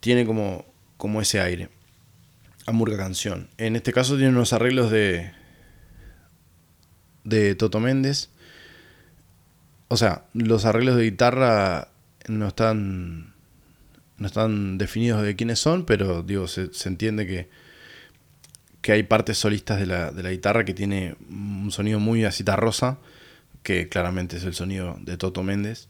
tiene 0.00 0.24
como, 0.24 0.64
como 0.96 1.20
ese 1.20 1.40
aire. 1.40 1.68
A 2.66 2.72
murga 2.72 2.96
canción. 2.96 3.50
En 3.58 3.76
este 3.76 3.92
caso 3.92 4.16
tiene 4.16 4.30
unos 4.30 4.54
arreglos 4.54 4.90
de, 4.90 5.32
de 7.24 7.54
Toto 7.54 7.78
Méndez. 7.78 8.30
O 9.88 9.96
sea, 9.96 10.24
los 10.32 10.64
arreglos 10.64 10.96
de 10.96 11.04
guitarra 11.04 11.88
no 12.26 12.48
están 12.48 13.34
no 14.16 14.26
están 14.26 14.78
definidos 14.78 15.22
de 15.22 15.36
quiénes 15.36 15.58
son, 15.58 15.84
pero 15.84 16.22
digo, 16.22 16.46
se, 16.46 16.70
entiende 16.84 17.26
que, 17.26 17.48
que 18.80 18.92
hay 18.92 19.02
partes 19.02 19.38
solistas 19.38 19.80
de 19.80 19.86
la, 19.86 20.12
de 20.12 20.22
la 20.22 20.30
guitarra 20.30 20.64
que 20.64 20.72
tiene 20.72 21.16
un 21.28 21.70
sonido 21.72 21.98
muy 21.98 22.24
rosa 22.56 22.98
que 23.64 23.88
claramente 23.88 24.36
es 24.36 24.44
el 24.44 24.54
sonido 24.54 24.96
de 25.00 25.16
Toto 25.16 25.42
Méndez. 25.42 25.88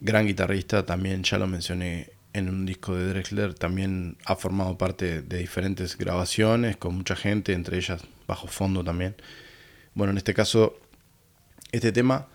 Gran 0.00 0.26
guitarrista, 0.26 0.86
también 0.86 1.22
ya 1.22 1.38
lo 1.38 1.46
mencioné 1.46 2.10
en 2.32 2.48
un 2.48 2.64
disco 2.64 2.94
de 2.94 3.08
Drexler, 3.08 3.52
también 3.52 4.16
ha 4.24 4.36
formado 4.36 4.78
parte 4.78 5.22
de 5.22 5.38
diferentes 5.38 5.98
grabaciones 5.98 6.76
con 6.76 6.94
mucha 6.94 7.14
gente, 7.14 7.52
entre 7.52 7.76
ellas 7.76 8.02
bajo 8.26 8.46
fondo 8.46 8.82
también. 8.82 9.16
Bueno, 9.94 10.12
en 10.12 10.18
este 10.18 10.32
caso, 10.32 10.78
este 11.72 11.92
tema, 11.92 12.28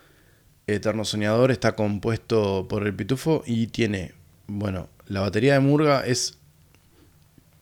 Eterno 0.67 1.05
Soñador, 1.05 1.51
está 1.51 1.75
compuesto 1.75 2.67
por 2.67 2.85
el 2.85 2.93
Pitufo 2.93 3.41
y 3.45 3.67
tiene, 3.67 4.13
bueno, 4.47 4.89
la 5.07 5.21
batería 5.21 5.53
de 5.53 5.61
Murga 5.61 6.05
es 6.05 6.37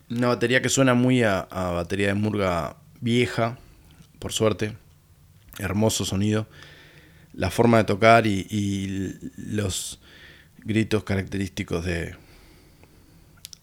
una 0.10 0.28
batería 0.30 0.62
que 0.62 0.70
suena 0.70 0.96
muy 0.96 1.22
a, 1.22 1.44
batería 1.52 2.08
de 2.08 2.16
Murga 2.16 2.78
vieja, 3.02 3.60
por 4.18 4.34
suerte, 4.34 4.76
hermoso 5.60 6.04
sonido, 6.04 6.48
la 7.34 7.52
forma 7.52 7.78
de 7.78 7.84
tocar 7.84 8.26
y, 8.26 9.20
los 9.38 10.00
gritos 10.64 11.04
característicos 11.04 11.86
de 11.86 12.16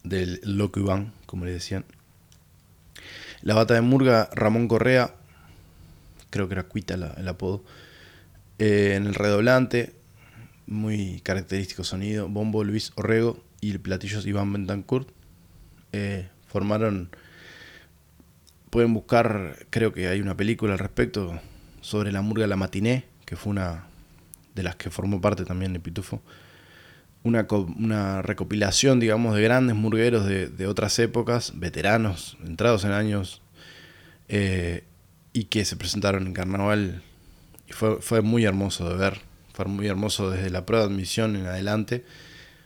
del 0.03 0.39
Loco 0.43 0.81
como 1.25 1.45
le 1.45 1.51
decían. 1.51 1.83
La 3.41 3.55
bata 3.55 3.73
de 3.73 3.81
Murga, 3.81 4.29
Ramón 4.33 4.69
Correa, 4.69 5.15
creo 6.29 6.47
que 6.47 6.53
era 6.53 6.63
Cuita 6.63 6.93
el 6.93 7.27
apodo, 7.27 7.63
eh, 8.65 8.95
en 8.95 9.07
el 9.07 9.13
redoblante, 9.13 9.93
muy 10.67 11.19
característico 11.19 11.83
sonido, 11.83 12.29
bombo 12.29 12.63
Luis 12.63 12.93
Orrego 12.95 13.43
y 13.59 13.71
el 13.71 13.81
platillo 13.81 14.21
Iván 14.25 14.53
Bentancourt, 14.53 15.09
eh, 15.91 16.29
formaron, 16.47 17.09
pueden 18.69 18.93
buscar, 18.93 19.65
creo 19.69 19.91
que 19.91 20.07
hay 20.07 20.21
una 20.21 20.37
película 20.37 20.71
al 20.71 20.79
respecto, 20.79 21.41
sobre 21.81 22.13
la 22.13 22.21
murga 22.21 22.47
La 22.47 22.55
Matiné, 22.55 23.03
que 23.25 23.35
fue 23.35 23.51
una 23.51 23.87
de 24.55 24.63
las 24.63 24.77
que 24.77 24.89
formó 24.89 25.19
parte 25.19 25.43
también 25.43 25.73
de 25.73 25.81
Pitufo. 25.81 26.21
Una, 27.23 27.45
una 27.77 28.21
recopilación, 28.21 29.01
digamos, 29.01 29.35
de 29.35 29.41
grandes 29.41 29.75
murgueros 29.75 30.25
de, 30.25 30.67
otras 30.67 30.97
épocas, 30.99 31.51
veteranos, 31.59 32.37
entrados 32.45 32.85
en 32.85 32.93
años, 32.93 33.41
eh, 34.29 34.85
y 35.33 35.45
que 35.45 35.65
se 35.65 35.75
presentaron 35.75 36.27
en 36.27 36.33
carnaval. 36.33 37.03
Fue, 37.73 38.01
fue 38.01 38.21
muy 38.21 38.45
hermoso 38.45 38.89
de 38.89 38.95
ver, 38.95 39.21
fue 39.53 39.65
muy 39.65 39.87
hermoso 39.87 40.29
desde 40.29 40.49
la 40.49 40.65
prueba 40.65 40.85
de 40.85 40.93
admisión 40.93 41.35
en 41.35 41.45
adelante. 41.45 42.05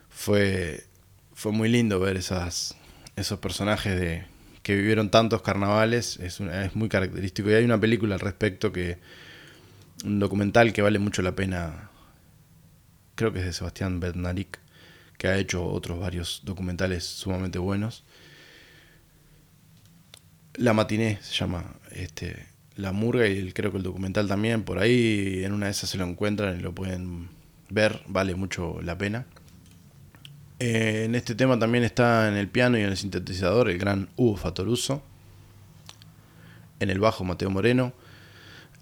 Fue, 0.10 0.86
fue 1.34 1.52
muy 1.52 1.70
lindo 1.70 2.00
ver 2.00 2.18
esas, 2.18 2.76
esos 3.16 3.40
personajes 3.40 4.00
de, 4.00 4.26
que 4.64 4.76
vivieron 4.76 5.10
tantos 5.10 5.42
carnavales, 5.42 6.18
es, 6.18 6.42
es 6.42 6.76
muy 6.76 6.90
característico. 6.90 7.50
Y 7.50 7.54
hay 7.54 7.64
una 7.64 7.80
película 7.80 8.16
al 8.16 8.20
respecto 8.20 8.74
que, 8.74 8.98
un 10.04 10.20
documental 10.20 10.74
que 10.74 10.82
vale 10.82 11.00
mucho 11.00 11.22
la 11.22 11.36
pena, 11.36 11.90
creo 13.16 13.34
que 13.34 13.40
es 13.40 13.46
de 13.46 13.54
Sebastián 13.54 14.00
Bernaric, 14.00 14.60
que 15.18 15.28
ha 15.28 15.38
hecho 15.38 15.66
otros 15.66 16.00
varios 16.00 16.42
documentales 16.44 17.06
sumamente 17.06 17.60
buenos. 17.60 18.04
La 20.54 20.74
matiné 20.74 21.20
se 21.22 21.34
llama 21.34 21.76
este, 21.92 22.48
La 22.78 22.94
Murga 22.94 23.28
y 23.28 23.52
creo 23.52 23.72
que 23.72 23.78
el 23.78 23.84
documental 23.84 24.28
también, 24.28 24.64
por 24.64 24.80
ahí 24.80 25.44
en 25.44 25.52
una 25.52 25.66
de 25.66 25.72
esas 25.72 25.90
se 25.90 25.98
lo 25.98 26.06
encuentran 26.06 26.58
y 26.58 26.62
lo 26.62 26.74
pueden 26.74 27.28
ver, 27.70 28.02
vale 28.08 28.36
mucho 28.36 28.80
la 28.82 28.98
pena. 28.98 29.26
Eh, 30.60 31.04
en 31.06 31.14
este 31.16 31.36
tema 31.36 31.60
también 31.60 31.84
está 31.84 32.28
en 32.28 32.36
el 32.36 32.48
piano 32.48 32.78
y 32.78 32.82
en 32.82 32.90
el 32.90 32.98
sintetizador 32.98 33.70
el 33.70 33.78
gran 33.78 34.10
Hugo 34.16 34.38
Fatoruso. 34.38 35.04
En 36.80 36.90
el 36.90 37.00
bajo 37.00 37.24
Mateo 37.24 37.50
Moreno. 37.50 37.94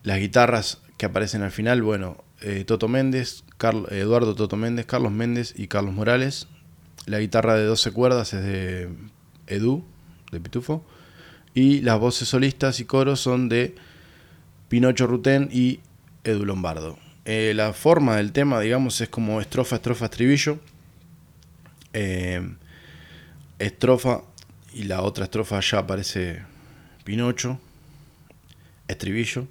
Las 0.04 0.20
guitarras 0.20 0.82
que 0.98 1.06
aparecen 1.06 1.42
al 1.42 1.52
final, 1.52 1.82
bueno, 1.82 2.24
eh, 2.42 2.64
Toto 2.66 2.88
Méndez, 2.88 3.44
Eduardo 3.90 4.36
Toto 4.36 4.56
Méndez, 4.56 4.86
Carlos 4.86 5.12
Méndez 5.12 5.54
y 5.58 5.68
Carlos 5.68 5.94
Morales. 5.94 6.48
La 7.06 7.20
guitarra 7.20 7.56
de 7.56 7.66
12 7.66 7.92
cuerdas 7.92 8.34
es 8.34 8.44
de 8.44 8.90
Edu, 9.48 9.86
de 10.32 10.40
Pitufo. 10.40 10.86
Y 11.56 11.82
las 11.82 12.00
voces 12.00 12.28
solistas 12.28 12.80
y 12.80 12.86
coros 12.86 13.20
son 13.20 13.50
de 13.50 13.74
Pinocho 14.70 15.08
Rutén 15.08 15.50
y 15.52 15.80
Edu 16.24 16.46
Lombardo. 16.46 17.00
Eh, 17.26 17.54
la 17.56 17.74
forma 17.74 18.18
del 18.18 18.32
tema, 18.32 18.60
digamos, 18.60 19.02
es 19.02 19.10
como 19.10 19.42
estrofa, 19.42 19.78
estrofa, 19.78 20.06
estribillo. 20.06 20.60
Eh, 21.94 22.48
estrofa 23.58 24.22
y 24.74 24.84
la 24.84 25.02
otra 25.02 25.24
estrofa 25.24 25.60
ya 25.62 25.80
aparece 25.80 26.44
Pinocho, 27.04 27.60
estribillo. 28.88 29.48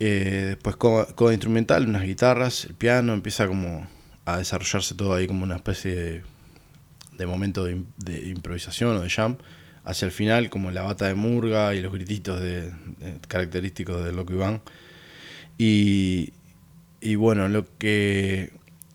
Eh, 0.00 0.44
después 0.48 0.76
coda, 0.76 1.32
instrumental, 1.32 1.88
unas 1.88 2.02
guitarras, 2.02 2.66
el 2.66 2.74
piano, 2.74 3.14
empieza 3.14 3.48
como 3.48 3.88
a 4.24 4.38
desarrollarse 4.38 4.94
todo 4.94 5.14
ahí 5.14 5.26
como 5.26 5.42
una 5.42 5.56
especie 5.56 6.22
de, 7.16 7.26
momento 7.26 7.64
de, 7.64 7.82
improvisación 8.28 8.96
o 8.96 9.00
de 9.00 9.10
jam. 9.10 9.36
Hacia 9.88 10.04
el 10.04 10.12
final, 10.12 10.50
como 10.50 10.70
la 10.70 10.82
bata 10.82 11.06
de 11.06 11.14
murga 11.14 11.74
y 11.74 11.80
los 11.80 11.92
grititos 11.92 12.40
de, 12.42 12.70
característicos 13.26 14.04
de 14.04 14.12
lo 14.12 14.26
que 14.26 14.34
van. 14.34 14.60
Y, 15.56 16.34
y 17.00 17.14
bueno, 17.14 17.48
lo 17.48 17.64
que. 17.78 18.52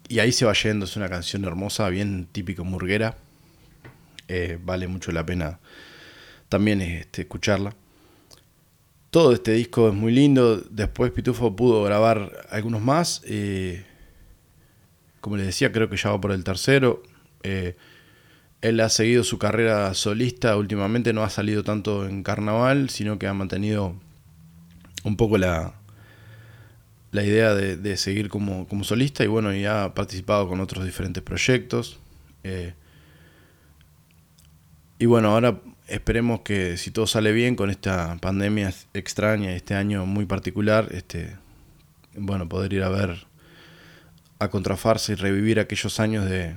Y 0.08 0.20
ahí 0.20 0.32
se 0.32 0.46
va 0.46 0.54
yendo, 0.54 0.86
es 0.86 0.96
una 0.96 1.10
canción 1.10 1.46
hermosa, 1.46 1.90
bien 1.90 2.28
típico 2.32 2.64
murguera. 2.64 3.18
Eh, 4.28 4.60
vale 4.64 4.88
mucho 4.88 5.12
la 5.12 5.26
pena 5.26 5.60
también 6.54 6.82
este, 6.82 7.24
escucharla. 7.24 7.76
Todo 9.10 9.34
este 9.34 9.54
disco 9.54 9.90
es 9.90 9.96
muy 9.96 10.12
lindo. 10.12 10.58
Después 10.58 11.12
Pitufo 11.12 11.56
pudo 11.56 11.84
grabar 11.84 12.32
algunos 12.52 12.80
más. 12.80 13.24
Eh, 13.26 13.84
como 15.20 15.38
les 15.38 15.48
decía, 15.48 15.72
creo 15.72 15.90
que 15.90 15.98
ya 15.98 16.12
va 16.12 16.22
por 16.22 16.32
el 16.32 16.44
tercero. 16.44 17.02
Eh, 17.42 17.76
él 18.64 18.80
ha 18.80 18.88
seguido 18.88 19.26
su 19.26 19.38
carrera 19.38 19.94
solista. 19.94 20.56
Últimamente 20.56 21.12
no 21.12 21.24
ha 21.24 21.30
salido 21.30 21.64
tanto 21.66 22.08
en 22.08 22.24
carnaval, 22.24 22.90
sino 22.90 23.20
que 23.20 23.28
ha 23.28 23.34
mantenido 23.34 23.94
un 25.04 25.18
poco 25.18 25.38
la, 25.38 25.74
la 27.12 27.24
idea 27.26 27.54
de, 27.54 27.98
seguir 27.98 28.30
como, 28.30 28.66
solista. 28.84 29.26
Y 29.26 29.28
bueno, 29.28 29.54
y 29.54 29.66
ha 29.66 29.94
participado 29.94 30.48
con 30.48 30.62
otros 30.62 30.86
diferentes 30.86 31.22
proyectos. 31.22 32.00
Eh, 32.46 32.74
y 34.98 35.08
bueno, 35.08 35.32
ahora 35.32 35.60
esperemos 35.90 36.40
que 36.40 36.78
si 36.78 36.90
todo 36.90 37.06
sale 37.06 37.34
bien 37.34 37.58
con 37.58 37.70
esta 37.70 38.18
pandemia 38.22 38.74
extraña, 38.94 39.54
este 39.58 39.76
año 39.76 40.06
muy 40.06 40.26
particular, 40.26 40.88
este, 40.92 41.36
bueno, 42.16 42.48
poder 42.48 42.72
ir 42.72 42.84
a 42.84 42.90
ver 42.90 43.28
a 44.40 44.48
Contrafarse 44.50 45.12
y 45.12 45.16
revivir 45.16 45.60
aquellos 45.60 46.00
años 46.00 46.30
de, 46.30 46.56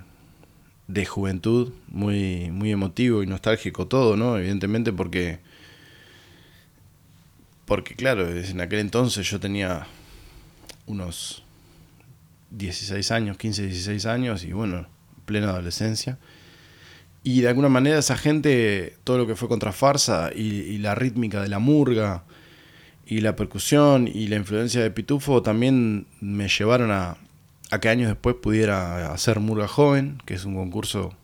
de 0.89 1.05
juventud, 1.05 1.73
muy, 1.89 2.51
muy 2.51 2.71
emotivo 2.71 3.23
y 3.23 3.27
nostálgico 3.27 3.87
todo, 3.87 4.17
¿no? 4.17 4.39
Evidentemente 4.39 4.93
porque, 4.93 5.41
porque 7.65 7.95
claro, 7.95 8.29
en 8.29 8.61
aquel 8.61 8.79
entonces 8.81 9.29
yo 9.29 9.41
tenía 9.41 9.87
unos 10.87 11.43
16 12.51 13.11
años, 13.11 13.37
15, 13.37 13.63
16 13.63 14.07
años 14.07 14.45
y 14.45 14.53
bueno, 14.53 14.87
plena 15.25 15.51
adolescencia. 15.51 16.19
Y 17.25 17.41
de 17.41 17.49
alguna 17.49 17.69
manera 17.69 17.99
esa 17.99 18.17
gente, 18.17 18.97
todo 19.03 19.19
lo 19.19 19.27
que 19.27 19.35
fue 19.35 19.49
contra 19.49 19.73
farsa 19.73 20.31
y, 20.33 20.79
la 20.79 20.95
rítmica 20.95 21.43
de 21.43 21.49
la 21.49 21.59
murga 21.59 22.23
y 23.05 23.21
la 23.21 23.35
percusión 23.35 24.07
y 24.07 24.29
la 24.29 24.37
influencia 24.37 24.81
de 24.81 24.93
Pitufo 24.93 25.43
también 25.43 26.07
me 26.21 26.49
llevaron 26.49 26.93
a, 26.93 27.17
a 27.71 27.81
que 27.81 27.89
años 27.89 28.09
después 28.09 28.37
pudiera 28.37 29.13
hacer 29.13 29.41
Murga 29.41 29.69
Joven, 29.69 30.23
que 30.25 30.35
es 30.35 30.45
un 30.45 30.55
concurso 30.55 31.17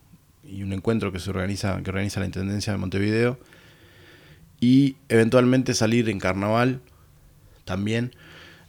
y 0.43 0.63
un 0.63 0.73
encuentro 0.73 1.11
que 1.11 1.19
se 1.19 1.29
organiza, 1.29 1.81
que 1.83 1.89
organiza 1.89 2.19
la 2.19 2.25
Intendencia 2.25 2.73
de 2.73 2.79
Montevideo, 2.79 3.39
y 4.59 4.97
eventualmente 5.09 5.73
salir 5.73 6.09
en 6.09 6.19
carnaval 6.19 6.81
también. 7.65 8.15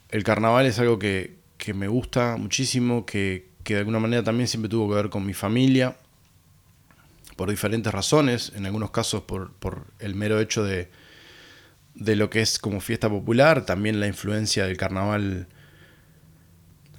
El 0.09 0.23
carnaval 0.23 0.65
es 0.65 0.79
algo 0.79 0.99
que, 0.99 1.35
que 1.57 1.73
me 1.73 1.87
gusta 1.87 2.37
muchísimo, 2.37 3.05
que, 3.05 3.49
que 3.63 3.73
de 3.73 3.79
alguna 3.81 3.99
manera 3.99 4.23
también 4.23 4.47
siempre 4.47 4.69
tuvo 4.69 4.89
que 4.89 4.95
ver 4.95 5.09
con 5.09 5.25
mi 5.25 5.33
familia 5.33 5.97
por 7.35 7.49
diferentes 7.49 7.93
razones, 7.93 8.53
en 8.55 8.65
algunos 8.65 8.91
casos 8.91 9.23
por, 9.23 9.51
el 9.99 10.15
mero 10.15 10.39
hecho 10.39 10.63
de, 10.63 10.89
de 11.93 12.15
lo 12.15 12.29
que 12.29 12.41
es 12.41 12.59
como 12.59 12.79
fiesta 12.79 13.09
popular, 13.09 13.65
también 13.65 13.99
la 13.99 14.07
influencia 14.07 14.65
del 14.65 14.77
carnaval 14.77 15.47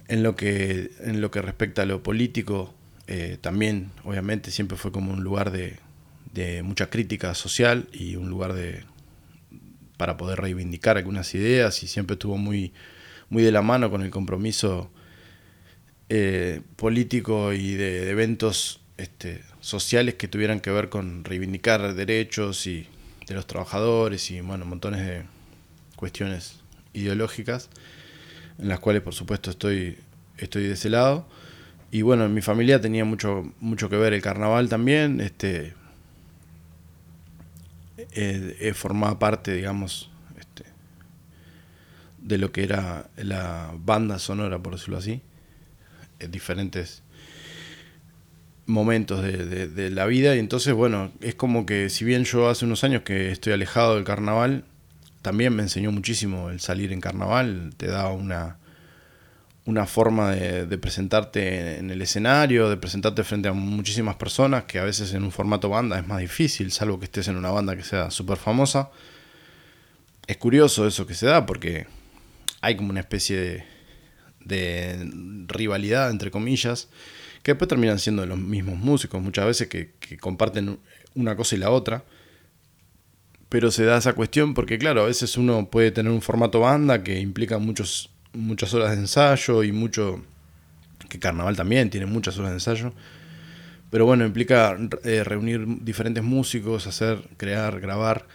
en 0.07 0.23
lo 0.23 0.35
que, 0.35 0.91
en 0.99 1.21
lo 1.21 1.31
que 1.31 1.41
respecta 1.41 1.83
a 1.83 1.85
lo 1.85 2.03
político, 2.03 2.73
eh, 3.07 3.37
también 3.39 3.91
obviamente 4.03 4.51
siempre 4.51 4.77
fue 4.77 4.91
como 4.91 5.13
un 5.13 5.23
lugar 5.23 5.51
de, 5.51 5.77
de, 6.33 6.63
mucha 6.63 6.89
crítica 6.89 7.33
social 7.35 7.87
y 7.93 8.15
un 8.15 8.29
lugar 8.29 8.53
de 8.53 8.83
para 9.97 10.15
poder 10.15 10.39
reivindicar 10.39 10.97
algunas 10.97 11.33
ideas 11.33 11.81
y 11.83 11.87
siempre 11.87 12.13
estuvo 12.13 12.37
muy, 12.37 12.71
muy 13.29 13.43
de 13.43 13.51
la 13.51 13.63
mano 13.63 13.89
con 13.89 14.03
el 14.03 14.11
compromiso 14.11 14.91
eh, 16.09 16.61
político 16.75 17.51
y 17.53 17.73
de, 17.73 18.09
eventos 18.09 18.79
este, 18.97 19.41
sociales 19.59 20.15
que 20.15 20.27
tuvieran 20.27 20.59
que 20.59 20.69
ver 20.69 20.89
con 20.89 21.23
reivindicar 21.23 21.95
derechos 21.95 22.67
y 22.67 22.87
de 23.27 23.35
los 23.35 23.47
trabajadores 23.47 24.29
y 24.31 24.39
bueno, 24.41 24.65
montones 24.65 25.05
de 25.05 25.23
cuestiones 25.95 26.59
ideológicas 26.93 27.69
en 28.59 28.69
las 28.69 28.79
cuales 28.79 29.01
por 29.01 29.13
supuesto 29.13 29.51
estoy, 29.51 29.97
estoy 30.37 30.63
de 30.63 30.73
ese 30.73 30.89
lado. 30.89 31.27
Y 31.91 32.01
bueno, 32.01 32.25
en 32.25 32.33
mi 32.33 32.41
familia 32.41 32.81
tenía 32.81 33.05
mucho, 33.05 33.53
mucho 33.59 33.89
que 33.89 33.95
ver 33.95 34.13
el 34.13 34.21
carnaval 34.21 34.69
también. 34.69 35.21
Este, 35.21 35.73
eh, 38.11 38.73
formaba 38.75 39.19
parte, 39.19 39.53
digamos, 39.53 40.09
este, 40.37 40.63
de 42.19 42.37
lo 42.37 42.51
que 42.51 42.63
era 42.63 43.09
la 43.15 43.73
banda 43.77 44.19
sonora, 44.19 44.59
por 44.59 44.73
decirlo 44.73 44.97
así. 44.97 45.21
En 46.19 46.31
diferentes 46.31 47.03
momentos 48.67 49.23
de, 49.23 49.89
la 49.89 50.05
vida 50.05 50.35
y 50.35 50.39
entonces 50.39 50.73
bueno, 50.73 51.11
es 51.21 51.35
como 51.35 51.65
que 51.65 51.89
si 51.89 52.03
bien 52.03 52.25
yo 52.25 52.49
hace 52.49 52.65
unos 52.65 52.83
años 52.83 53.03
que 53.03 53.31
estoy 53.31 53.53
alejado 53.53 53.95
del 53.95 54.03
carnaval, 54.03 54.65
también 55.27 55.53
me 55.53 55.63
enseñó 55.63 55.91
muchísimo 55.91 56.49
el 56.49 56.61
salir 56.61 56.93
en 56.93 57.01
carnaval, 57.01 57.73
te 57.75 57.87
da 57.87 58.07
una, 58.13 58.59
una 59.65 59.85
forma 59.85 60.31
de, 60.31 60.77
presentarte 60.77 61.79
en 61.79 61.91
el 61.91 62.01
escenario, 62.01 62.69
de 62.69 62.77
presentarte 62.77 63.25
frente 63.25 63.49
a 63.49 63.51
muchísimas 63.51 64.15
personas, 64.15 64.63
que 64.63 64.79
a 64.79 64.85
veces 64.85 65.13
en 65.13 65.25
un 65.25 65.33
formato 65.33 65.67
banda 65.67 65.99
es 65.99 66.07
más 66.07 66.19
difícil, 66.19 66.71
salvo 66.71 66.97
que 66.97 67.03
estés 67.03 67.27
en 67.27 67.35
una 67.35 67.49
banda 67.51 67.75
que 67.75 67.83
sea 67.83 68.09
súper 68.09 68.37
famosa. 68.37 68.89
Es 70.27 70.37
curioso 70.37 70.87
eso 70.87 71.05
que 71.05 71.13
se 71.13 71.25
da 71.25 71.45
porque 71.45 71.87
hay 72.61 72.77
como 72.77 72.91
una 72.91 73.01
especie 73.01 73.37
de, 73.37 73.65
de 74.45 75.11
rivalidad, 75.47 76.09
entre 76.09 76.31
comillas, 76.31 76.87
que 77.43 77.51
después 77.51 77.67
terminan 77.67 77.99
siendo 77.99 78.25
los 78.25 78.37
mismos 78.37 78.77
músicos 78.77 79.21
muchas 79.21 79.45
veces 79.45 79.67
que, 79.67 79.91
comparten 80.21 80.79
una 81.15 81.35
cosa 81.35 81.57
y 81.57 81.59
la 81.59 81.69
otra. 81.69 82.05
Pero 83.49 83.71
se 83.71 83.85
da 83.85 83.97
esa 83.97 84.13
cuestión 84.13 84.53
porque, 84.53 84.77
claro, 84.77 85.03
a 85.03 85.05
veces 85.05 85.37
uno 85.37 85.69
puede 85.69 85.91
tener 85.91 86.11
un 86.11 86.21
formato 86.21 86.59
banda 86.59 87.03
que 87.03 87.19
implica 87.19 87.57
muchos, 87.57 88.09
muchas 88.33 88.73
horas 88.73 88.91
de 88.91 88.97
ensayo 88.97 89.63
y 89.63 89.71
mucho. 89.71 90.23
que 91.09 91.19
Carnaval 91.19 91.55
también 91.55 91.89
tiene 91.89 92.05
muchas 92.05 92.37
horas 92.37 92.51
de 92.51 92.57
ensayo. 92.57 92.93
Pero 93.89 94.05
bueno, 94.05 94.25
implica 94.25 94.77
eh, 95.05 95.23
reunir 95.23 95.65
diferentes 95.81 96.23
músicos, 96.23 96.87
hacer, 96.87 97.21
crear, 97.37 97.79
grabar. 97.79 98.27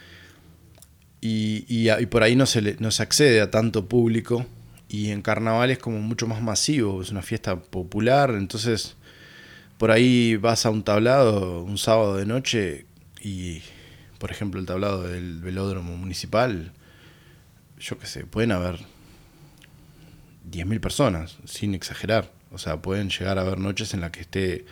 Y, 1.21 1.67
y, 1.69 2.07
por 2.07 2.23
ahí 2.23 2.35
no 2.35 2.47
se, 2.47 2.77
no 2.81 2.91
se 2.91 3.03
accede 3.03 3.41
a 3.43 3.51
tanto 3.51 3.87
público. 3.87 4.47
Y 4.89 5.11
en 5.11 5.23
carnaval 5.23 5.71
es 5.71 5.79
como 5.79 6.01
mucho 6.01 6.27
más 6.27 6.43
masivo, 6.43 7.03
es 7.03 7.11
una 7.11 7.23
fiesta 7.23 7.57
popular. 7.57 8.31
Entonces 8.31 8.97
por 9.83 9.91
ahí 9.91 10.37
vas 10.37 10.65
a 10.65 10.71
un 10.71 10.85
tablado 10.85 11.65
un 11.65 11.77
sábado 11.77 12.17
de 12.17 12.25
noche 12.25 12.87
y, 13.21 13.63
por 14.23 14.31
ejemplo, 14.31 14.61
el 14.61 14.67
tablado 14.67 15.03
del 15.03 15.41
velódromo 15.41 15.97
municipal, 15.97 16.71
yo 17.77 17.99
qué 17.99 18.07
sé, 18.07 18.25
pueden 18.25 18.53
haber 18.53 18.77
10.000 20.49 20.79
personas, 20.79 21.39
sin 21.45 21.75
exagerar. 21.75 22.31
O 22.53 22.59
sea, 22.59 22.81
pueden 22.81 23.11
llegar 23.11 23.39
a 23.39 23.41
haber 23.41 23.59
noches 23.59 23.95
en 23.95 24.01
las 24.01 24.13
que 24.13 24.21
esté 24.21 24.65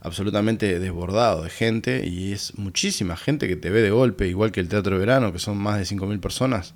absolutamente 0.00 0.78
desbordado 0.78 1.42
de 1.42 1.50
gente 1.50 2.06
y 2.06 2.32
es 2.32 2.56
muchísima 2.56 3.18
gente 3.18 3.46
que 3.46 3.56
te 3.56 3.68
ve 3.68 3.82
de 3.82 3.90
golpe, 3.90 4.26
igual 4.26 4.52
que 4.52 4.60
el 4.60 4.70
Teatro 4.70 4.94
de 4.94 5.00
Verano, 5.00 5.34
que 5.34 5.38
son 5.38 5.58
más 5.58 5.76
de 5.76 5.84
5.000 5.84 6.18
personas. 6.20 6.72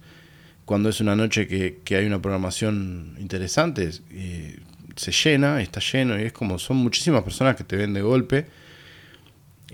Cuando 0.67 0.91
es 0.91 1.01
una 1.01 1.17
noche 1.17 1.49
que, 1.49 1.81
que 1.83 1.97
hay 1.97 2.05
una 2.05 2.21
programación 2.21 3.17
interesante, 3.19 3.91
se 3.91 5.13
llena, 5.13 5.63
está 5.63 5.81
lleno 5.81 6.21
y 6.21 6.25
es 6.25 6.35
como 6.35 6.59
son 6.59 6.77
muchísimas 6.77 7.23
personas 7.23 7.57
que 7.57 7.65
te 7.65 7.77
ven 7.77 7.95
de 7.95 8.03
golpe. 8.03 8.49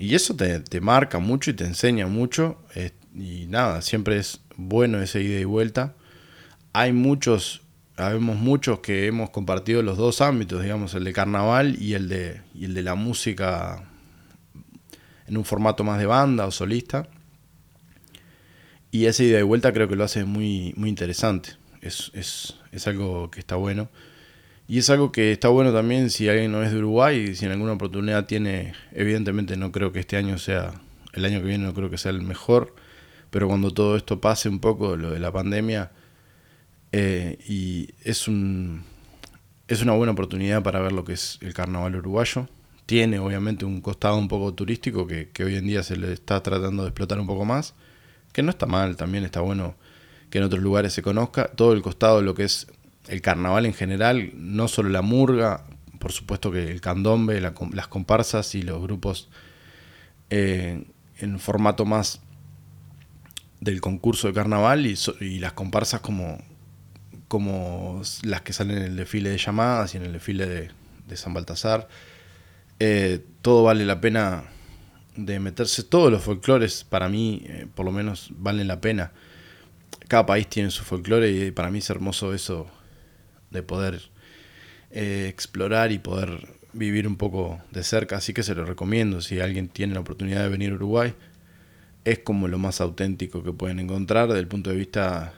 Y 0.01 0.15
eso 0.15 0.33
te, 0.33 0.79
marca 0.79 1.19
mucho 1.19 1.51
y 1.51 1.53
te 1.53 1.65
enseña 1.65 2.07
mucho. 2.07 2.57
y 3.13 3.47
nada, 3.47 3.81
siempre 3.81 4.17
es 4.17 4.39
bueno 4.55 5.01
ese 5.01 5.21
ida 5.21 5.41
y 5.41 5.43
vuelta. 5.43 5.93
Hay 6.71 6.93
muchos, 6.93 7.63
habemos 7.97 8.37
muchos 8.37 8.79
que 8.79 9.07
hemos 9.07 9.29
compartido 9.29 9.83
los 9.83 9.97
dos 9.97 10.21
ámbitos, 10.21 10.63
digamos, 10.63 10.93
el 10.93 11.03
de 11.03 11.11
carnaval 11.11 11.75
y 11.81 11.95
el 11.95 12.07
de, 12.07 12.41
y 12.55 12.63
el 12.63 12.75
de 12.75 12.83
la 12.83 12.95
música 12.95 13.83
en 15.27 15.35
un 15.35 15.43
formato 15.43 15.83
más 15.83 15.99
de 15.99 16.05
banda 16.05 16.47
o 16.47 16.51
solista. 16.51 17.09
Y 18.91 19.07
esa 19.07 19.21
ida 19.21 19.37
y 19.37 19.43
vuelta 19.43 19.73
creo 19.73 19.89
que 19.89 19.97
lo 19.97 20.05
hace 20.05 20.23
muy, 20.23 20.73
muy 20.77 20.87
interesante. 20.87 21.57
Es, 21.81 22.09
es, 22.13 22.55
es, 22.71 22.87
algo 22.87 23.29
que 23.31 23.41
está 23.41 23.57
bueno. 23.57 23.89
Y 24.69 24.77
es 24.77 24.89
algo 24.91 25.11
que 25.11 25.31
está 25.31 25.47
bueno 25.47 25.73
también 25.73 26.11
si 26.11 26.29
alguien 26.29 26.51
no 26.51 26.61
es 26.61 26.71
de 26.71 26.77
Uruguay 26.77 27.17
y 27.17 27.35
si 27.35 27.45
en 27.45 27.51
alguna 27.51 27.73
oportunidad 27.73 28.27
tiene, 28.27 28.73
evidentemente 28.91 29.57
no 29.57 29.71
creo 29.71 29.91
que 29.91 29.99
este 29.99 30.15
año 30.15 30.37
sea, 30.37 30.79
el 31.13 31.25
año 31.25 31.39
que 31.39 31.47
viene 31.47 31.65
no 31.65 31.73
creo 31.73 31.89
que 31.89 31.97
sea 31.97 32.11
el 32.11 32.21
mejor, 32.21 32.75
pero 33.31 33.47
cuando 33.47 33.71
todo 33.71 33.97
esto 33.97 34.21
pase 34.21 34.47
un 34.47 34.59
poco, 34.59 34.95
lo 34.95 35.09
de 35.09 35.17
la 35.17 35.31
pandemia, 35.31 35.89
eh, 36.91 37.39
y 37.47 37.95
es, 38.03 38.27
un, 38.27 38.83
es 39.67 39.81
una 39.81 39.93
buena 39.93 40.11
oportunidad 40.11 40.61
para 40.61 40.79
ver 40.79 40.91
lo 40.91 41.03
que 41.03 41.13
es 41.13 41.39
el 41.41 41.55
carnaval 41.55 41.95
uruguayo. 41.95 42.47
Tiene 42.85 43.17
obviamente 43.17 43.65
un 43.65 43.81
costado 43.81 44.17
un 44.17 44.27
poco 44.27 44.53
turístico 44.53 45.07
que, 45.07 45.29
que 45.29 45.45
hoy 45.45 45.55
en 45.55 45.65
día 45.65 45.81
se 45.81 45.97
le 45.97 46.13
está 46.13 46.43
tratando 46.43 46.83
de 46.83 46.89
explotar 46.89 47.19
un 47.19 47.25
poco 47.25 47.43
más 47.43 47.73
que 48.31 48.43
no 48.43 48.51
está 48.51 48.67
mal, 48.67 48.95
también 48.95 49.23
está 49.23 49.41
bueno 49.41 49.75
que 50.29 50.37
en 50.37 50.43
otros 50.43 50.61
lugares 50.61 50.93
se 50.93 51.01
conozca, 51.01 51.47
todo 51.47 51.73
el 51.73 51.81
costado 51.81 52.21
lo 52.21 52.35
que 52.35 52.43
es 52.43 52.67
el 53.09 53.21
carnaval 53.21 53.65
en 53.65 53.73
general, 53.73 54.31
no 54.35 54.67
solo 54.67 54.89
la 54.89 55.01
murga, 55.01 55.65
por 55.99 56.11
supuesto 56.11 56.51
que 56.51 56.71
el 56.71 56.79
candombe, 56.79 57.41
las 57.41 57.87
comparsas 57.87 58.55
y 58.55 58.61
los 58.61 58.81
grupos 58.81 59.29
eh, 60.29 60.85
en 61.17 61.39
formato 61.39 61.85
más 61.85 62.21
del 63.59 63.81
concurso 63.81 64.27
de 64.27 64.33
carnaval 64.33 64.85
y, 64.85 65.39
las 65.39 65.53
comparsas 65.53 65.99
como, 65.99 66.37
como 67.27 68.01
las 68.23 68.41
que 68.41 68.53
salen 68.53 68.77
en 68.77 68.83
el 68.83 68.95
desfile 68.95 69.29
de 69.29 69.37
llamadas 69.37 69.93
y 69.93 69.97
en 69.97 70.05
el 70.05 70.13
desfile 70.13 70.45
de, 70.45 71.17
San 71.17 71.33
Baltasar. 71.33 71.87
Eh, 72.79 73.25
todo 73.41 73.63
vale 73.63 73.83
la 73.83 73.99
pena 73.99 74.43
de 75.15 75.39
meterse. 75.39 75.83
Todos 75.83 76.11
los 76.11 76.23
folclores, 76.23 76.83
para 76.83 77.09
mí, 77.09 77.41
eh, 77.45 77.67
por 77.73 77.85
lo 77.85 77.91
menos, 77.91 78.29
valen 78.35 78.67
la 78.67 78.79
pena. 78.79 79.11
Cada 80.07 80.27
país 80.27 80.47
tiene 80.47 80.69
su 80.69 80.83
folclore 80.83 81.31
y 81.31 81.51
para 81.51 81.71
mí 81.71 81.79
es 81.79 81.89
hermoso 81.89 82.33
eso 82.35 82.69
de 83.51 83.63
poder 83.63 84.01
eh, 84.91 85.27
explorar 85.29 85.91
y 85.91 85.99
poder 85.99 86.47
vivir 86.73 87.07
un 87.07 87.17
poco 87.17 87.61
de 87.71 87.83
cerca. 87.83 88.17
Así 88.17 88.33
que 88.33 88.43
se 88.43 88.55
lo 88.55 88.65
recomiendo. 88.65 89.21
Si 89.21 89.39
alguien 89.39 89.69
tiene 89.69 89.93
la 89.93 90.01
oportunidad 90.01 90.43
de 90.43 90.49
venir 90.49 90.71
a 90.71 90.75
Uruguay, 90.75 91.13
es 92.05 92.19
como 92.19 92.47
lo 92.47 92.57
más 92.57 92.81
auténtico 92.81 93.43
que 93.43 93.53
pueden 93.53 93.79
encontrar 93.79 94.27
desde 94.27 94.39
el 94.39 94.47
punto 94.47 94.69
de 94.69 94.75
vista 94.75 95.33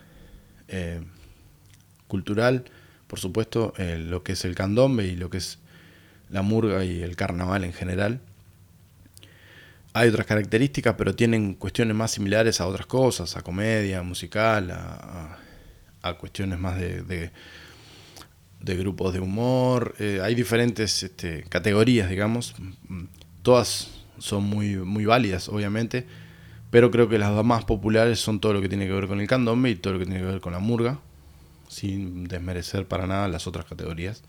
eh, 0.68 1.02
cultural. 2.08 2.66
Por 3.08 3.20
supuesto, 3.20 3.74
lo 3.78 4.24
que 4.24 4.34
es 4.34 4.46
el 4.46 4.56
candombe 4.56 5.06
y 5.06 5.16
lo 5.18 5.30
que 5.30 5.38
es 5.38 5.60
la 6.30 6.44
murga 6.44 6.86
y 6.86 7.02
el 7.02 7.18
carnaval 7.18 7.66
en 7.66 7.74
general 7.74 8.22
hay 9.94 10.10
otras 10.10 10.26
características, 10.26 10.96
pero 10.98 11.16
tienen 11.16 11.56
cuestiones 11.56 11.96
más 11.96 12.12
similares 12.12 12.62
a 12.62 12.68
otras 12.68 12.86
cosas, 12.86 13.36
a 13.36 13.42
comedia, 13.42 14.02
musical, 14.04 14.72
a, 14.72 15.38
cuestiones 16.18 16.60
más 16.60 16.80
de, 16.80 17.04
de, 17.04 17.32
grupos 18.64 19.14
de 19.14 19.20
humor. 19.20 19.96
Eh, 20.00 20.20
hay 20.24 20.36
diferentes 20.36 21.04
este, 21.04 21.44
categorías, 21.50 22.10
digamos. 22.10 22.56
Todas 23.42 23.90
son 24.18 24.44
muy, 24.44 24.78
muy 24.78 25.06
válidas, 25.06 25.50
obviamente, 25.50 26.06
pero 26.70 26.92
creo 26.92 27.10
que 27.10 27.18
las 27.18 27.44
más 27.44 27.66
populares 27.66 28.20
son 28.20 28.40
todo 28.40 28.54
lo 28.54 28.62
que 28.62 28.70
tiene 28.70 28.86
que 28.86 28.94
ver 28.94 29.08
con 29.08 29.20
el 29.20 29.28
candombe 29.28 29.72
y 29.72 29.76
todo 29.76 29.94
lo 29.94 30.00
que 30.00 30.06
tiene 30.06 30.22
que 30.22 30.28
ver 30.28 30.42
con 30.42 30.54
la 30.54 30.60
murga, 30.60 31.00
sin 31.68 32.26
desmerecer 32.26 32.88
para 32.88 33.08
nada 33.08 33.28
las 33.28 33.48
otras 33.48 33.66
categorías. 33.66 34.24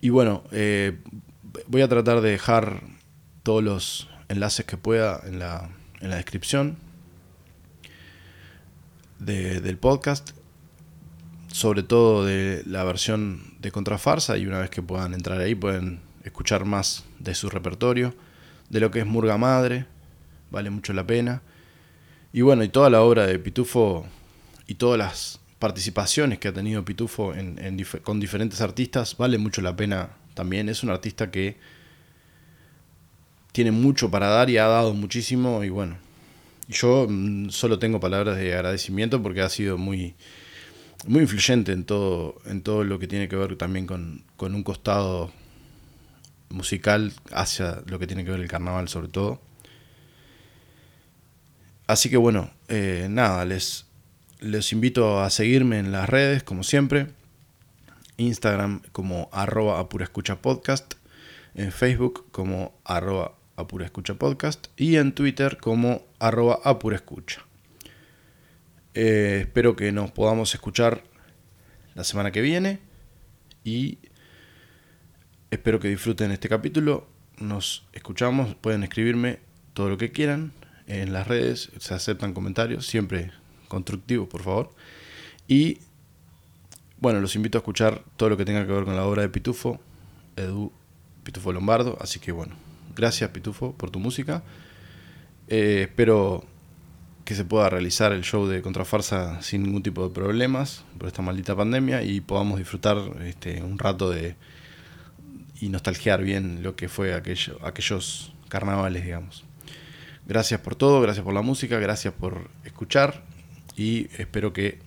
Y 0.00 0.10
bueno, 0.10 0.42
eh, 0.50 0.98
voy 1.68 1.82
a 1.82 1.88
tratar 1.88 2.20
de 2.20 2.30
dejar 2.30 2.82
todos 3.42 3.62
los 3.62 4.08
enlaces 4.28 4.66
que 4.66 4.76
pueda 4.76 5.20
en 5.24 5.38
la, 5.38 5.70
en 6.00 6.10
la 6.10 6.16
descripción 6.16 6.76
del 9.18 9.78
podcast, 9.78 10.32
sobre 11.62 11.84
todo 11.84 12.24
de 12.24 12.64
la 12.66 12.82
versión 12.82 13.40
de 13.60 13.70
Contrafarsa, 13.70 14.36
y 14.36 14.46
una 14.46 14.58
vez 14.58 14.68
que 14.68 14.82
puedan 14.82 15.14
entrar 15.14 15.38
ahí 15.38 15.54
pueden 15.54 16.00
escuchar 16.24 16.64
más 16.64 17.04
de 17.20 17.36
su 17.36 17.50
repertorio, 17.50 18.16
de 18.68 18.80
lo 18.80 18.90
que 18.90 18.98
es 18.98 19.06
Murga 19.06 19.38
Madre, 19.38 19.86
vale 20.50 20.70
mucho 20.70 20.92
la 20.92 21.06
pena. 21.06 21.40
Y 22.32 22.40
bueno, 22.40 22.64
y 22.64 22.68
toda 22.68 22.90
la 22.90 23.02
obra 23.02 23.28
de 23.28 23.38
Pitufo 23.38 24.04
y 24.66 24.74
todas 24.74 24.98
las 24.98 25.40
participaciones 25.60 26.40
que 26.40 26.48
ha 26.48 26.52
tenido 26.52 26.84
Pitufo 26.84 27.32
con 28.02 28.18
diferentes 28.18 28.60
artistas, 28.60 29.16
vale 29.16 29.38
mucho 29.38 29.62
la 29.62 29.76
pena 29.76 30.16
también. 30.34 30.68
Es 30.68 30.82
un 30.82 30.90
artista 30.90 31.30
que 31.30 31.58
tiene 33.52 33.70
mucho 33.70 34.10
para 34.10 34.26
dar 34.26 34.50
y 34.50 34.58
ha 34.58 34.66
dado 34.66 34.94
muchísimo 34.94 35.62
y 35.62 35.68
bueno, 35.68 35.96
yo 36.68 37.06
mm, 37.08 37.50
solo 37.50 37.78
tengo 37.78 38.00
palabras 38.00 38.36
de 38.36 38.52
agradecimiento 38.52 39.22
porque 39.22 39.42
ha 39.42 39.48
sido 39.48 39.78
muy, 39.78 40.16
muy 41.06 41.22
influyente 41.22 41.72
en 41.72 41.84
todo, 41.84 42.40
en 42.46 42.62
todo 42.62 42.84
lo 42.84 42.98
que 42.98 43.06
tiene 43.06 43.28
que 43.28 43.36
ver 43.36 43.56
también 43.56 43.86
con, 43.86 44.24
un 44.38 44.62
costado 44.62 45.32
musical 46.48 47.12
hacia 47.32 47.82
lo 47.86 47.98
que 47.98 48.06
tiene 48.06 48.24
que 48.24 48.30
ver 48.30 48.40
el 48.40 48.48
carnaval 48.48 48.88
sobre 48.88 49.08
todo. 49.08 49.40
Así 51.86 52.10
que 52.10 52.16
bueno, 52.16 52.50
eh, 52.68 53.06
nada, 53.10 53.44
les, 53.44 53.86
les 54.40 54.72
invito 54.72 55.20
a 55.20 55.30
seguirme 55.30 55.78
en 55.78 55.92
las 55.92 56.08
redes 56.08 56.42
como 56.42 56.62
siempre. 56.62 57.08
Instagram 58.16 58.82
como 58.92 59.28
arroba 59.32 59.80
apura 59.80 60.04
escucha 60.04 60.40
podcast, 60.40 60.94
en 61.54 61.72
Facebook 61.72 62.26
como 62.30 62.72
arroba 62.84 63.34
Apura 63.56 63.84
Escucha 63.84 64.14
Podcast 64.14 64.68
y 64.76 64.96
en 64.96 65.12
Twitter 65.12 65.58
como 65.58 66.02
arroba 66.18 66.60
Apura 66.64 66.96
Escucha. 66.96 67.44
Eh, 68.94 69.38
espero 69.42 69.76
que 69.76 69.92
nos 69.92 70.10
podamos 70.10 70.54
escuchar 70.54 71.04
la 71.94 72.04
semana 72.04 72.30
que 72.30 72.40
viene 72.40 72.78
y 73.64 73.98
espero 75.50 75.80
que 75.80 75.88
disfruten 75.88 76.30
este 76.30 76.48
capítulo. 76.48 77.06
Nos 77.38 77.86
escuchamos, 77.92 78.54
pueden 78.54 78.82
escribirme 78.82 79.40
todo 79.72 79.88
lo 79.88 79.98
que 79.98 80.12
quieran 80.12 80.52
en 80.86 81.12
las 81.12 81.26
redes, 81.26 81.70
se 81.78 81.94
aceptan 81.94 82.34
comentarios, 82.34 82.86
siempre 82.86 83.32
constructivos, 83.68 84.28
por 84.28 84.42
favor. 84.42 84.74
Y 85.48 85.78
bueno, 86.98 87.20
los 87.20 87.34
invito 87.36 87.58
a 87.58 87.60
escuchar 87.60 88.02
todo 88.16 88.28
lo 88.28 88.36
que 88.36 88.44
tenga 88.44 88.66
que 88.66 88.72
ver 88.72 88.84
con 88.84 88.96
la 88.96 89.06
obra 89.06 89.22
de 89.22 89.28
Pitufo, 89.28 89.80
Edu 90.36 90.72
Pitufo 91.24 91.52
Lombardo, 91.52 91.96
así 92.00 92.20
que 92.20 92.32
bueno, 92.32 92.56
Gracias, 92.94 93.30
Pitufo, 93.30 93.72
por 93.72 93.90
tu 93.90 93.98
música. 93.98 94.42
Eh, 95.48 95.86
espero 95.88 96.44
que 97.24 97.34
se 97.34 97.44
pueda 97.44 97.68
realizar 97.70 98.12
el 98.12 98.22
show 98.22 98.46
de 98.46 98.62
Contrafarsa 98.62 99.42
sin 99.42 99.62
ningún 99.62 99.82
tipo 99.82 100.06
de 100.06 100.14
problemas 100.14 100.84
por 100.98 101.08
esta 101.08 101.22
maldita 101.22 101.54
pandemia 101.54 102.02
y 102.02 102.20
podamos 102.20 102.58
disfrutar 102.58 102.98
este, 103.24 103.62
un 103.62 103.78
rato 103.78 104.10
de 104.10 104.36
y 105.60 105.68
nostalgiar 105.68 106.24
bien 106.24 106.62
lo 106.64 106.74
que 106.74 106.88
fue 106.88 107.14
aquello, 107.14 107.56
aquellos 107.64 108.34
carnavales, 108.48 109.04
digamos. 109.04 109.44
Gracias 110.26 110.60
por 110.60 110.74
todo, 110.74 111.00
gracias 111.00 111.24
por 111.24 111.34
la 111.34 111.42
música, 111.42 111.78
gracias 111.78 112.12
por 112.12 112.50
escuchar 112.64 113.22
y 113.76 114.08
espero 114.18 114.52
que 114.52 114.80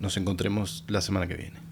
nos 0.00 0.16
encontremos 0.16 0.84
la 0.88 1.00
semana 1.00 1.28
que 1.28 1.34
viene. 1.34 1.69